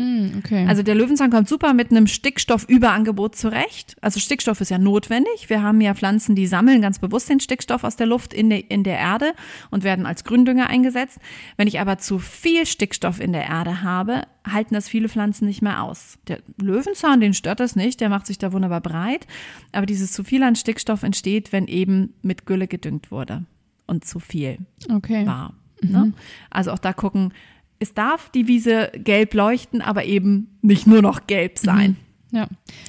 Hm, 0.00 0.36
okay. 0.38 0.64
Also 0.66 0.82
der 0.82 0.94
Löwenzahn 0.94 1.28
kommt 1.30 1.46
super 1.46 1.74
mit 1.74 1.90
einem 1.90 2.06
Stickstoffüberangebot 2.06 3.36
zurecht. 3.36 3.96
Also 4.00 4.18
Stickstoff 4.18 4.62
ist 4.62 4.70
ja 4.70 4.78
notwendig. 4.78 5.50
Wir 5.50 5.62
haben 5.62 5.78
ja 5.82 5.92
Pflanzen, 5.92 6.34
die 6.34 6.46
sammeln 6.46 6.80
ganz 6.80 6.98
bewusst 6.98 7.28
den 7.28 7.38
Stickstoff 7.38 7.84
aus 7.84 7.96
der 7.96 8.06
Luft 8.06 8.32
in 8.32 8.48
der, 8.48 8.70
in 8.70 8.82
der 8.82 8.98
Erde 8.98 9.34
und 9.70 9.84
werden 9.84 10.06
als 10.06 10.24
Gründünger 10.24 10.70
eingesetzt. 10.70 11.18
Wenn 11.58 11.68
ich 11.68 11.80
aber 11.80 11.98
zu 11.98 12.18
viel 12.18 12.64
Stickstoff 12.64 13.20
in 13.20 13.34
der 13.34 13.44
Erde 13.44 13.82
habe, 13.82 14.22
halten 14.50 14.72
das 14.72 14.88
viele 14.88 15.10
Pflanzen 15.10 15.46
nicht 15.46 15.60
mehr 15.60 15.82
aus. 15.82 16.16
Der 16.28 16.38
Löwenzahn, 16.56 17.20
den 17.20 17.34
stört 17.34 17.60
das 17.60 17.76
nicht, 17.76 18.00
der 18.00 18.08
macht 18.08 18.26
sich 18.26 18.38
da 18.38 18.54
wunderbar 18.54 18.80
breit. 18.80 19.26
Aber 19.72 19.84
dieses 19.84 20.12
zu 20.12 20.24
viel 20.24 20.42
an 20.42 20.56
Stickstoff 20.56 21.02
entsteht, 21.02 21.52
wenn 21.52 21.66
eben 21.66 22.14
mit 22.22 22.46
Gülle 22.46 22.68
gedüngt 22.68 23.10
wurde 23.10 23.44
und 23.86 24.06
zu 24.06 24.18
viel 24.18 24.56
okay. 24.90 25.26
war. 25.26 25.52
Ne? 25.82 26.14
Also 26.48 26.72
auch 26.72 26.78
da 26.78 26.94
gucken, 26.94 27.32
es 27.80 27.94
darf 27.94 28.30
die 28.30 28.46
Wiese 28.46 28.90
gelb 28.94 29.34
leuchten, 29.34 29.80
aber 29.82 30.04
eben 30.04 30.56
nicht 30.62 30.86
nur 30.86 31.02
noch 31.02 31.26
gelb 31.26 31.58
sein. 31.58 31.96
Ja. 32.30 32.46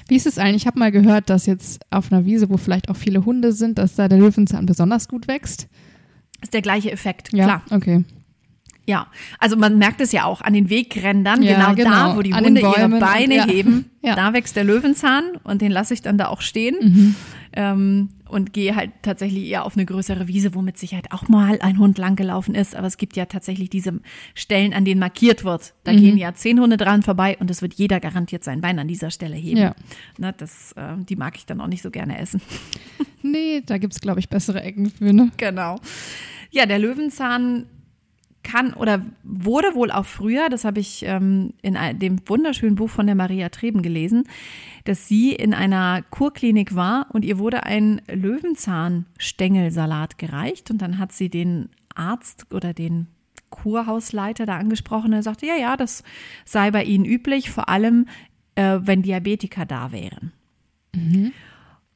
Wie 0.08 0.16
ist 0.18 0.28
es 0.28 0.38
eigentlich? 0.38 0.64
Ich 0.64 0.68
habe 0.68 0.78
mal 0.78 0.92
gehört, 0.92 1.30
dass 1.32 1.48
jetzt 1.48 1.82
auf 1.90 2.12
einer 2.12 2.26
Wiese, 2.26 2.50
wo 2.52 2.58
vielleicht 2.58 2.90
auch 2.90 2.96
viele 2.96 3.26
Hunde 3.26 3.54
sind, 3.54 3.80
dass 3.80 3.96
da 3.96 4.08
der 4.08 4.20
Löwenzahn 4.20 4.68
besonders 4.68 5.08
gut 5.08 5.28
wächst. 5.28 5.68
Ist 6.42 6.54
der 6.54 6.62
gleiche 6.62 6.92
Effekt, 6.92 7.34
Ja, 7.34 7.46
klar. 7.46 7.62
okay. 7.72 8.04
Ja, 8.88 9.08
also 9.40 9.56
man 9.58 9.78
merkt 9.78 10.02
es 10.02 10.12
ja 10.12 10.26
auch 10.26 10.42
an 10.42 10.54
den 10.54 10.70
Wegrändern, 10.70 11.42
Ja, 11.44 11.56
genau, 11.56 11.76
genau. 11.76 11.90
da, 12.12 12.18
wo 12.18 12.22
die 12.24 12.34
An 12.34 12.44
Hunde 12.46 12.62
ihre 12.62 12.72
Bäumen 12.72 12.94
und- 12.96 13.00
Beine 13.00 13.36
ja. 13.38 13.46
heben, 13.48 13.86
Ja. 14.02 14.16
da 14.16 14.34
wächst 14.34 14.56
der 14.56 14.64
Löwenzahn 14.64 15.24
und 15.44 15.62
den 15.62 15.72
lasse 15.72 15.94
ich 15.94 16.02
dann 16.02 16.18
da 16.18 16.28
auch 16.28 16.42
stehen 16.42 16.76
Mhm. 16.82 17.16
ähm, 17.54 18.10
und 18.32 18.54
gehe 18.54 18.76
halt 18.76 18.92
tatsächlich 19.02 19.46
eher 19.48 19.66
auf 19.66 19.76
eine 19.76 19.86
größere 19.86 20.28
Wiese, 20.28 20.56
wo 20.56 20.62
mit 20.62 20.78
Sicherheit 20.78 21.12
auch 21.12 21.28
mal 21.28 21.60
ein 21.62 21.78
Hund 21.78 21.98
langgelaufen 21.98 22.56
ist, 22.56 22.76
aber 22.76 22.88
es 22.88 22.98
gibt 22.98 23.16
ja 23.16 23.26
tatsächlich 23.26 23.70
diese 23.70 24.00
Stellen, 24.34 24.74
an 24.74 24.86
denen 24.86 25.00
markiert 25.00 25.44
wird. 25.44 25.74
Da 25.84 25.92
Mhm. 25.94 25.98
gehen 25.98 26.18
ja 26.18 26.34
zehn 26.34 26.60
Hunde 26.60 26.78
dran 26.78 27.04
vorbei 27.04 27.38
und 27.40 27.52
es 27.52 27.62
wird 27.62 27.74
jeder 27.76 28.00
garantiert 28.00 28.44
sein 28.44 28.62
Bein 28.62 28.80
an 28.80 28.88
dieser 28.88 29.12
Stelle 29.12 29.36
heben. 29.36 29.58
Ja. 29.58 29.76
Na, 30.18 30.32
das, 30.32 30.72
äh, 30.74 30.96
die 31.08 31.16
mag 31.16 31.36
ich 31.36 31.46
dann 31.46 31.62
auch 31.62 31.68
nicht 31.68 31.82
so 31.84 31.92
gerne 31.92 32.18
essen. 32.18 32.42
Nee, 33.24 33.62
da 33.64 33.78
gibt's 33.78 34.00
glaube 34.02 34.20
ich, 34.20 34.30
bessere 34.30 34.64
Ecken 34.64 34.90
für, 34.90 35.14
ne? 35.14 35.30
Genau. 35.38 35.76
Ja, 36.50 36.66
der 36.66 36.80
Löwenzahn 36.80 37.68
kann 38.44 38.74
oder 38.74 39.06
wurde 39.24 39.76
wohl 39.76 39.92
auch 39.92 40.06
früher, 40.06 40.50
das 40.50 40.66
habe 40.66 40.80
ich 40.80 41.04
ähm, 41.06 41.54
in 41.62 41.78
dem 42.00 42.28
wunderschönen 42.28 42.76
Buch 42.76 42.90
von 42.90 43.06
der 43.06 43.16
Maria 43.16 43.50
Treben 43.50 43.82
gelesen, 43.82 44.24
dass 44.86 45.08
sie 45.08 45.34
in 45.34 45.54
einer 45.54 46.02
Kurklinik 46.10 46.76
war 46.76 47.08
und 47.14 47.24
ihr 47.24 47.38
wurde 47.38 47.64
ein 47.64 48.02
Löwenzahnstängelsalat 48.12 50.18
gereicht 50.18 50.72
und 50.72 50.82
dann 50.82 50.98
hat 50.98 51.12
sie 51.12 51.30
den 51.30 51.70
Arzt 51.96 52.48
oder 52.54 52.74
den 52.74 53.08
Kurhausleiter 53.50 54.46
da 54.46 54.58
angesprochen 54.58 55.08
und 55.08 55.14
er 55.14 55.24
sagte, 55.24 55.46
ja, 55.46 55.56
ja, 55.56 55.78
das 55.78 56.04
sei 56.46 56.72
bei 56.72 56.84
ihnen 56.84 57.06
üblich, 57.06 57.52
vor 57.52 57.70
allem 57.70 58.08
äh, 58.56 58.80
wenn 58.82 59.02
Diabetiker 59.02 59.66
da 59.66 59.92
wären. 59.92 60.32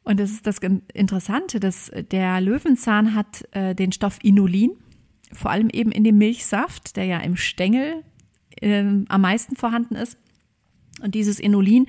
Und 0.03 0.19
das 0.19 0.31
ist 0.31 0.45
das 0.45 0.59
Interessante, 0.93 1.59
dass 1.59 1.91
der 2.11 2.39
Löwenzahn 2.39 3.15
hat 3.15 3.47
äh, 3.51 3.73
den 3.73 3.91
Stoff 3.91 4.19
Inulin, 4.21 4.71
vor 5.35 5.51
allem 5.51 5.69
eben 5.69 5.91
in 5.91 6.03
dem 6.03 6.17
Milchsaft, 6.17 6.95
der 6.95 7.05
ja 7.05 7.19
im 7.19 7.35
Stängel 7.35 8.03
ähm, 8.61 9.05
am 9.09 9.21
meisten 9.21 9.55
vorhanden 9.55 9.95
ist. 9.95 10.17
Und 11.01 11.15
dieses 11.15 11.39
Inulin 11.39 11.87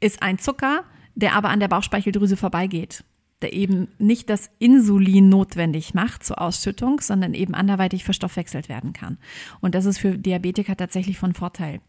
ist 0.00 0.22
ein 0.22 0.38
Zucker, 0.38 0.84
der 1.14 1.34
aber 1.34 1.50
an 1.50 1.60
der 1.60 1.68
Bauchspeicheldrüse 1.68 2.36
vorbeigeht, 2.36 3.04
der 3.42 3.52
eben 3.52 3.88
nicht 3.98 4.30
das 4.30 4.50
Insulin 4.58 5.28
notwendig 5.28 5.94
macht 5.94 6.24
zur 6.24 6.40
Ausschüttung, 6.40 7.00
sondern 7.00 7.34
eben 7.34 7.54
anderweitig 7.54 8.04
verstoffwechselt 8.04 8.68
werden 8.68 8.92
kann. 8.92 9.18
Und 9.60 9.74
das 9.74 9.84
ist 9.84 9.98
für 9.98 10.16
Diabetiker 10.16 10.76
tatsächlich 10.76 11.18
von 11.18 11.34
Vorteil. 11.34 11.80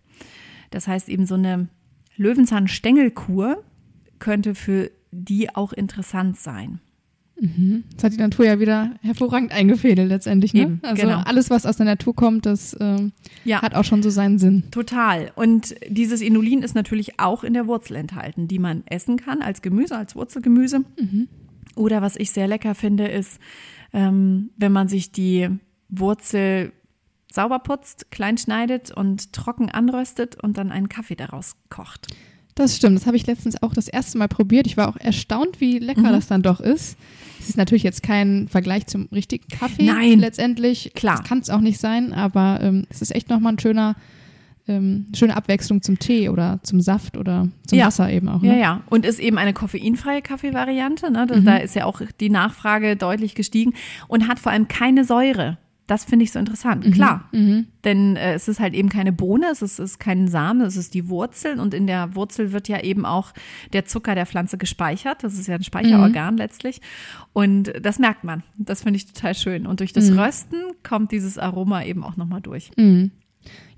Das 0.72 0.88
heißt 0.88 1.10
eben 1.10 1.26
so 1.26 1.36
eine 1.36 1.70
Löwenzahn-Stängelkur 2.18 3.64
könnte 4.20 4.54
für 4.54 4.92
die 5.12 5.56
auch 5.56 5.74
interessant 5.74 6.38
sein. 6.38 6.82
Das 7.96 8.04
hat 8.04 8.14
die 8.14 8.18
Natur 8.18 8.46
ja 8.46 8.60
wieder 8.60 8.92
hervorragend 9.02 9.52
eingefädelt 9.52 10.10
letztendlich, 10.10 10.54
ne? 10.54 10.62
Eben, 10.64 10.80
also 10.84 11.02
genau. 11.02 11.20
alles, 11.26 11.50
was 11.50 11.66
aus 11.66 11.78
der 11.78 11.86
Natur 11.86 12.16
kommt, 12.16 12.46
das 12.46 12.76
ähm, 12.80 13.14
Ja. 13.46 13.62
hat 13.62 13.76
auch 13.76 13.86
schon 13.86 14.04
so 14.04 14.10
seinen 14.10 14.40
Sinn. 14.40 14.64
Total. 14.72 15.32
Und 15.36 15.76
dieses 15.88 16.22
Inulin 16.22 16.62
ist 16.64 16.76
natürlich 16.76 17.20
auch 17.20 17.44
in 17.44 17.54
der 17.54 17.68
Wurzel 17.68 17.96
enthalten, 17.96 18.48
die 18.48 18.60
man 18.60 18.84
essen 18.88 19.18
kann 19.18 19.42
als 19.42 19.62
Gemüse, 19.62 19.96
als 19.98 20.16
Wurzelgemüse. 20.16 20.84
Oder 21.76 22.02
was 22.02 22.16
ich 22.18 22.32
sehr 22.32 22.48
lecker 22.48 22.76
finde, 22.76 23.08
ist, 23.08 23.40
ähm, 23.94 24.50
wenn 24.58 24.72
man 24.72 24.88
sich 24.90 25.12
die 25.12 25.48
Wurzel 25.88 26.72
sauber 27.32 27.60
putzt, 27.60 28.12
klein 28.12 28.38
schneidet 28.38 28.92
und 28.92 29.34
trocken 29.34 29.70
anröstet 29.70 30.36
und 30.42 30.58
dann 30.58 30.72
einen 30.72 30.90
Kaffee 30.90 31.16
daraus 31.16 31.56
kocht. 31.70 32.08
Das 32.56 32.76
stimmt, 32.76 32.98
das 32.98 33.06
habe 33.06 33.16
ich 33.16 33.26
letztens 33.28 33.62
auch 33.64 33.74
das 33.74 33.88
erste 33.88 34.18
Mal 34.18 34.28
probiert. 34.28 34.68
Ich 34.68 34.76
war 34.76 34.90
auch 34.90 34.98
erstaunt, 34.98 35.62
wie 35.62 35.80
lecker 35.80 36.02
Mhm. 36.02 36.12
das 36.12 36.28
dann 36.28 36.42
doch 36.42 36.60
ist. 36.60 36.98
Es 37.40 37.50
ist 37.50 37.58
natürlich 37.58 37.84
jetzt 37.84 38.04
kein 38.04 38.48
Vergleich 38.48 38.88
zum 38.88 39.08
richtigen 39.12 39.48
Kaffee. 39.48 39.84
Nein. 39.86 40.20
Letztendlich. 40.20 40.92
Klar. 40.96 41.18
Das 41.20 41.28
kann 41.28 41.40
es 41.40 41.50
auch 41.50 41.62
nicht 41.62 41.80
sein, 41.80 42.14
aber 42.14 42.60
ähm, 42.62 42.86
es 42.90 43.02
ist 43.02 43.16
echt 43.16 43.30
nochmal 43.30 43.54
ein 43.54 43.60
schöner, 43.60 43.96
ähm, 44.68 45.08
schöne 45.16 45.36
Abwechslung 45.36 45.82
zum 45.82 45.98
Tee 46.00 46.30
oder 46.30 46.60
zum 46.64 46.80
Saft 46.82 47.18
oder 47.18 47.48
zum 47.66 47.78
Ja. 47.80 47.88
Wasser 47.88 48.12
eben 48.12 48.28
auch. 48.30 48.44
Ja, 48.44 48.52
Ne? 48.54 48.60
ja. 48.60 48.82
Und 48.90 49.06
ist 49.06 49.20
eben 49.20 49.38
eine 49.38 49.54
koffeinfreie 49.54 50.22
Kaffeevariante. 50.22 51.12
Ne? 51.12 51.26
Da, 51.28 51.36
Mhm. 51.38 51.46
da 51.46 51.58
ist 51.58 51.76
ja 51.76 51.86
auch 51.86 52.02
die 52.20 52.30
Nachfrage 52.30 52.96
deutlich 52.96 53.34
gestiegen 53.36 53.74
und 54.08 54.28
hat 54.28 54.38
vor 54.40 54.52
allem 54.52 54.68
keine 54.68 55.06
Säure. 55.06 55.58
Das 55.90 56.06
finde 56.06 56.24
ich 56.24 56.32
so 56.32 56.38
interessant. 56.38 56.86
Mhm. 56.86 56.92
Klar. 56.92 57.30
Denn 57.84 58.16
äh, 58.16 58.34
es 58.36 58.48
ist 58.48 58.60
halt 58.60 58.76
eben 58.76 58.90
keine 58.90 59.12
Bohne, 59.12 59.48
es 59.52 59.64
ist, 59.64 59.80
ist 59.80 60.00
kein 60.00 60.28
Samen, 60.28 60.62
es 60.62 60.78
ist 60.78 60.94
die 60.94 61.10
Wurzel 61.10 61.60
und 61.60 61.74
in 61.74 61.88
der 61.88 62.14
Wurzel 62.14 62.52
wird 62.52 62.68
ja 62.68 62.80
eben 62.82 63.08
auch 63.08 63.34
der 63.74 63.86
Zucker 63.86 64.14
der 64.14 64.28
Pflanze 64.28 64.60
gespeichert. 64.60 65.24
Das 65.24 65.34
ist 65.34 65.48
ja 65.48 65.56
ein 65.56 65.64
Speicherorgan 65.64 66.38
letztlich. 66.38 66.80
Und 67.34 67.74
das 67.82 67.98
merkt 67.98 68.24
man. 68.24 68.44
Das 68.56 68.84
finde 68.84 68.98
ich 68.98 69.08
total 69.08 69.34
schön. 69.34 69.66
Und 69.66 69.80
durch 69.80 69.92
das 69.92 70.12
Rösten 70.16 70.58
kommt 70.84 71.12
dieses 71.12 71.40
Aroma 71.40 71.84
eben 71.84 72.04
auch 72.04 72.18
nochmal 72.18 72.42
durch. 72.42 72.70
Mhm. 72.78 73.10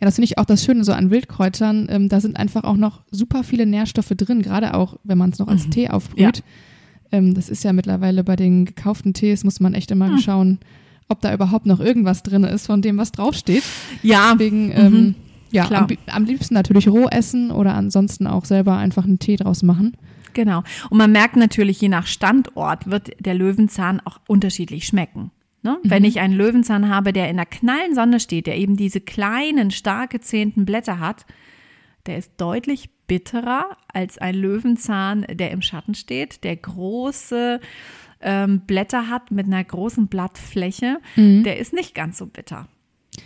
Ja, 0.01 0.05
das 0.05 0.15
finde 0.15 0.25
ich 0.25 0.37
auch 0.37 0.45
das 0.45 0.65
Schöne 0.65 0.83
so 0.83 0.91
an 0.91 1.11
Wildkräutern. 1.11 1.87
Ähm, 1.89 2.09
da 2.09 2.19
sind 2.19 2.35
einfach 2.35 2.65
auch 2.65 2.75
noch 2.75 3.03
super 3.09 3.45
viele 3.45 3.65
Nährstoffe 3.65 4.11
drin, 4.17 4.41
gerade 4.41 4.73
auch, 4.73 4.97
wenn 5.05 5.17
man 5.17 5.29
es 5.29 5.39
noch 5.39 5.47
als 5.47 5.69
Tee 5.69 5.89
aufbrüht. 5.89 6.43
Ähm, 7.11 7.35
das 7.35 7.47
ist 7.47 7.63
ja 7.63 7.71
mittlerweile 7.71 8.25
bei 8.25 8.35
den 8.35 8.65
gekauften 8.65 9.13
Tees, 9.13 9.45
muss 9.45 9.61
man 9.61 9.73
echt 9.73 9.91
immer 9.91 10.17
schauen, 10.19 10.59
ob 11.11 11.21
da 11.21 11.33
überhaupt 11.33 11.65
noch 11.65 11.79
irgendwas 11.79 12.23
drin 12.23 12.43
ist 12.43 12.65
von 12.65 12.81
dem, 12.81 12.97
was 12.97 13.11
draufsteht. 13.11 13.63
Ja, 14.01 14.31
Deswegen, 14.33 14.71
ähm, 14.73 15.15
ja, 15.51 15.69
am, 15.69 15.87
am 16.07 16.25
liebsten 16.25 16.53
natürlich 16.53 16.87
roh 16.87 17.07
essen 17.07 17.51
oder 17.51 17.75
ansonsten 17.75 18.25
auch 18.25 18.45
selber 18.45 18.77
einfach 18.77 19.03
einen 19.03 19.19
Tee 19.19 19.35
draus 19.35 19.63
machen. 19.63 19.97
Genau. 20.33 20.63
Und 20.89 20.97
man 20.97 21.11
merkt 21.11 21.35
natürlich, 21.35 21.81
je 21.81 21.89
nach 21.89 22.07
Standort 22.07 22.89
wird 22.89 23.11
der 23.19 23.33
Löwenzahn 23.33 24.01
auch 24.03 24.19
unterschiedlich 24.27 24.87
schmecken. 24.87 25.31
Ne? 25.63 25.77
Wenn 25.83 26.05
ich 26.05 26.19
einen 26.19 26.33
Löwenzahn 26.33 26.89
habe, 26.89 27.13
der 27.13 27.29
in 27.29 27.37
der 27.37 27.45
knallen 27.45 27.93
Sonne 27.93 28.19
steht, 28.19 28.47
der 28.47 28.57
eben 28.57 28.77
diese 28.77 28.99
kleinen, 28.99 29.69
stark 29.69 30.09
gezähnten 30.09 30.65
Blätter 30.65 30.99
hat, 30.99 31.25
der 32.07 32.17
ist 32.17 32.31
deutlich 32.37 32.89
bitterer 33.05 33.77
als 33.93 34.17
ein 34.17 34.35
Löwenzahn, 34.35 35.25
der 35.29 35.51
im 35.51 35.61
Schatten 35.61 35.93
steht, 35.93 36.43
der 36.43 36.55
große 36.55 37.59
ähm, 38.21 38.61
Blätter 38.61 39.09
hat 39.09 39.31
mit 39.31 39.47
einer 39.47 39.63
großen 39.63 40.07
Blattfläche. 40.07 40.99
Der 41.43 41.57
ist 41.57 41.73
nicht 41.73 41.95
ganz 41.95 42.17
so 42.17 42.25
bitter. 42.25 42.67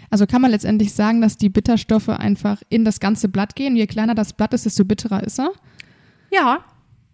Also 0.09 0.25
kann 0.25 0.41
man 0.41 0.51
letztendlich 0.51 0.93
sagen, 0.93 1.21
dass 1.21 1.37
die 1.37 1.49
Bitterstoffe 1.49 2.09
einfach 2.09 2.61
in 2.69 2.85
das 2.85 2.99
ganze 2.99 3.29
Blatt 3.29 3.55
gehen. 3.55 3.75
Je 3.75 3.87
kleiner 3.87 4.15
das 4.15 4.33
Blatt 4.33 4.53
ist, 4.53 4.65
desto 4.65 4.85
bitterer 4.85 5.23
ist 5.23 5.39
er. 5.39 5.51
Ja, 6.31 6.59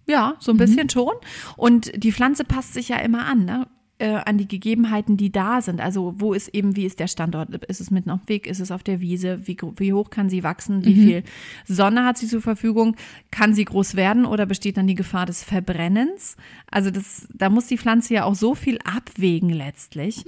ja, 0.08 0.36
so 0.40 0.52
ein 0.52 0.58
bisschen 0.58 0.90
schon. 0.90 1.14
Und 1.58 1.92
die 1.96 2.12
Pflanze 2.12 2.44
passt 2.44 2.74
sich 2.74 2.90
ja 2.90 2.98
immer 2.98 3.26
an, 3.26 3.46
ne? 3.46 3.68
Äh, 4.02 4.22
an 4.26 4.38
die 4.38 4.48
Gegebenheiten, 4.48 5.16
die 5.16 5.32
da 5.32 5.62
sind. 5.62 5.80
Also 5.80 6.16
wo 6.18 6.34
ist 6.34 6.50
eben, 6.50 6.76
wie 6.76 6.86
ist 6.86 7.00
der 7.00 7.08
Standort? 7.08 7.50
Ist 7.66 7.82
es 7.82 7.92
mitten 7.92 8.10
auf 8.10 8.22
dem 8.22 8.30
Weg? 8.30 8.48
Ist 8.48 8.60
es 8.60 8.72
auf 8.72 8.84
der 8.84 9.00
Wiese? 9.00 9.48
Wie, 9.48 9.56
wie 9.78 9.94
hoch 9.94 10.10
kann 10.10 10.30
sie 10.30 10.44
wachsen? 10.44 10.84
Wie 10.84 10.96
viel 10.96 11.24
Sonne 11.68 12.04
hat 12.04 12.18
sie 12.18 12.28
zur 12.28 12.42
Verfügung? 12.42 12.96
Kann 13.30 13.54
sie 13.54 13.66
groß 13.66 13.96
werden 13.96 14.26
oder 14.26 14.46
besteht 14.46 14.78
dann 14.78 14.88
die 14.88 14.96
Gefahr 14.96 15.26
des 15.28 15.44
Verbrennens? 15.44 16.36
Also 16.70 16.90
das, 16.90 17.28
da 17.34 17.50
muss 17.50 17.68
die 17.68 17.78
Pflanze 17.78 18.16
ja 18.16 18.24
auch 18.26 18.36
so 18.36 18.56
viel 18.56 18.80
abwägen 18.84 19.50
letztlich. 19.50 20.26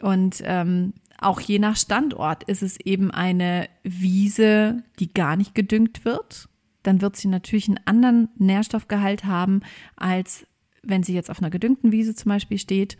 Und 0.00 0.42
ähm, 0.44 0.94
auch 1.18 1.40
je 1.40 1.58
nach 1.58 1.76
Standort 1.76 2.44
ist 2.44 2.62
es 2.62 2.80
eben 2.80 3.10
eine 3.10 3.68
Wiese, 3.82 4.82
die 4.98 5.12
gar 5.12 5.36
nicht 5.36 5.54
gedüngt 5.54 6.04
wird 6.04 6.48
dann 6.84 7.00
wird 7.00 7.14
sie 7.14 7.28
natürlich 7.28 7.68
einen 7.68 7.78
anderen 7.84 8.28
Nährstoffgehalt 8.38 9.24
haben, 9.24 9.60
als 9.96 10.46
wenn 10.82 11.02
sie 11.02 11.14
jetzt 11.14 11.30
auf 11.30 11.40
einer 11.40 11.50
gedüngten 11.50 11.92
Wiese 11.92 12.14
zum 12.14 12.30
Beispiel 12.30 12.58
steht 12.58 12.96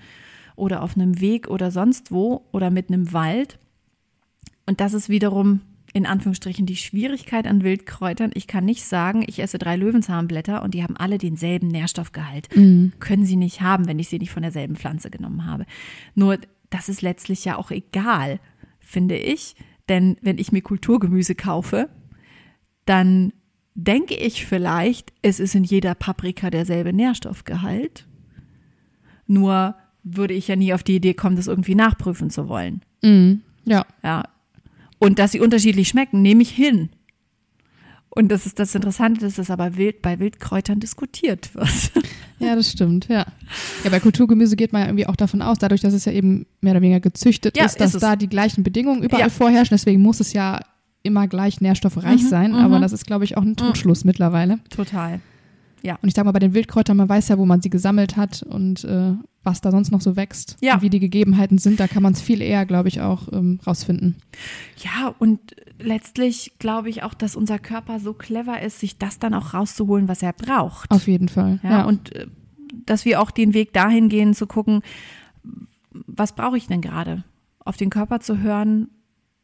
oder 0.57 0.83
auf 0.83 0.97
einem 0.97 1.21
Weg 1.21 1.49
oder 1.49 1.71
sonst 1.71 2.13
wo 2.13 2.47
oder 2.53 2.71
mit 2.71 2.89
einem 2.89 3.13
Wald. 3.13 3.59
Und 4.67 4.81
das 4.81 4.95
ist 4.95 5.09
wiederum 5.09 5.61
in 5.95 6.07
Anführungsstrichen 6.07 6.65
die 6.65 6.77
Schwierigkeit 6.77 7.47
an 7.47 7.63
Wildkräutern. 7.63 8.31
Ich 8.35 8.47
kann 8.47 8.65
nicht 8.65 8.85
sagen, 8.85 9.23
ich 9.27 9.41
esse 9.41 9.59
drei 9.59 9.77
Löwenzahnblätter 9.77 10.63
und 10.63 10.73
die 10.73 10.83
haben 10.83 10.97
alle 10.97 11.19
denselben 11.19 11.69
Nährstoffgehalt. 11.69 12.49
Mhm. 12.57 12.93
Können 12.99 13.27
sie 13.27 13.37
nicht 13.37 13.61
haben, 13.61 13.87
wenn 13.87 13.99
ich 13.99 14.09
sie 14.09 14.19
nicht 14.19 14.31
von 14.31 14.43
derselben 14.43 14.77
Pflanze 14.77 15.11
genommen 15.11 15.45
habe. 15.45 15.67
Nur, 16.15 16.39
das 16.71 16.89
ist 16.89 17.03
letztlich 17.03 17.45
ja 17.45 17.57
auch 17.59 17.71
egal, 17.71 18.41
finde 18.81 19.17
ich. 19.19 19.55
Denn 19.89 20.17
wenn 20.23 20.39
ich 20.39 20.53
mir 20.53 20.63
Kulturgemüse 20.63 21.35
kaufe, 21.35 21.91
dann 22.87 23.33
denke 23.75 24.15
ich 24.15 24.45
vielleicht, 24.47 25.13
es 25.23 25.41
ist 25.41 25.55
in 25.55 25.65
jeder 25.65 25.95
Paprika 25.95 26.51
derselbe 26.51 26.93
Nährstoffgehalt. 26.93 28.07
Nur 29.27 29.75
würde 30.05 30.35
ich 30.35 30.49
ja 30.49 30.57
nie 30.57 30.75
auf 30.75 30.83
die 30.83 30.97
Idee 30.97 31.15
kommen, 31.15 31.37
das 31.37 31.47
irgendwie 31.47 31.75
nachprüfen 31.75 32.31
zu 32.31 32.49
wollen. 32.49 32.83
Mhm. 33.03 33.43
Ja. 33.65 33.87
Ja. 34.03 34.25
Und 34.99 35.19
dass 35.19 35.33
sie 35.33 35.41
unterschiedlich 35.41 35.89
schmecken, 35.89 36.23
nehme 36.23 36.43
ich 36.43 36.51
hin. 36.51 36.91
Und 38.15 38.29
das 38.29 38.45
ist 38.45 38.59
das 38.59 38.75
Interessante, 38.75 39.23
dass 39.23 39.37
das 39.37 39.51
aber 39.51 39.77
wild, 39.77 40.03
bei 40.03 40.19
Wildkräutern 40.19 40.81
diskutiert 40.81 41.55
wird. 41.55 41.93
Ja, 42.39 42.57
das 42.57 42.73
stimmt, 42.73 43.07
ja. 43.07 43.25
Ja, 43.85 43.91
bei 43.91 44.01
Kulturgemüse 44.01 44.57
geht 44.57 44.73
man 44.73 44.83
ja 44.83 44.89
irgendwie 44.89 45.07
auch 45.07 45.15
davon 45.15 45.43
aus, 45.43 45.59
dadurch, 45.59 45.81
dass 45.81 45.95
es 45.95 46.07
ja 46.07 46.11
eben 46.11 46.45
mehr 46.61 46.73
oder 46.73 46.83
weniger 46.83 46.99
gezüchtet 46.99 47.57
Ja, 47.57 47.67
ist, 47.67 47.81
dass 47.81 47.95
ist 47.95 48.03
da 48.03 48.17
die 48.17 48.27
gleichen 48.29 48.65
Bedingungen 48.65 49.05
überall 49.05 49.21
Ja. 49.21 49.29
vorherrschen. 49.29 49.77
Deswegen 49.77 50.03
muss 50.03 50.19
es 50.19 50.33
ja 50.33 50.59
immer 51.03 51.27
gleich 51.29 51.61
nährstoffreich 51.61 52.23
Mhm, 52.23 52.29
sein. 52.29 52.51
mhm. 52.53 52.59
Aber 52.59 52.79
das 52.81 52.93
ist, 52.93 53.07
glaube 53.07 53.25
ich, 53.25 53.37
auch 53.37 53.43
ein 53.43 53.57
Trugschluss 53.57 54.05
mittlerweile. 54.05 54.59
Total. 54.71 55.21
Und 55.85 56.09
ich 56.09 56.15
sage 56.15 56.27
mal, 56.27 56.33
bei 56.33 56.39
den 56.39 56.55
Wildkräutern, 56.55 56.97
man 56.97 57.09
weiß 57.09 57.27
ja, 57.29 57.39
wo 57.39 57.45
man 57.45 57.61
sie 57.61 57.69
gesammelt 57.69 58.17
hat 58.17 58.45
und 58.45 58.85
äh, 58.85 59.15
was 59.43 59.61
da 59.63 59.73
sonst 59.73 59.91
noch 59.91 60.01
so 60.01 60.15
wächst 60.15 60.57
Ja. 60.61 60.75
und 60.75 60.83
wie 60.83 60.91
die 60.91 61.01
Gegebenheiten 61.01 61.59
sind. 61.59 61.81
Da 61.81 61.89
kann 61.89 62.05
man 62.05 62.13
es 62.13 62.21
viel 62.21 62.41
eher, 62.41 62.65
glaube 62.67 62.87
ich, 62.89 63.01
auch 63.01 63.27
ähm, 63.33 63.59
rausfinden. 63.67 64.15
Ja, 64.77 65.13
und 65.19 65.41
letztlich 65.81 66.53
glaube 66.61 66.89
ich 66.89 67.03
auch, 67.03 67.15
dass 67.15 67.35
unser 67.35 67.59
Körper 67.59 67.99
so 67.99 68.13
clever 68.15 68.63
ist, 68.63 68.79
sich 68.79 68.97
das 68.99 69.19
dann 69.19 69.35
auch 69.35 69.55
rauszuholen, 69.55 70.07
was 70.07 70.23
er 70.23 70.33
braucht. 70.35 70.89
Auf 70.89 71.09
jeden 71.09 71.29
Fall. 71.29 71.59
Ja, 71.65 71.85
und 71.85 72.15
äh, 72.15 72.29
dass 72.87 73.05
wir 73.05 73.21
auch 73.21 73.33
den 73.33 73.53
Weg 73.53 73.73
dahin 73.73 74.09
gehen, 74.09 74.35
zu 74.35 74.47
gucken, 74.47 74.83
was 75.91 76.33
brauche 76.37 76.57
ich 76.57 76.69
denn 76.69 76.81
gerade? 76.81 77.25
Auf 77.65 77.77
den 77.77 77.91
Körper 77.91 78.21
zu 78.21 78.39
hören, 78.39 78.89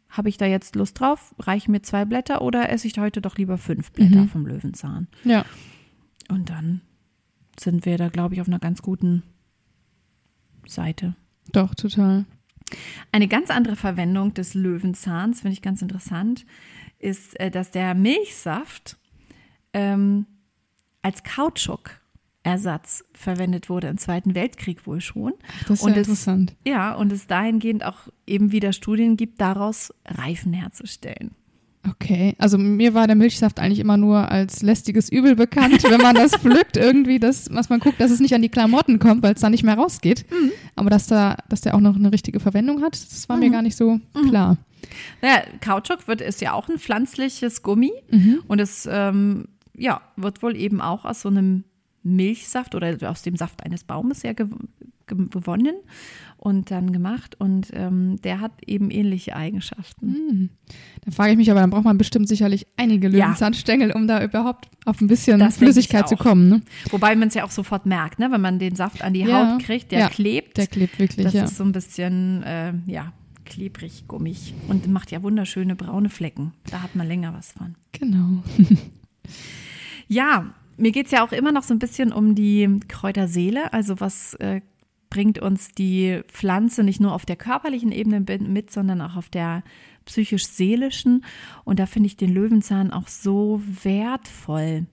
habe 0.08 0.28
ich 0.28 0.36
da 0.38 0.46
jetzt 0.46 0.74
Lust 0.74 0.98
drauf? 1.00 1.34
Reichen 1.38 1.72
mir 1.72 1.82
zwei 1.82 2.04
Blätter 2.04 2.42
oder 2.42 2.68
esse 2.70 2.86
ich 2.86 2.98
heute 2.98 3.20
doch 3.20 3.36
lieber 3.36 3.58
fünf 3.58 3.92
Blätter 3.92 4.22
Mhm. 4.22 4.28
vom 4.28 4.46
Löwenzahn? 4.46 5.08
ja. 5.24 5.44
Und 6.30 6.50
dann 6.50 6.82
sind 7.58 7.86
wir 7.86 7.96
da, 7.96 8.08
glaube 8.10 8.34
ich, 8.34 8.40
auf 8.42 8.48
einer 8.48 8.58
ganz 8.58 8.82
guten 8.82 9.22
Seite. 10.66 11.14
Doch, 11.52 11.74
total. 11.74 12.26
Eine 13.12 13.28
ganz 13.28 13.48
andere 13.50 13.76
Verwendung 13.76 14.34
des 14.34 14.52
Löwenzahns, 14.54 15.40
finde 15.40 15.54
ich 15.54 15.62
ganz 15.62 15.80
interessant, 15.80 16.44
ist, 16.98 17.38
äh, 17.40 17.50
dass 17.50 17.70
der 17.70 17.94
Milchsaft 17.94 18.98
ähm, 19.72 20.26
als 21.00 21.22
Kautschukersatz 21.24 23.04
verwendet 23.14 23.70
wurde 23.70 23.88
im 23.88 23.96
Zweiten 23.98 24.34
Weltkrieg 24.34 24.86
wohl 24.86 25.00
schon. 25.00 25.32
Das 25.66 25.80
ist 25.80 25.86
ja 25.86 25.92
es- 25.92 25.96
interessant. 25.98 26.56
Ja, 26.66 26.94
und 26.94 27.10
es 27.12 27.26
dahingehend 27.26 27.84
auch 27.84 28.08
eben 28.28 28.52
wieder 28.52 28.72
Studien 28.72 29.16
gibt, 29.16 29.40
daraus 29.40 29.92
Reifen 30.04 30.52
herzustellen. 30.52 31.32
Okay, 31.88 32.34
also 32.38 32.58
mir 32.58 32.92
war 32.92 33.06
der 33.06 33.16
Milchsaft 33.16 33.60
eigentlich 33.60 33.78
immer 33.78 33.96
nur 33.96 34.30
als 34.30 34.62
lästiges 34.62 35.08
Übel 35.08 35.36
bekannt, 35.36 35.84
wenn 35.84 36.00
man 36.00 36.14
das 36.14 36.32
pflückt, 36.40 36.76
irgendwie, 36.76 37.18
das, 37.18 37.48
was 37.52 37.68
man 37.68 37.80
guckt, 37.80 38.00
dass 38.00 38.10
es 38.10 38.20
nicht 38.20 38.34
an 38.34 38.42
die 38.42 38.48
Klamotten 38.48 38.98
kommt, 38.98 39.22
weil 39.22 39.34
es 39.34 39.40
da 39.40 39.48
nicht 39.48 39.62
mehr 39.62 39.76
rausgeht. 39.76 40.26
Aber 40.74 40.90
dass 40.90 41.06
da, 41.06 41.36
dass 41.48 41.60
der 41.60 41.74
auch 41.74 41.80
noch 41.80 41.96
eine 41.96 42.12
richtige 42.12 42.40
Verwendung 42.40 42.82
hat, 42.82 42.94
das 42.94 43.28
war 43.28 43.36
mir 43.36 43.50
gar 43.50 43.62
nicht 43.62 43.76
so 43.76 44.00
klar. 44.28 44.58
Naja, 45.22 45.42
Kautschuk 45.60 46.08
wird, 46.08 46.20
ist 46.20 46.40
ja 46.40 46.52
auch 46.52 46.68
ein 46.68 46.78
pflanzliches 46.78 47.62
Gummi 47.62 47.92
und 48.48 48.60
es 48.60 48.88
ähm, 48.90 49.46
ja, 49.78 50.00
wird 50.16 50.42
wohl 50.42 50.56
eben 50.56 50.80
auch 50.80 51.04
aus 51.04 51.22
so 51.22 51.28
einem 51.28 51.64
Milchsaft 52.02 52.74
oder 52.74 52.96
aus 53.08 53.22
dem 53.22 53.36
Saft 53.36 53.64
eines 53.64 53.84
Baumes 53.84 54.22
ja 54.22 54.32
gew 54.32 54.48
ge 55.06 55.16
gewonnen 55.30 55.76
und 56.38 56.70
dann 56.70 56.92
gemacht 56.92 57.36
und 57.38 57.68
ähm, 57.72 58.16
der 58.22 58.40
hat 58.40 58.52
eben 58.66 58.90
ähnliche 58.90 59.36
Eigenschaften. 59.36 60.50
Da 61.04 61.10
frage 61.10 61.32
ich 61.32 61.36
mich 61.36 61.50
aber, 61.50 61.60
dann 61.60 61.70
braucht 61.70 61.84
man 61.84 61.98
bestimmt 61.98 62.28
sicherlich 62.28 62.66
einige 62.76 63.08
Ja. 63.08 63.26
Löwenzahnstängel, 63.26 63.92
um 63.92 64.06
da 64.06 64.22
überhaupt 64.22 64.68
auf 64.84 65.00
ein 65.00 65.08
bisschen 65.08 65.40
Das 65.40 65.58
Flüssigkeit 65.58 66.08
zu 66.08 66.16
kommen. 66.16 66.48
Ne? 66.48 66.62
Wobei 66.90 67.14
man 67.16 67.28
es 67.28 67.34
ja 67.34 67.44
auch 67.44 67.50
sofort 67.50 67.86
merkt, 67.86 68.18
ne? 68.18 68.30
wenn 68.30 68.40
man 68.40 68.58
den 68.58 68.76
Saft 68.76 69.02
an 69.02 69.12
die 69.14 69.20
Ja, 69.20 69.52
Haut 69.54 69.62
kriegt, 69.62 69.92
der 69.92 69.98
ja, 69.98 70.08
klebt. 70.08 70.56
Der 70.56 70.66
klebt 70.68 70.98
wirklich, 70.98 71.24
das 71.24 71.34
ja. 71.34 71.44
ist 71.44 71.56
so 71.56 71.64
ein 71.64 71.72
bisschen, 71.72 72.42
äh, 72.44 72.72
ja, 72.86 73.12
klebrig, 73.44 74.04
gummig 74.06 74.54
und 74.68 74.86
macht 74.88 75.10
ja 75.10 75.22
wunderschöne 75.22 75.74
braune 75.74 76.10
Flecken. 76.10 76.52
Da 76.70 76.82
hat 76.82 76.94
man 76.94 77.08
länger 77.08 77.34
was 77.34 77.52
von. 77.52 77.74
Genau. 77.92 78.42
Ja, 80.08 80.46
mir 80.76 80.92
geht's 80.92 81.10
ja 81.10 81.22
auch 81.24 81.32
immer 81.32 81.52
noch 81.52 81.62
so 81.62 81.74
ein 81.74 81.78
bisschen 81.78 82.12
um 82.12 82.34
die 82.34 82.80
Kräuterseele. 82.88 83.72
Also 83.72 84.00
was 84.00 84.34
äh, 84.34 84.62
bringt 85.10 85.38
uns 85.38 85.72
die 85.72 86.20
Pflanze 86.28 86.84
nicht 86.84 87.00
nur 87.00 87.14
auf 87.14 87.26
der 87.26 87.36
körperlichen 87.36 87.92
Ebene 87.92 88.20
mit, 88.20 88.70
sondern 88.70 89.00
auch 89.00 89.16
auf 89.16 89.28
der 89.28 89.62
psychisch-seelischen. 90.04 91.24
Und 91.64 91.78
da 91.78 91.86
finde 91.86 92.08
ich 92.08 92.16
den 92.16 92.32
Löwenzahn 92.32 92.92
auch 92.92 93.08
so 93.08 93.62
wertvoll. 93.82 94.86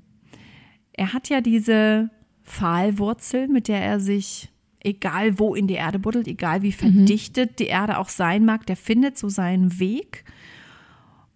Er 0.93 1.13
hat 1.13 1.29
ja 1.29 1.41
diese 1.41 2.09
Pfahlwurzel, 2.43 3.47
mit 3.47 3.67
der 3.67 3.81
er 3.81 3.99
sich, 3.99 4.49
egal 4.79 5.39
wo 5.39 5.55
in 5.55 5.67
die 5.67 5.73
Erde 5.73 5.99
buddelt, 5.99 6.27
egal 6.27 6.61
wie 6.61 6.71
verdichtet 6.71 7.59
die 7.59 7.67
Erde 7.67 7.97
auch 7.97 8.09
sein 8.09 8.45
mag, 8.45 8.65
der 8.65 8.77
findet 8.77 9.17
so 9.17 9.29
seinen 9.29 9.79
Weg. 9.79 10.23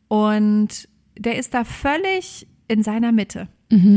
Und 0.08 0.88
der 1.18 1.38
ist 1.38 1.54
da 1.54 1.64
völlig 1.64 2.48
in 2.70 2.84
seiner 2.84 3.12
Mitte. 3.12 3.50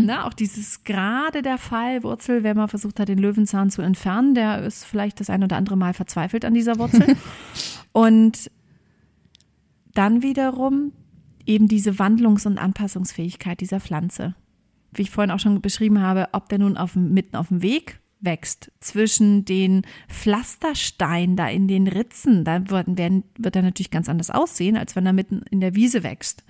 Ne, 0.05 0.25
auch 0.27 0.35
dieses 0.35 0.85
gerade 0.85 1.41
der 1.41 1.57
Fallwurzel, 1.57 2.43
wenn 2.43 2.57
man 2.57 2.69
versucht 2.69 2.99
hat, 2.99 3.09
den 3.09 3.19
Löwenzahn 3.19 3.71
zu 3.71 3.81
entfernen, 3.81 4.35
der 4.35 4.63
ist 4.63 4.85
vielleicht 4.85 5.21
das 5.21 5.31
ein 5.31 5.45
oder 5.45 5.57
andere 5.57 5.77
Mal 5.77 5.95
verzweifelt 5.95 6.45
an 6.45 6.55
dieser 6.55 6.79
Wurzel. 6.79 7.17
Und 7.93 8.51
dann 9.95 10.23
wiederum 10.23 10.93
eben 11.47 11.69
diese 11.69 11.93
Wandlungs- 11.93 12.47
und 12.47 12.59
Anpassungsfähigkeit 12.59 13.61
dieser 13.61 13.81
Pflanze. 13.81 14.35
Wie 14.93 15.03
ich 15.03 15.11
vorhin 15.11 15.31
auch 15.31 15.41
schon 15.41 15.61
beschrieben 15.61 16.01
habe, 16.01 16.29
ob 16.33 16.49
der 16.49 16.59
nun 16.59 16.77
auf 16.77 16.95
mitten 16.95 17.37
auf 17.37 17.49
dem 17.49 17.63
Weg 17.63 18.01
wächst, 18.23 18.71
zwischen 18.81 19.45
den 19.45 19.83
Pflastersteinen 20.09 21.37
da 21.37 21.49
in 21.49 21.69
den 21.69 21.89
Ritzen, 21.89 22.45
da 22.45 22.71
wird, 22.71 22.97
werden, 22.97 23.25
wird 23.37 23.57
er 23.57 23.63
natürlich 23.63 23.91
ganz 23.91 24.09
anders 24.09 24.31
aussehen, 24.31 24.77
als 24.77 24.97
wenn 24.97 25.07
er 25.07 25.13
mitten 25.13 25.43
in 25.51 25.61
der 25.61 25.75
Wiese 25.75 26.03
wächst, 26.03 26.45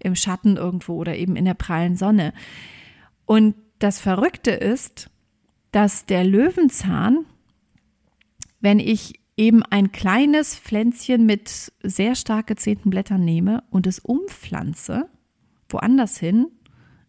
im 0.00 0.16
Schatten 0.16 0.56
irgendwo 0.56 0.94
oder 0.96 1.16
eben 1.16 1.36
in 1.36 1.44
der 1.44 1.54
prallen 1.54 1.96
Sonne. 1.96 2.32
Und 3.26 3.54
das 3.78 4.00
Verrückte 4.00 4.50
ist, 4.50 5.10
dass 5.70 6.06
der 6.06 6.24
Löwenzahn, 6.24 7.24
wenn 8.60 8.78
ich 8.78 9.20
eben 9.36 9.62
ein 9.62 9.92
kleines 9.92 10.56
Pflänzchen 10.56 11.26
mit 11.26 11.72
sehr 11.82 12.14
stark 12.14 12.46
gezähnten 12.46 12.90
Blättern 12.90 13.24
nehme 13.24 13.64
und 13.70 13.86
es 13.86 13.98
umpflanze, 13.98 15.08
woanders 15.68 16.18
hin, 16.18 16.46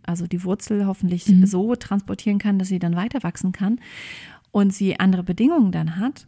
also 0.06 0.28
die 0.28 0.44
Wurzel 0.44 0.86
hoffentlich 0.86 1.26
so 1.46 1.76
transportieren 1.76 2.40
kann, 2.40 2.60
dass 2.60 2.68
sie 2.68 2.80
dann 2.80 2.96
weiter 2.96 3.24
wachsen 3.24 3.52
kann 3.52 3.80
und 4.52 4.74
sie 4.74 5.00
andere 5.00 5.24
Bedingungen 5.24 5.72
dann 5.72 5.98
hat, 5.98 6.28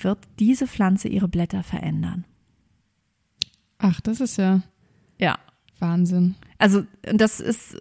wird 0.00 0.18
diese 0.38 0.66
Pflanze 0.66 1.08
ihre 1.08 1.28
Blätter 1.28 1.62
verändern. 1.62 2.24
Ach, 3.78 4.00
das 4.00 4.20
ist 4.20 4.36
ja 4.36 4.62
Ja. 5.18 5.38
Wahnsinn. 5.80 6.36
Also 6.58 6.84
das 7.02 7.40
ist 7.40 7.76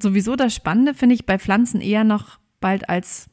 sowieso 0.00 0.34
das 0.34 0.54
Spannende, 0.54 0.94
finde 0.94 1.14
ich, 1.14 1.26
bei 1.26 1.38
Pflanzen 1.38 1.80
eher 1.80 2.04
noch 2.04 2.38
bald 2.60 2.88
als 2.88 3.28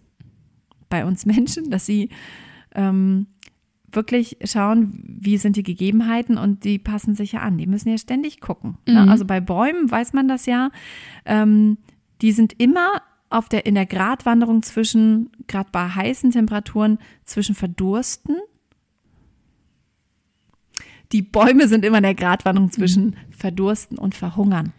bei 0.89 1.05
uns 1.05 1.25
Menschen, 1.25 1.69
dass 1.71 1.85
sie 1.85 2.09
ähm, 2.75 3.27
wirklich 3.91 4.37
schauen, 4.43 5.01
wie 5.03 5.37
sind 5.37 5.55
die 5.55 5.63
Gegebenheiten 5.63 6.37
und 6.37 6.63
die 6.63 6.79
passen 6.79 7.15
sich 7.15 7.33
ja 7.33 7.41
an. 7.41 7.57
Die 7.57 7.67
müssen 7.67 7.89
ja 7.89 7.97
ständig 7.97 8.41
gucken. 8.41 8.77
Ne? 8.87 9.03
Mhm. 9.03 9.09
Also 9.09 9.25
bei 9.25 9.39
Bäumen 9.39 9.89
weiß 9.89 10.13
man 10.13 10.27
das 10.27 10.45
ja. 10.45 10.71
Ähm, 11.25 11.77
die 12.21 12.31
sind 12.31 12.53
immer 12.59 13.01
auf 13.29 13.49
der, 13.49 13.65
in 13.65 13.75
der 13.75 13.85
Gratwanderung 13.85 14.63
zwischen, 14.63 15.29
gerade 15.47 15.69
bei 15.71 15.87
heißen 15.87 16.31
Temperaturen, 16.31 16.97
zwischen 17.23 17.55
Verdursten. 17.55 18.37
Die 21.11 21.21
Bäume 21.21 21.67
sind 21.67 21.85
immer 21.85 21.97
in 21.97 22.03
der 22.03 22.15
Gratwanderung 22.15 22.71
zwischen 22.71 23.15
Verdursten 23.29 23.97
und 23.97 24.15
Verhungern. 24.15 24.73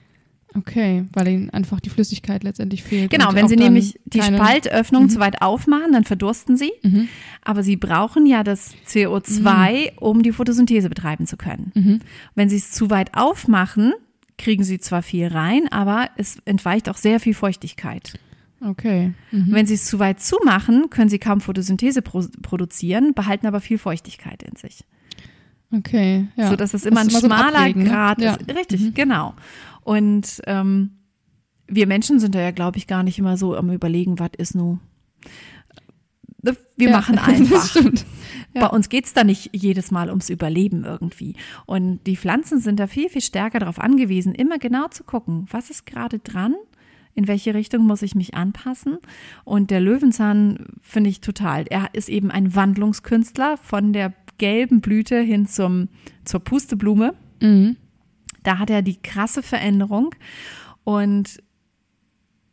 Okay, 0.55 1.05
weil 1.13 1.29
ihnen 1.29 1.51
einfach 1.51 1.79
die 1.81 1.91
Flüssigkeit 1.91 2.43
letztendlich 2.43 2.83
fehlt. 2.83 3.11
Genau, 3.11 3.35
wenn 3.35 3.47
sie 3.47 3.57
nämlich 3.57 4.01
die 4.05 4.21
Spaltöffnung 4.21 5.09
zu 5.09 5.21
weit 5.21 5.43
aufmachen, 5.43 5.93
dann 5.93 6.05
verdursten 6.05 6.57
sie. 6.57 6.73
Mhm. 6.83 7.09
Aber 7.45 7.63
sie 7.63 7.77
brauchen 7.77 8.27
ja 8.27 8.43
das 8.43 8.75
CO2, 8.89 9.97
um 10.01 10.23
die 10.23 10.33
Photosynthese 10.33 10.89
betreiben 10.89 11.27
zu 11.27 11.37
können. 11.37 11.73
Mhm. 11.75 12.01
Wenn 12.35 12.49
sie 12.49 12.57
es 12.57 12.73
zu 12.73 12.91
weit 12.91 13.15
aufmachen, 13.17 13.93
kriegen 14.39 14.65
sie 14.65 14.81
zwar 14.81 15.03
viel 15.03 15.29
rein, 15.29 15.71
aber 15.71 16.09
es 16.17 16.39
entweicht 16.47 16.89
auch 16.89 16.97
sehr 16.97 17.21
viel 17.21 17.35
Feuchtigkeit. 17.35 18.15
Okay. 18.61 19.13
Mhm. 19.31 19.53
Wenn 19.53 19.67
sie 19.67 19.75
es 19.75 19.87
zu 19.87 19.99
weit 19.99 20.21
zumachen, 20.21 20.91
können 20.91 21.09
sie 21.09 21.19
kaum 21.19 21.41
Photosynthese 21.41 22.03
pro 22.03 22.25
produzieren, 22.43 23.15
behalten 23.15 23.47
aber 23.47 23.61
viel 23.61 23.79
Feuchtigkeit 23.79 24.43
in 24.43 24.57
sich. 24.57 24.85
Okay, 25.73 26.27
ja. 26.37 26.51
So 26.51 26.57
dass 26.57 26.75
es 26.75 26.85
immer 26.85 27.01
ein 27.01 27.09
so 27.11 27.21
schmaler 27.21 27.61
Abwägen, 27.61 27.85
ne? 27.85 27.89
Grad 27.89 28.21
Ja. 28.21 28.35
ist. 28.35 28.55
Richtig, 28.55 28.93
genau. 28.95 29.35
Und 29.83 30.41
ähm, 30.47 30.91
wir 31.67 31.87
Menschen 31.87 32.21
sind 32.21 32.35
da 32.35 32.41
ja, 32.41 32.51
glaube 32.51 32.79
ich, 32.79 32.87
gar 32.87 33.03
nicht 33.03 33.19
immer 33.19 33.37
so 33.37 33.57
am 33.57 33.71
überlegen, 33.71 34.19
was 34.19 34.31
ist 34.37 34.55
nun. 34.55 34.81
Wir 36.77 36.89
Ja, 36.89 36.97
machen 36.97 37.19
einfach. 37.19 37.75
Ja. 38.55 38.63
Bei 38.63 38.67
uns 38.69 38.89
geht's 38.89 39.13
da 39.13 39.23
nicht 39.23 39.51
jedes 39.53 39.91
Mal 39.91 40.09
ums 40.09 40.31
Überleben 40.31 40.85
irgendwie. 40.85 41.37
Und 41.67 42.01
die 42.07 42.17
Pflanzen 42.17 42.59
sind 42.61 42.81
da 42.81 42.87
viel, 42.87 43.09
viel 43.09 43.21
stärker 43.21 43.61
darauf 43.61 43.79
angewiesen, 43.79 44.35
immer 44.35 44.59
genau 44.59 44.89
zu 44.89 45.05
gucken, 45.05 45.47
was 45.51 45.71
ist 45.71 45.87
gerade 45.87 46.19
dran, 46.19 46.55
in 47.15 47.29
welche 47.29 47.55
Richtung 47.55 47.87
muss 47.87 48.03
ich 48.03 48.15
mich 48.15 48.35
anpassen. 48.35 48.99
Und 49.45 49.71
der 49.71 49.81
Löwenzahn 49.81 50.67
finde 50.81 51.11
ich 51.11 51.21
total. 51.21 51.67
Er 51.69 51.91
ist 51.93 52.09
eben 52.09 52.31
ein 52.31 52.55
Wandlungskünstler 52.55 53.57
von 53.59 53.93
der 53.93 54.15
gelben 54.39 54.81
Blüte 54.81 55.21
hin 55.21 55.47
zum, 55.47 55.89
zur 56.25 56.41
Pusteblume. 56.41 57.15
Mhm. 57.41 57.77
Da 58.43 58.59
hat 58.59 58.71
er 58.71 58.83
die 58.83 59.01
krasse 59.01 59.43
Veränderung. 59.43 60.15
Und 60.85 61.43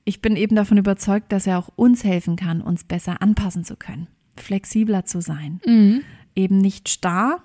ich 0.06 0.22
bin 0.22 0.36
eben 0.36 0.56
davon 0.56 0.78
überzeugt, 0.78 1.32
dass 1.32 1.48
er 1.48 1.60
auch 1.60 1.70
uns 1.76 2.04
helfen 2.04 2.36
kann, 2.36 2.62
uns 2.62 2.84
besser 2.84 3.22
anpassen 3.22 3.64
zu 3.64 3.76
können, 3.76 4.08
flexibler 4.38 5.06
zu 5.06 5.22
sein. 5.22 5.60
Mhm. 5.66 6.02
Eben 6.36 6.60
nicht 6.60 6.88
starr, 6.88 7.44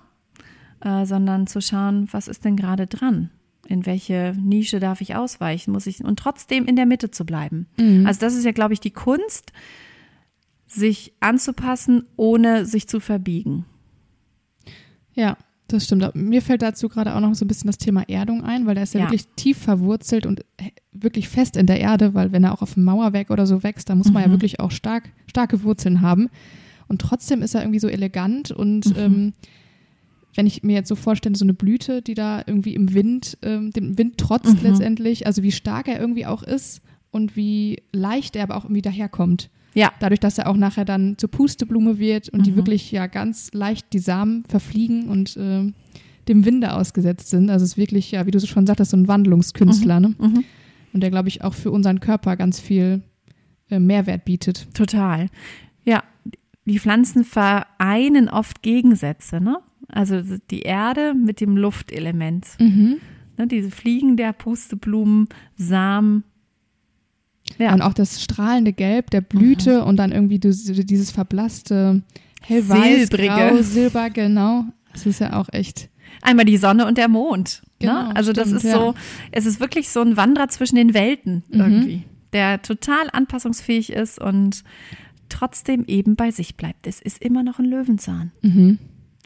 äh, 0.81 1.05
sondern 1.05 1.47
zu 1.47 1.61
schauen, 1.61 2.07
was 2.11 2.27
ist 2.27 2.45
denn 2.45 2.55
gerade 2.55 2.87
dran? 2.87 3.31
In 3.67 3.85
welche 3.85 4.33
Nische 4.39 4.79
darf 4.79 5.01
ich 5.01 5.15
ausweichen? 5.15 5.71
Muss 5.71 5.87
ich 5.87 6.03
und 6.03 6.19
trotzdem 6.19 6.65
in 6.65 6.75
der 6.75 6.85
Mitte 6.85 7.11
zu 7.11 7.25
bleiben. 7.25 7.67
Mhm. 7.77 8.05
Also 8.05 8.19
das 8.19 8.35
ist 8.35 8.45
ja, 8.45 8.51
glaube 8.51 8.73
ich, 8.73 8.79
die 8.79 8.91
Kunst, 8.91 9.51
sich 10.65 11.13
anzupassen, 11.19 12.07
ohne 12.15 12.65
sich 12.65 12.87
zu 12.87 12.99
verbiegen. 12.99 13.65
Ja, 15.13 15.37
das 15.67 15.85
stimmt. 15.85 16.13
Mir 16.15 16.41
fällt 16.41 16.61
dazu 16.61 16.89
gerade 16.89 17.15
auch 17.15 17.19
noch 17.21 17.33
so 17.35 17.45
ein 17.45 17.47
bisschen 17.47 17.67
das 17.67 17.77
Thema 17.77 18.07
Erdung 18.09 18.43
ein, 18.43 18.65
weil 18.65 18.75
der 18.75 18.83
ist 18.83 18.93
ja, 18.93 19.01
Ja. 19.01 19.05
wirklich 19.07 19.27
tief 19.35 19.57
verwurzelt 19.57 20.25
und 20.25 20.43
he- 20.59 20.71
wirklich 20.91 21.29
fest 21.29 21.57
in 21.57 21.65
der 21.65 21.79
Erde, 21.79 22.13
weil 22.13 22.31
wenn 22.31 22.43
er 22.43 22.53
auch 22.53 22.61
auf 22.61 22.73
dem 22.75 22.83
Mauerwerk 22.83 23.29
oder 23.31 23.47
so 23.47 23.63
wächst, 23.63 23.89
da 23.89 23.95
muss 23.95 24.11
man 24.11 24.21
ja 24.21 24.27
Mhm. 24.27 24.33
wirklich 24.33 24.59
auch 24.59 24.71
stark, 24.71 25.09
starke 25.27 25.63
Wurzeln 25.63 26.01
haben. 26.01 26.29
Und 26.87 27.01
trotzdem 27.01 27.41
ist 27.41 27.55
er 27.55 27.61
irgendwie 27.61 27.79
so 27.79 27.87
elegant 27.87 28.51
und 28.51 28.87
Mhm. 28.87 28.93
ähm, 28.97 29.33
wenn 30.35 30.47
ich 30.47 30.63
mir 30.63 30.73
jetzt 30.73 30.89
so 30.89 30.95
vorstelle, 30.95 31.35
so 31.35 31.45
eine 31.45 31.53
Blüte, 31.53 32.01
die 32.01 32.13
da 32.15 32.41
irgendwie 32.45 32.73
im 32.75 32.93
Wind, 32.93 33.37
ähm, 33.41 33.71
dem 33.71 33.97
Wind 33.97 34.17
trotzt 34.17 34.61
Mhm. 34.61 34.69
letztendlich, 34.69 35.25
also 35.27 35.43
wie 35.43 35.51
stark 35.51 35.87
er 35.87 35.99
irgendwie 35.99 36.25
auch 36.25 36.43
ist 36.43 36.81
und 37.11 37.35
wie 37.35 37.81
leicht 37.91 38.35
er 38.35 38.43
aber 38.43 38.57
auch 38.57 38.65
irgendwie 38.65 38.81
daherkommt. 38.81 39.49
Ja, 39.73 39.91
Dadurch, 39.99 40.19
dass 40.19 40.37
er 40.37 40.47
auch 40.47 40.57
nachher 40.57 40.85
dann 40.85 41.17
zur 41.17 41.31
Pusteblume 41.31 41.97
wird 41.99 42.29
und 42.29 42.45
die 42.45 42.51
Mhm. 42.51 42.55
wirklich 42.57 42.91
ja 42.91 43.07
ganz 43.07 43.51
leicht 43.53 43.91
die 43.93 43.99
Samen 43.99 44.43
verfliegen 44.45 45.09
und 45.09 45.35
äh, 45.37 45.71
dem 46.27 46.45
Winde 46.45 46.73
ausgesetzt 46.73 47.29
sind. 47.29 47.49
Also 47.49 47.63
es 47.65 47.71
ist 47.71 47.77
wirklich, 47.77 48.11
ja, 48.11 48.25
wie 48.25 48.31
du 48.31 48.39
schon 48.39 48.67
sagtest, 48.67 48.91
so 48.91 48.97
ein 48.97 49.07
Wandlungskünstler, 49.07 49.99
ne? 49.99 50.15
mhm. 50.19 50.43
Und 50.93 51.01
der, 51.01 51.09
glaube 51.09 51.27
ich, 51.27 51.43
auch 51.43 51.53
für 51.55 51.71
unseren 51.71 51.99
Körper 51.99 52.35
ganz 52.37 52.59
viel 52.59 53.01
äh, 53.69 53.79
Mehrwert 53.79 54.25
bietet. 54.25 54.67
Total. 54.75 55.27
Ja, 55.83 56.03
die 56.65 56.79
Pflanzen 56.79 57.23
vereinen 57.25 58.29
oft 58.29 58.61
Gegensätze, 58.61 59.41
ne? 59.41 59.57
Also 59.89 60.21
die 60.49 60.61
Erde 60.61 61.13
mit 61.13 61.41
dem 61.41 61.57
Luftelement. 61.57 62.47
Mhm. 62.59 62.97
Ne? 63.37 63.47
Diese 63.47 63.69
Fliegen 63.71 64.17
der 64.17 64.33
Pusteblumen, 64.33 65.27
Samen. 65.55 66.23
Ja, 67.57 67.73
Und 67.73 67.81
auch 67.81 67.93
das 67.93 68.21
strahlende 68.23 68.73
Gelb 68.73 69.09
der 69.11 69.21
Blüte 69.21 69.83
und 69.85 69.97
dann 69.97 70.11
irgendwie 70.11 70.39
dieses, 70.39 71.11
verblasste 71.11 72.01
hellweiß, 72.41 73.09
grau, 73.09 73.61
silber, 73.61 74.09
genau. 74.09 74.65
Das 74.91 75.05
ist 75.05 75.19
ja 75.19 75.33
auch 75.33 75.47
echt. 75.51 75.89
einmal 76.21 76.45
die 76.45 76.57
Sonne 76.57 76.85
und 76.85 76.97
der 76.97 77.07
Mond. 77.07 77.61
Genau, 77.79 78.03
ne? 78.09 78.15
Also 78.15 78.33
das 78.33 78.47
stimmt, 78.49 78.63
ist 78.63 78.69
ja. 78.71 78.73
so, 78.79 78.93
es 79.31 79.45
ist 79.45 79.59
wirklich 79.59 79.89
so 79.89 80.01
ein 80.01 80.15
Wanderer 80.17 80.47
zwischen 80.49 80.75
den 80.75 80.93
Welten 80.93 81.43
Mhm. 81.49 81.59
irgendwie, 81.59 82.03
der 82.33 82.61
total 82.61 83.09
anpassungsfähig 83.11 83.91
ist 83.91 84.19
und 84.19 84.63
trotzdem 85.29 85.85
eben 85.87 86.15
bei 86.15 86.31
sich 86.31 86.55
bleibt. 86.55 86.85
Es 86.87 87.01
ist 87.01 87.21
immer 87.21 87.43
noch 87.43 87.59
ein 87.59 87.65
Löwenzahn. 87.65 88.31
Mhm. 88.41 88.77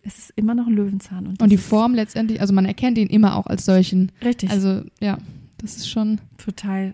Es 0.03 0.17
ist 0.17 0.33
immer 0.37 0.55
noch 0.55 0.67
ein 0.67 0.73
Löwenzahn. 0.73 1.27
Und, 1.27 1.41
Und 1.41 1.49
die 1.51 1.57
das 1.57 1.65
Form 1.65 1.93
letztendlich, 1.93 2.39
also 2.39 2.53
man 2.53 2.65
erkennt 2.65 2.97
ihn 2.97 3.07
immer 3.07 3.35
auch 3.35 3.45
als 3.47 3.65
solchen. 3.65 4.11
Richtig. 4.23 4.49
Also 4.49 4.81
ja, 5.01 5.17
das 5.57 5.75
ist 5.75 5.89
schon 5.89 6.21
total 6.37 6.93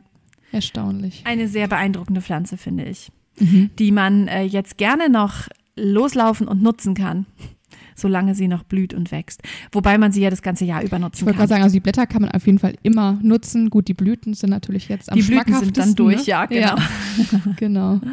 erstaunlich. 0.54 1.22
eine 1.26 1.48
sehr 1.48 1.68
beeindruckende 1.68 2.22
Pflanze, 2.22 2.58
finde 2.58 2.86
ich. 2.86 3.12
Mhm. 3.40 3.72
die 3.80 3.92
man 3.92 4.28
äh, 4.28 4.44
jetzt 4.44 4.78
gerne 4.78 5.10
noch 5.10 5.48
loslaufen 5.76 6.48
und 6.48 6.62
nutzen 6.62 6.94
kann, 6.94 7.26
solange 7.96 8.36
sie 8.36 8.48
noch 8.48 8.62
blüht 8.64 8.94
und 8.94 9.12
wächst. 9.12 9.42
Wobei 9.72 9.98
man 9.98 10.12
sie 10.12 10.22
ja 10.22 10.30
das 10.30 10.44
ganze 10.44 10.66
Jahr 10.66 10.84
über 10.84 10.98
Ich 10.98 11.02
nutzen 11.02 11.26
wollte 11.26 11.38
kann. 11.38 11.48
gerade 11.48 11.50
sagen, 11.50 11.64
also 11.64 11.74
die 11.74 11.80
Blätter 11.80 12.06
kann 12.06 12.22
man 12.22 12.30
auf 12.32 12.46
jeden 12.46 12.60
Fall 12.60 12.76
immer 12.84 13.18
nutzen. 13.24 13.72
Gut, 13.72 13.88
die 13.88 13.96
Blüten 13.96 14.36
sind 14.36 14.52
natürlich 14.52 14.88
jetzt 14.88 15.12
am 15.12 15.18
die 15.18 15.24
Blüten 15.24 15.56
sind 15.56 15.76
dann 15.78 15.96
durch, 15.96 16.18
ne? 16.18 16.24
ja, 16.26 16.46
genau. 16.46 16.76
Ja, 16.76 16.78
genau. 17.58 18.02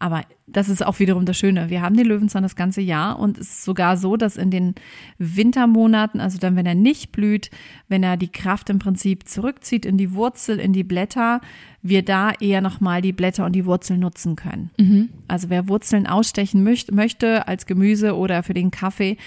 Aber 0.00 0.22
das 0.46 0.70
ist 0.70 0.84
auch 0.84 0.98
wiederum 0.98 1.26
das 1.26 1.38
Schöne. 1.38 1.68
Wir 1.68 1.82
haben 1.82 1.94
den 1.94 2.06
Löwenzahn 2.06 2.42
das 2.42 2.56
ganze 2.56 2.80
Jahr 2.80 3.18
und 3.18 3.36
es 3.36 3.50
ist 3.50 3.64
sogar 3.64 3.98
so, 3.98 4.16
dass 4.16 4.38
in 4.38 4.50
den 4.50 4.74
Wintermonaten, 5.18 6.20
also 6.20 6.38
dann, 6.38 6.56
wenn 6.56 6.64
er 6.64 6.74
nicht 6.74 7.12
blüht, 7.12 7.50
wenn 7.88 8.02
er 8.02 8.16
die 8.16 8.32
Kraft 8.32 8.70
im 8.70 8.78
Prinzip 8.78 9.28
zurückzieht 9.28 9.84
in 9.84 9.98
die 9.98 10.14
Wurzel, 10.14 10.58
in 10.58 10.72
die 10.72 10.84
Blätter, 10.84 11.42
wir 11.82 12.02
da 12.02 12.32
eher 12.32 12.62
nochmal 12.62 13.02
die 13.02 13.12
Blätter 13.12 13.44
und 13.44 13.52
die 13.52 13.66
Wurzel 13.66 13.98
nutzen 13.98 14.36
können. 14.36 14.70
Mhm. 14.78 15.10
Also 15.28 15.50
wer 15.50 15.68
Wurzeln 15.68 16.06
ausstechen 16.06 16.64
möcht, 16.64 16.92
möchte 16.92 17.46
als 17.46 17.66
Gemüse 17.66 18.16
oder 18.16 18.42
für 18.42 18.54
den 18.54 18.70
Kaffee, 18.70 19.18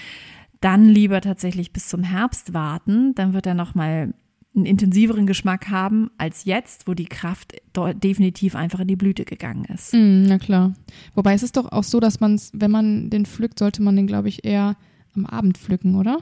dann 0.60 0.88
lieber 0.88 1.20
tatsächlich 1.20 1.72
bis 1.72 1.88
zum 1.88 2.02
Herbst 2.02 2.52
warten. 2.52 3.14
Dann 3.14 3.32
wird 3.32 3.46
er 3.46 3.54
nochmal 3.54 4.12
einen 4.56 4.66
intensiveren 4.66 5.26
Geschmack 5.26 5.68
haben 5.70 6.10
als 6.16 6.44
jetzt, 6.44 6.86
wo 6.86 6.94
die 6.94 7.06
Kraft 7.06 7.54
definitiv 8.02 8.54
einfach 8.54 8.80
in 8.80 8.88
die 8.88 8.96
Blüte 8.96 9.24
gegangen 9.24 9.64
ist. 9.64 9.92
Mm, 9.94 10.22
na 10.24 10.38
klar. 10.38 10.74
Wobei 11.14 11.34
es 11.34 11.42
ist 11.42 11.56
doch 11.56 11.72
auch 11.72 11.82
so, 11.82 11.98
dass 11.98 12.20
man 12.20 12.34
es, 12.34 12.50
wenn 12.54 12.70
man 12.70 13.10
den 13.10 13.26
pflückt, 13.26 13.58
sollte 13.58 13.82
man 13.82 13.96
den, 13.96 14.06
glaube 14.06 14.28
ich, 14.28 14.44
eher 14.44 14.76
am 15.16 15.26
Abend 15.26 15.58
pflücken, 15.58 15.96
oder? 15.96 16.18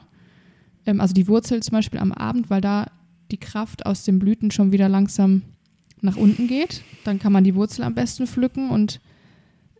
Ähm, 0.87 1.01
also 1.01 1.13
die 1.13 1.29
Wurzel 1.29 1.63
zum 1.63 1.73
Beispiel 1.73 2.01
am 2.01 2.13
Abend, 2.13 2.49
weil 2.49 2.61
da 2.63 2.87
die 3.31 3.37
Kraft 3.39 3.85
aus 3.85 4.05
den 4.05 4.19
Blüten 4.19 4.51
schon 4.51 4.73
wieder 4.73 4.89
langsam 4.89 5.43
nach 6.01 6.17
unten 6.17 6.47
geht. 6.49 6.83
Dann 7.05 7.19
kann 7.19 7.33
man 7.33 7.45
die 7.45 7.55
Wurzel 7.55 7.83
am 7.85 7.95
besten 7.95 8.27
pflücken 8.27 8.71
und 8.71 9.01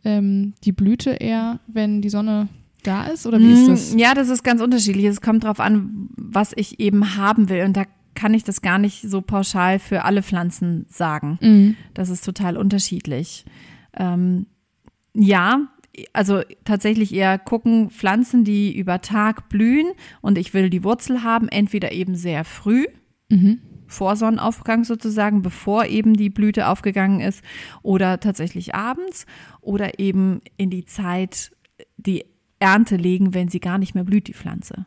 ähm, 0.05 0.53
die 0.63 0.71
Blüte 0.71 1.11
eher, 1.11 1.59
wenn 1.67 2.01
die 2.01 2.09
Sonne 2.09 2.49
da 2.83 3.05
ist, 3.07 3.25
oder 3.25 3.39
wie 3.39 3.51
ist 3.53 3.67
das? 3.67 3.93
Mm, 3.93 3.97
Ja, 3.97 4.13
das 4.13 4.29
ist 4.29 4.43
ganz 4.43 4.61
unterschiedlich. 4.61 5.05
Es 5.05 5.21
kommt 5.21 5.43
darauf 5.43 5.59
an, 5.59 6.09
was 6.17 6.51
ich 6.55 6.79
eben 6.79 7.15
haben 7.17 7.49
will. 7.49 7.63
Und 7.63 7.75
da 7.77 7.83
kann 8.15 8.33
ich 8.33 8.43
das 8.43 8.61
gar 8.61 8.77
nicht 8.77 9.01
so 9.01 9.21
pauschal 9.21 9.79
für 9.79 10.03
alle 10.03 10.23
Pflanzen 10.23 10.85
sagen. 10.89 11.37
Mm, 11.41 11.75
Das 11.93 12.09
ist 12.09 12.23
total 12.25 12.57
unterschiedlich. 12.57 13.45
Ähm, 13.97 14.47
ja, 15.13 15.67
also 16.11 16.41
tatsächlich 16.65 17.13
eher 17.13 17.37
gucken, 17.37 17.89
Pflanzen, 17.89 18.43
die 18.43 18.75
über 18.75 19.01
Tag 19.01 19.49
blühen 19.49 19.91
und 20.21 20.37
ich 20.37 20.53
will 20.53 20.69
die 20.69 20.83
Wurzel 20.83 21.23
haben, 21.23 21.47
entweder 21.47 21.91
eben 21.91 22.15
sehr 22.15 22.43
früh, 22.43 22.85
mhm. 23.29 23.59
vor 23.87 24.15
Sonnenaufgang 24.15 24.83
sozusagen, 24.83 25.41
bevor 25.41 25.85
eben 25.85 26.15
die 26.15 26.29
Blüte 26.29 26.67
aufgegangen 26.67 27.19
ist, 27.19 27.43
oder 27.83 28.19
tatsächlich 28.19 28.73
abends 28.73 29.25
oder 29.61 29.99
eben 29.99 30.41
in 30.57 30.69
die 30.69 30.85
Zeit 30.85 31.51
die 31.97 32.25
Ernte 32.59 32.95
legen, 32.95 33.33
wenn 33.33 33.49
sie 33.49 33.59
gar 33.59 33.77
nicht 33.77 33.93
mehr 33.93 34.03
blüht, 34.03 34.27
die 34.27 34.33
Pflanze. 34.33 34.85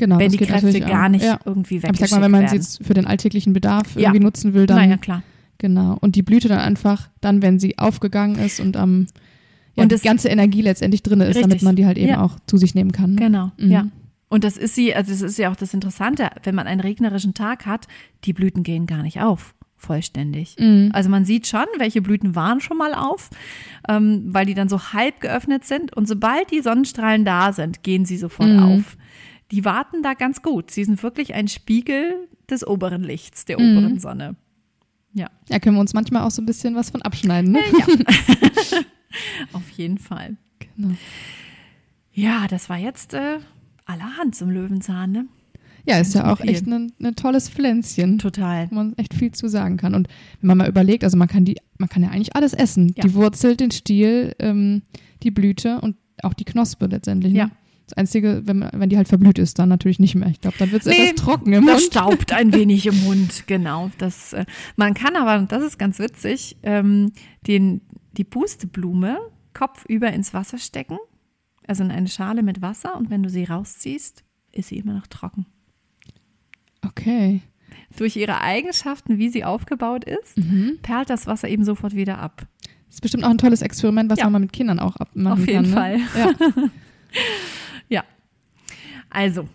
Genau, 0.00 0.18
wenn 0.18 0.30
die 0.32 0.38
Kräfte 0.38 0.80
gar 0.80 1.08
nicht 1.08 1.24
Ja. 1.24 1.38
irgendwie 1.44 1.76
Aber 1.76 1.84
ich 1.94 2.00
weggeschickt 2.00 2.08
sag 2.10 2.18
mal, 2.18 2.24
wenn 2.24 2.30
man 2.32 2.40
werden. 2.42 2.54
jetzt 2.56 2.84
für 2.84 2.94
den 2.94 3.06
alltäglichen 3.06 3.52
Bedarf 3.52 3.94
Ja. 3.94 4.00
irgendwie 4.08 4.20
nutzen 4.24 4.54
will, 4.54 4.66
dann 4.66 4.78
naja, 4.78 4.96
klar. 4.96 5.22
Genau. 5.58 5.96
Und 6.00 6.16
die 6.16 6.22
Blüte 6.22 6.48
dann 6.48 6.58
einfach, 6.58 7.08
dann, 7.20 7.42
wenn 7.42 7.58
sie 7.60 7.76
aufgegangen 7.78 8.36
ist 8.38 8.60
und 8.60 8.76
am 8.76 9.06
ja, 9.76 9.84
Und 9.84 9.92
die 9.92 9.98
ganze 9.98 10.28
Energie 10.28 10.62
letztendlich 10.62 11.02
drin 11.04 11.20
ist, 11.20 11.36
damit 11.36 11.44
Richtig. 11.52 11.62
man 11.62 11.76
die 11.76 11.86
halt 11.86 11.96
eben 11.96 12.14
auch 12.16 12.36
zu 12.46 12.56
sich 12.56 12.74
nehmen 12.74 12.90
kann. 12.92 13.10
ne? 13.14 13.20
Genau, 13.20 13.52
Mhm. 13.58 13.70
ja. 13.70 13.86
Und 14.28 14.42
das 14.44 14.56
ist 14.56 14.74
sie, 14.74 14.94
also 14.94 15.10
das 15.12 15.22
ist 15.22 15.38
ja 15.38 15.50
auch 15.50 15.56
das 15.56 15.74
Interessante, 15.74 16.28
wenn 16.44 16.54
man 16.54 16.66
einen 16.66 16.80
regnerischen 16.80 17.34
Tag 17.34 17.66
hat, 17.66 17.86
die 18.24 18.32
Blüten 18.32 18.62
gehen 18.62 18.86
gar 18.86 19.02
nicht 19.02 19.20
auf, 19.20 19.54
vollständig. 19.76 20.56
Mhm. 20.58 20.90
Also 20.92 21.08
man 21.10 21.24
sieht 21.24 21.46
schon, 21.46 21.64
welche 21.78 22.00
Blüten 22.02 22.34
waren 22.34 22.60
schon 22.60 22.78
mal 22.78 22.94
auf, 22.94 23.30
ähm, 23.88 24.22
weil 24.26 24.46
die 24.46 24.54
dann 24.54 24.68
so 24.68 24.80
halb 24.92 25.20
geöffnet 25.20 25.64
sind. 25.64 25.96
Und 25.96 26.06
sobald 26.08 26.50
die 26.50 26.60
Sonnenstrahlen 26.60 27.24
da 27.24 27.52
sind, 27.52 27.82
gehen 27.82 28.04
sie 28.04 28.16
sofort 28.16 28.48
Mhm. 28.50 28.58
auf. 28.62 28.96
Die 29.50 29.64
warten 29.64 30.02
da 30.02 30.14
ganz 30.14 30.42
gut. 30.42 30.70
Sie 30.70 30.84
sind 30.84 31.02
wirklich 31.02 31.34
ein 31.34 31.48
Spiegel 31.48 32.28
des 32.48 32.66
oberen 32.66 33.02
Lichts, 33.02 33.44
der 33.44 33.60
Mhm. 33.60 33.76
oberen 33.78 33.98
Sonne. 34.00 34.36
Ja, 35.12 35.28
Ja, 35.48 35.58
können 35.58 35.74
wir 35.76 35.80
uns 35.80 35.92
manchmal 35.94 36.22
auch 36.22 36.30
so 36.30 36.40
ein 36.40 36.46
bisschen 36.46 36.74
was 36.76 36.90
von 36.90 37.02
abschneiden. 37.02 37.52
Ne? 37.52 37.58
auf 39.52 39.68
jeden 39.70 39.98
Fall. 39.98 40.36
Genau. 40.76 40.94
Ja, 42.12 42.46
das 42.48 42.68
war 42.68 42.76
jetzt 42.78 43.14
äh, 43.14 43.38
allerhand 43.86 44.34
zum 44.34 44.50
Löwenzahn, 44.50 45.12
ne? 45.12 45.26
Ja, 45.86 45.98
ist 45.98 46.14
ja 46.14 46.30
auch 46.30 46.40
echt 46.40 46.66
ein 46.66 46.92
ne 46.98 47.14
tolles 47.14 47.48
Pflänzchen. 47.48 48.18
Total. 48.18 48.70
wo 48.70 48.74
man 48.76 48.92
echt 48.98 49.14
viel 49.14 49.32
zu 49.32 49.48
sagen 49.48 49.78
kann. 49.78 49.94
Und 49.94 50.08
wenn 50.40 50.48
man 50.48 50.58
mal 50.58 50.68
überlegt, 50.68 51.04
also 51.04 51.16
man 51.16 51.26
kann 51.26 51.46
die, 51.46 51.56
man 51.78 51.88
kann 51.88 52.02
ja 52.02 52.10
eigentlich 52.10 52.36
alles 52.36 52.52
essen. 52.52 52.92
Ja. 52.96 53.02
Die 53.02 53.14
Wurzel, 53.14 53.56
den 53.56 53.70
Stiel, 53.70 54.34
ähm, 54.38 54.82
die 55.22 55.30
Blüte 55.30 55.80
und 55.80 55.96
auch 56.22 56.34
die 56.34 56.44
Knospe 56.44 56.86
letztendlich. 56.86 57.32
Ne? 57.32 57.38
Ja. 57.38 57.50
Das 57.90 57.96
Einzige, 57.98 58.42
wenn, 58.44 58.68
wenn 58.72 58.88
die 58.88 58.96
halt 58.96 59.08
verblüht 59.08 59.38
ist, 59.38 59.58
dann 59.58 59.68
natürlich 59.68 59.98
nicht 59.98 60.14
mehr. 60.14 60.28
Ich 60.28 60.40
glaube, 60.40 60.56
dann 60.58 60.70
wird 60.70 60.82
es 60.82 60.88
Nee, 60.88 61.08
etwas 61.08 61.24
trocken 61.24 61.52
im 61.52 61.66
Das 61.66 61.80
Mund. 61.80 61.92
staubt 61.92 62.32
ein 62.32 62.52
wenig 62.54 62.86
im 62.86 63.02
Mund, 63.02 63.44
genau. 63.48 63.90
Das, 63.98 64.32
äh, 64.32 64.44
man 64.76 64.94
kann 64.94 65.16
aber, 65.16 65.38
und 65.38 65.50
das 65.50 65.62
ist 65.64 65.78
ganz 65.78 65.98
witzig, 65.98 66.56
ähm, 66.62 67.12
den, 67.46 67.80
die 68.12 68.22
Pusteblume 68.24 69.18
kopfüber 69.54 70.12
ins 70.12 70.32
Wasser 70.34 70.58
stecken, 70.58 70.98
also 71.66 71.82
in 71.82 71.90
eine 71.90 72.06
Schale 72.08 72.42
mit 72.44 72.62
Wasser 72.62 72.96
und 72.96 73.10
wenn 73.10 73.22
du 73.24 73.28
sie 73.28 73.44
rausziehst, 73.44 74.22
ist 74.52 74.68
sie 74.68 74.78
immer 74.78 74.94
noch 74.94 75.08
trocken. 75.08 75.46
Okay. 76.86 77.40
Durch 77.96 78.16
ihre 78.16 78.40
Eigenschaften, 78.40 79.18
wie 79.18 79.28
sie 79.30 79.44
aufgebaut 79.44 80.04
ist, 80.04 80.38
Mhm. 80.38 80.78
perlt 80.82 81.10
das 81.10 81.26
Wasser 81.26 81.48
eben 81.48 81.64
sofort 81.64 81.94
wieder 81.96 82.18
ab. 82.20 82.46
Das 82.86 82.94
ist 82.96 83.00
bestimmt 83.00 83.24
auch 83.24 83.30
ein 83.30 83.38
tolles 83.38 83.62
Experiment, 83.62 84.10
was 84.10 84.18
Ja. 84.18 84.24
man 84.26 84.32
mal 84.34 84.38
mit 84.40 84.52
Kindern 84.52 84.78
auch 84.78 84.96
abmachen 84.96 85.42
Auf 85.42 85.48
jeden 85.48 85.64
kann. 85.64 85.72
Fall. 85.72 85.96
Ne? 85.98 86.04
Ja. 86.16 86.26
Ja. 86.26 86.68
Also, 89.10 89.48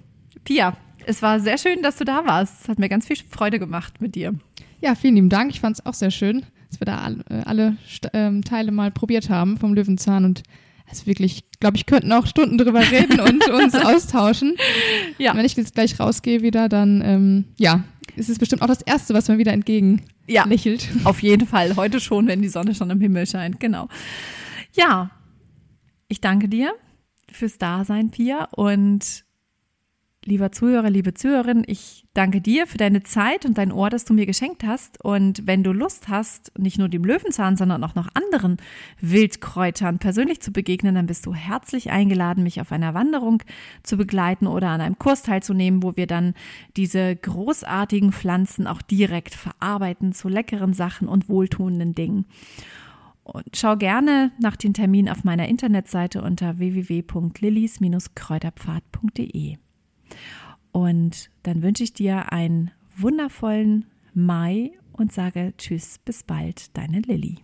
Pia, 0.43 0.75
es 1.05 1.21
war 1.21 1.39
sehr 1.39 1.57
schön, 1.57 1.81
dass 1.81 1.97
du 1.97 2.03
da 2.05 2.25
warst. 2.25 2.63
Es 2.63 2.69
hat 2.69 2.79
mir 2.79 2.89
ganz 2.89 3.07
viel 3.07 3.17
Freude 3.29 3.59
gemacht 3.59 4.01
mit 4.01 4.15
dir. 4.15 4.33
ja, 4.81 4.95
vielen 4.95 5.15
lieben 5.15 5.29
Dank. 5.29 5.51
Ich 5.51 5.59
fand 5.61 5.77
es 5.79 5.85
auch 5.85 5.93
sehr 5.93 6.11
schön, 6.11 6.45
dass 6.69 6.79
wir 6.79 6.85
da 6.85 6.97
alle, 6.99 7.23
äh, 7.29 7.41
alle 7.45 7.77
ähm, 8.13 8.43
Teile 8.43 8.71
mal 8.71 8.91
probiert 8.91 9.29
haben 9.29 9.57
vom 9.57 9.73
Löwenzahn 9.73 10.25
und 10.25 10.43
es 10.91 11.07
wirklich, 11.07 11.45
glaube 11.59 11.77
ich, 11.77 11.87
könnten 11.87 12.11
auch 12.11 12.27
Stunden 12.27 12.57
drüber 12.59 12.79
reden 12.91 13.19
und 13.19 13.47
uns 13.63 13.73
austauschen. 13.73 14.55
Ja. 15.17 15.35
Wenn 15.35 15.45
ich 15.45 15.55
jetzt 15.55 15.73
gleich 15.73 15.99
rausgehe 15.99 16.41
wieder, 16.43 16.69
dann 16.69 17.01
ähm, 17.03 17.45
ja, 17.57 17.83
ist 18.15 18.29
es 18.29 18.37
bestimmt 18.37 18.61
auch 18.61 18.67
das 18.67 18.81
Erste, 18.83 19.13
was 19.15 19.27
mir 19.27 19.39
wieder 19.39 19.51
entgegen 19.53 20.03
Ja. 20.27 20.45
lächelt. 20.45 20.87
Auf 21.03 21.23
jeden 21.23 21.47
Fall, 21.47 21.75
heute 21.75 21.99
schon, 21.99 22.27
wenn 22.27 22.41
die 22.43 22.49
Sonne 22.49 22.75
schon 22.75 22.91
am 22.91 23.01
Himmel 23.01 23.25
scheint, 23.25 23.59
genau. 23.59 23.87
Ja, 24.73 25.09
ich 26.07 26.21
danke 26.21 26.47
dir 26.49 26.71
fürs 27.31 27.57
Dasein, 27.57 28.11
Pia. 28.11 28.45
Und 28.51 29.24
lieber 30.25 30.51
Zuhörer, 30.51 30.89
liebe 30.89 31.13
Zuhörerin, 31.13 31.63
ich 31.67 32.03
danke 32.13 32.41
dir 32.41 32.67
für 32.67 32.79
deine 32.79 33.03
Zeit 33.03 33.45
und 33.45 33.57
dein 33.57 33.71
Ohr, 33.71 33.91
das 33.91 34.03
du 34.05 34.13
mir 34.13 34.25
geschenkt 34.25 34.63
hast. 34.63 35.03
Und 35.03 35.45
wenn 35.45 35.61
du 35.63 35.71
Lust 35.71 36.07
hast, 36.09 36.51
nicht 36.57 36.79
nur 36.79 36.89
dem 36.89 37.05
Löwenzahn, 37.05 37.55
sondern 37.57 37.83
auch 37.83 37.93
noch 37.95 38.07
anderen 38.13 38.57
Wildkräutern 38.99 39.99
persönlich 39.99 40.41
zu 40.41 40.51
begegnen, 40.51 40.95
dann 40.95 41.05
bist 41.05 41.27
du 41.27 41.35
herzlich 41.35 41.91
eingeladen, 41.91 42.43
mich 42.43 42.59
auf 42.59 42.71
einer 42.71 42.95
Wanderung 42.95 43.43
zu 43.83 43.97
begleiten 43.97 44.47
oder 44.47 44.69
an 44.69 44.81
einem 44.81 44.97
Kurs 44.97 45.21
teilzunehmen, 45.23 45.83
wo 45.83 45.95
wir 45.95 46.07
dann 46.07 46.33
diese 46.75 47.15
großartigen 47.15 48.11
Pflanzen 48.11 48.65
auch 48.67 48.81
direkt 48.81 49.35
verarbeiten 49.35 50.13
zu 50.13 50.27
leckeren 50.27 50.73
Sachen 50.73 51.07
und 51.07 51.29
wohltuenden 51.29 51.93
Dingen. 51.93 52.25
Und 53.23 53.55
schau 53.55 53.75
gerne 53.75 54.31
nach 54.39 54.55
den 54.55 54.73
Terminen 54.73 55.09
auf 55.09 55.23
meiner 55.23 55.47
Internetseite 55.47 56.21
unter 56.21 56.59
www.lillis-kräuterpfad.de. 56.59 59.57
Und 60.75 61.29
dann 61.43 61.63
wünsche 61.63 61.85
ich 61.85 61.93
dir 61.93 62.33
einen 62.33 62.69
wundervollen 62.97 63.85
Mai 64.13 64.73
und 64.91 65.13
sage 65.13 65.53
Tschüss, 65.57 65.99
bis 66.03 66.23
bald, 66.23 66.75
deine 66.75 66.99
Lilly. 66.99 67.37